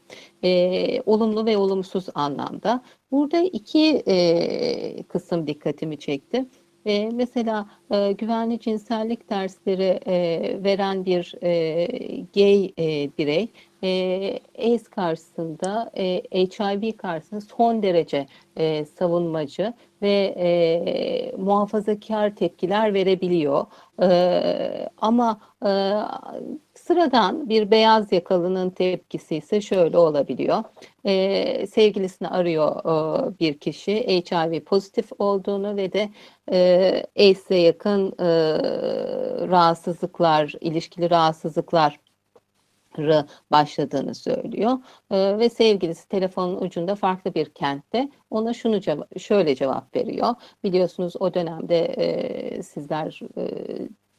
E, 0.43 1.01
olumlu 1.05 1.45
ve 1.45 1.57
olumsuz 1.57 2.05
anlamda. 2.15 2.81
Burada 3.11 3.39
iki 3.39 4.03
e, 4.07 5.03
kısım 5.03 5.47
dikkatimi 5.47 5.97
çekti. 5.99 6.45
E, 6.85 7.09
mesela 7.13 7.69
e, 7.91 8.11
güvenli 8.11 8.59
cinsellik 8.59 9.29
dersleri 9.29 9.99
e, 10.07 10.63
veren 10.63 11.05
bir 11.05 11.35
e, 11.43 11.87
gay 12.35 12.73
e, 12.79 13.09
birey 13.17 13.47
e, 13.85 14.39
AIDS 14.59 14.87
karşısında, 14.87 15.91
e, 15.97 16.23
HIV 16.33 16.97
karşısında 16.97 17.41
son 17.41 17.83
derece 17.83 18.27
e, 18.57 18.85
savunmacı 18.85 19.73
ve 20.01 20.35
e, 20.37 21.37
muhafazakar 21.37 22.35
tepkiler 22.35 22.93
verebiliyor. 22.93 23.65
E, 24.01 24.89
ama 24.97 25.39
e, 25.65 25.69
sıradan 26.73 27.49
bir 27.49 27.71
beyaz 27.71 28.11
yakalının 28.11 28.69
tepkisi 28.69 29.35
ise 29.35 29.61
şöyle 29.61 29.97
olabiliyor. 29.97 30.63
E, 31.05 31.67
sevgilisini 31.67 32.27
arıyor 32.27 32.75
e, 32.79 33.39
bir 33.39 33.57
kişi 33.59 33.95
HIV 34.07 34.63
pozitif 34.63 35.05
olduğunu 35.19 35.75
ve 35.75 35.93
de 35.93 36.09
e, 36.51 37.03
AIDS'e 37.19 37.55
yakın 37.55 38.13
e, 38.19 38.25
rahatsızlıklar, 39.47 40.53
ilişkili 40.61 41.09
rahatsızlıklar 41.09 41.99
başladığını 43.51 44.15
söylüyor 44.15 44.77
e, 45.11 45.37
ve 45.37 45.49
sevgilisi 45.49 46.07
telefonun 46.07 46.61
ucunda 46.61 46.95
farklı 46.95 47.33
bir 47.33 47.45
kentte 47.45 48.09
ona 48.29 48.53
şunu 48.53 48.81
ceva 48.81 49.07
şöyle 49.17 49.55
cevap 49.55 49.95
veriyor. 49.95 50.35
Biliyorsunuz 50.63 51.13
o 51.19 51.33
dönemde 51.33 51.79
e, 51.85 52.63
sizler 52.63 53.19
e, 53.37 53.43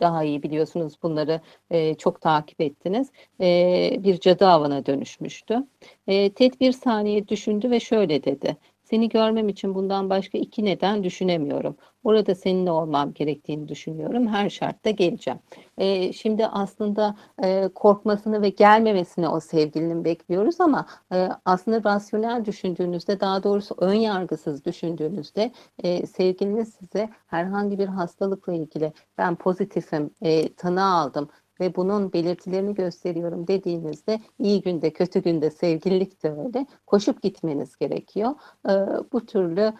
daha 0.00 0.24
iyi 0.24 0.42
biliyorsunuz 0.42 0.94
bunları 1.02 1.40
e, 1.70 1.94
çok 1.94 2.20
takip 2.20 2.60
ettiniz. 2.60 3.12
E, 3.40 3.96
bir 4.04 4.20
cadı 4.20 4.46
avına 4.46 4.86
dönüşmüştü. 4.86 5.66
E, 6.06 6.32
Ted 6.32 6.52
bir 6.60 6.72
saniye 6.72 7.28
düşündü 7.28 7.70
ve 7.70 7.80
şöyle 7.80 8.24
dedi. 8.24 8.56
Seni 8.90 9.08
görmem 9.08 9.48
için 9.48 9.74
bundan 9.74 10.10
başka 10.10 10.38
iki 10.38 10.64
neden 10.64 11.04
düşünemiyorum. 11.04 11.76
Orada 12.04 12.34
seninle 12.34 12.70
olmam 12.70 13.12
gerektiğini 13.12 13.68
düşünüyorum. 13.68 14.26
Her 14.28 14.50
şartta 14.50 14.90
geleceğim. 14.90 15.38
E, 15.78 16.12
şimdi 16.12 16.46
aslında 16.46 17.16
e, 17.44 17.68
korkmasını 17.74 18.42
ve 18.42 18.48
gelmemesini 18.48 19.28
o 19.28 19.40
sevgilinin 19.40 20.04
bekliyoruz 20.04 20.60
ama 20.60 20.86
e, 21.14 21.28
aslında 21.44 21.90
rasyonel 21.90 22.44
düşündüğünüzde 22.44 23.20
daha 23.20 23.42
doğrusu 23.42 23.74
ön 23.78 23.94
yargısız 23.94 24.64
düşündüğünüzde 24.64 25.52
e, 25.82 26.06
sevgiliniz 26.06 26.74
size 26.74 27.08
herhangi 27.26 27.78
bir 27.78 27.88
hastalıkla 27.88 28.52
ilgili 28.52 28.92
ben 29.18 29.36
pozitifim, 29.36 30.10
e, 30.22 30.54
tanı 30.54 30.84
aldım, 30.84 31.28
ve 31.60 31.76
bunun 31.76 32.12
belirtilerini 32.12 32.74
gösteriyorum 32.74 33.46
dediğinizde 33.46 34.20
iyi 34.38 34.62
günde 34.62 34.92
kötü 34.92 35.22
günde 35.22 35.50
sevgililik 35.50 36.22
de 36.22 36.30
öyle 36.30 36.66
koşup 36.86 37.22
gitmeniz 37.22 37.76
gerekiyor. 37.76 38.30
E, 38.68 38.72
bu 39.12 39.26
türlü 39.26 39.72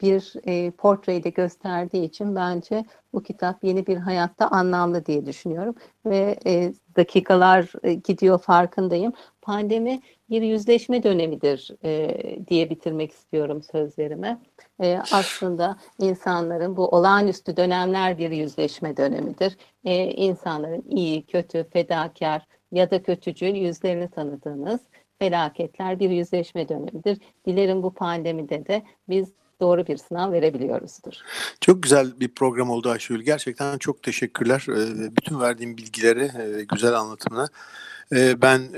bir 0.00 0.32
e, 0.46 0.70
portreyi 0.70 1.24
de 1.24 1.30
gösterdiği 1.30 2.04
için 2.04 2.36
bence 2.36 2.84
bu 3.12 3.22
kitap 3.22 3.64
yeni 3.64 3.86
bir 3.86 3.96
hayatta 3.96 4.48
anlamlı 4.48 5.06
diye 5.06 5.26
düşünüyorum 5.26 5.74
ve 6.06 6.36
e, 6.46 6.72
dakikalar 6.96 7.72
e, 7.82 7.94
gidiyor 7.94 8.38
farkındayım. 8.38 9.12
Pandemi 9.42 10.00
bir 10.30 10.42
yüzleşme 10.42 11.02
dönemidir 11.02 11.70
e, 11.84 12.46
diye 12.46 12.70
bitirmek 12.70 13.12
istiyorum 13.12 13.62
sözlerime. 13.62 14.40
E, 14.82 14.98
aslında 15.12 15.76
insanların 15.98 16.76
bu 16.76 16.88
olağanüstü 16.88 17.56
dönemler 17.56 18.18
bir 18.18 18.30
yüzleşme 18.30 18.96
dönemidir. 18.96 19.56
E, 19.84 20.04
insanların 20.04 20.84
iyi, 20.90 21.26
kötü, 21.26 21.64
fedakar 21.64 22.46
ya 22.72 22.90
da 22.90 23.02
kötücül 23.02 23.54
yüzlerini 23.54 24.10
tanıdığınız 24.10 24.80
felaketler 25.18 26.00
bir 26.00 26.10
yüzleşme 26.10 26.68
dönemidir. 26.68 27.18
Dilerim 27.46 27.82
bu 27.82 27.94
pandemide 27.94 28.66
de 28.66 28.82
biz 29.08 29.28
doğru 29.60 29.86
bir 29.86 29.96
sınav 29.96 30.32
verebiliyoruzdur. 30.32 31.14
Çok 31.60 31.82
güzel 31.82 32.20
bir 32.20 32.28
program 32.28 32.70
oldu 32.70 32.90
Ayşegül. 32.90 33.22
Gerçekten 33.22 33.78
çok 33.78 34.02
teşekkürler. 34.02 34.64
Bütün 35.16 35.40
verdiğim 35.40 35.76
bilgileri, 35.76 36.30
güzel 36.72 36.94
anlatımına. 36.94 37.48
Ben 38.12 38.72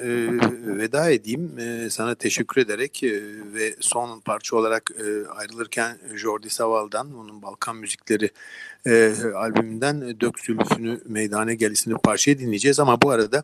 veda 0.79 1.11
edeyim 1.11 1.59
sana 1.91 2.15
teşekkür 2.15 2.61
ederek 2.61 3.01
ve 3.55 3.75
son 3.81 4.21
parça 4.21 4.57
olarak 4.57 4.91
ayrılırken 5.37 5.99
Jordi 6.15 6.51
Saval'dan, 6.51 7.15
onun 7.15 7.43
Balkan 7.43 7.77
Müzikleri 7.77 8.31
albümünden 9.37 10.21
Dök 10.21 10.41
Zülfü'nü 10.41 11.01
Meydane 11.07 11.55
Gelisini 11.55 11.95
parçayı 11.95 12.39
dinleyeceğiz. 12.39 12.81
Ama 12.81 13.03
bu 13.03 13.11
arada 13.11 13.43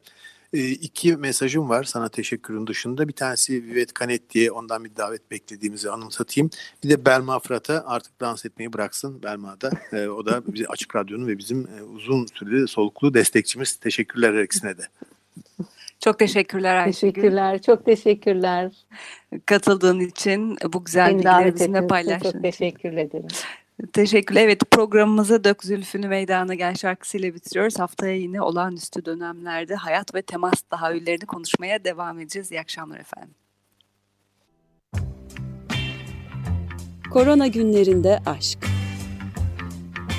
iki 0.52 1.16
mesajım 1.16 1.68
var 1.68 1.84
sana 1.84 2.08
teşekkürün 2.08 2.66
dışında. 2.66 3.08
Bir 3.08 3.12
tanesi 3.12 3.64
Vivet 3.64 3.92
Kanet 3.92 4.30
diye 4.30 4.52
ondan 4.52 4.84
bir 4.84 4.96
davet 4.96 5.30
beklediğimizi 5.30 5.90
anımsatayım. 5.90 6.50
Bir 6.84 6.90
de 6.90 7.04
Belma 7.04 7.38
Fırat'a 7.38 7.84
artık 7.86 8.20
dans 8.20 8.44
etmeyi 8.44 8.72
bıraksın 8.72 9.22
Belma'da. 9.22 9.70
o 10.08 10.26
da 10.26 10.42
Açık 10.68 10.96
Radyo'nun 10.96 11.26
ve 11.26 11.38
bizim 11.38 11.68
uzun 11.94 12.26
süreli 12.34 12.68
soluklu 12.68 13.14
destekçimiz. 13.14 13.76
Teşekkürler 13.76 14.34
her 14.34 14.42
ikisine 14.42 14.78
de. 14.78 14.82
Çok 16.00 16.18
teşekkürler 16.18 16.76
Ayşegül. 16.76 17.14
Teşekkürler, 17.14 17.62
çok 17.62 17.84
teşekkürler. 17.84 18.72
Katıldığın 19.46 20.00
için, 20.00 20.56
bu 20.72 20.84
güzel 20.84 21.14
bilgileri 21.14 21.54
bizimle 21.54 21.86
paylaştığın 21.86 22.28
için. 22.28 22.32
Çok 22.32 22.42
teşekkür 22.42 22.92
ederim. 22.92 23.28
Teşekkürler. 23.92 24.44
Evet 24.44 24.70
programımızı 24.70 25.44
Dök 25.44 25.64
Zülfünü 25.64 26.08
Meydana 26.08 26.54
Gel 26.54 26.74
şarkısıyla 26.74 27.34
bitiriyoruz. 27.34 27.78
Haftaya 27.78 28.16
yine 28.16 28.42
olağanüstü 28.42 29.04
dönemlerde 29.04 29.74
hayat 29.74 30.14
ve 30.14 30.22
temas 30.22 30.62
tahayyüllerini 30.62 31.26
konuşmaya 31.26 31.84
devam 31.84 32.20
edeceğiz. 32.20 32.52
İyi 32.52 32.60
akşamlar 32.60 33.00
efendim. 33.00 33.34
Korona 37.10 37.46
günlerinde 37.46 38.18
aşk. 38.26 38.58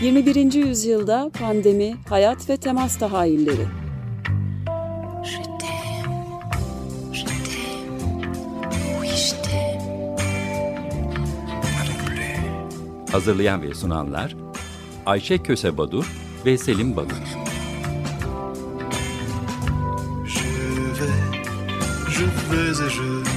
21. 0.01 0.53
yüzyılda 0.53 1.32
pandemi, 1.39 1.95
hayat 2.09 2.49
ve 2.49 2.57
temas 2.57 2.99
tahayyülleri. 2.99 3.68
Hazırlayan 13.14 13.61
ve 13.61 13.74
sunanlar 13.74 14.36
Ayşe 15.05 15.38
Köse 15.38 15.78
Badur 15.78 16.05
ve 16.45 16.57
Selim 16.57 16.95
Badur. 16.95 17.16
Je 22.09 22.26
vais, 22.51 22.74
je 22.89 23.03
vais 23.03 23.32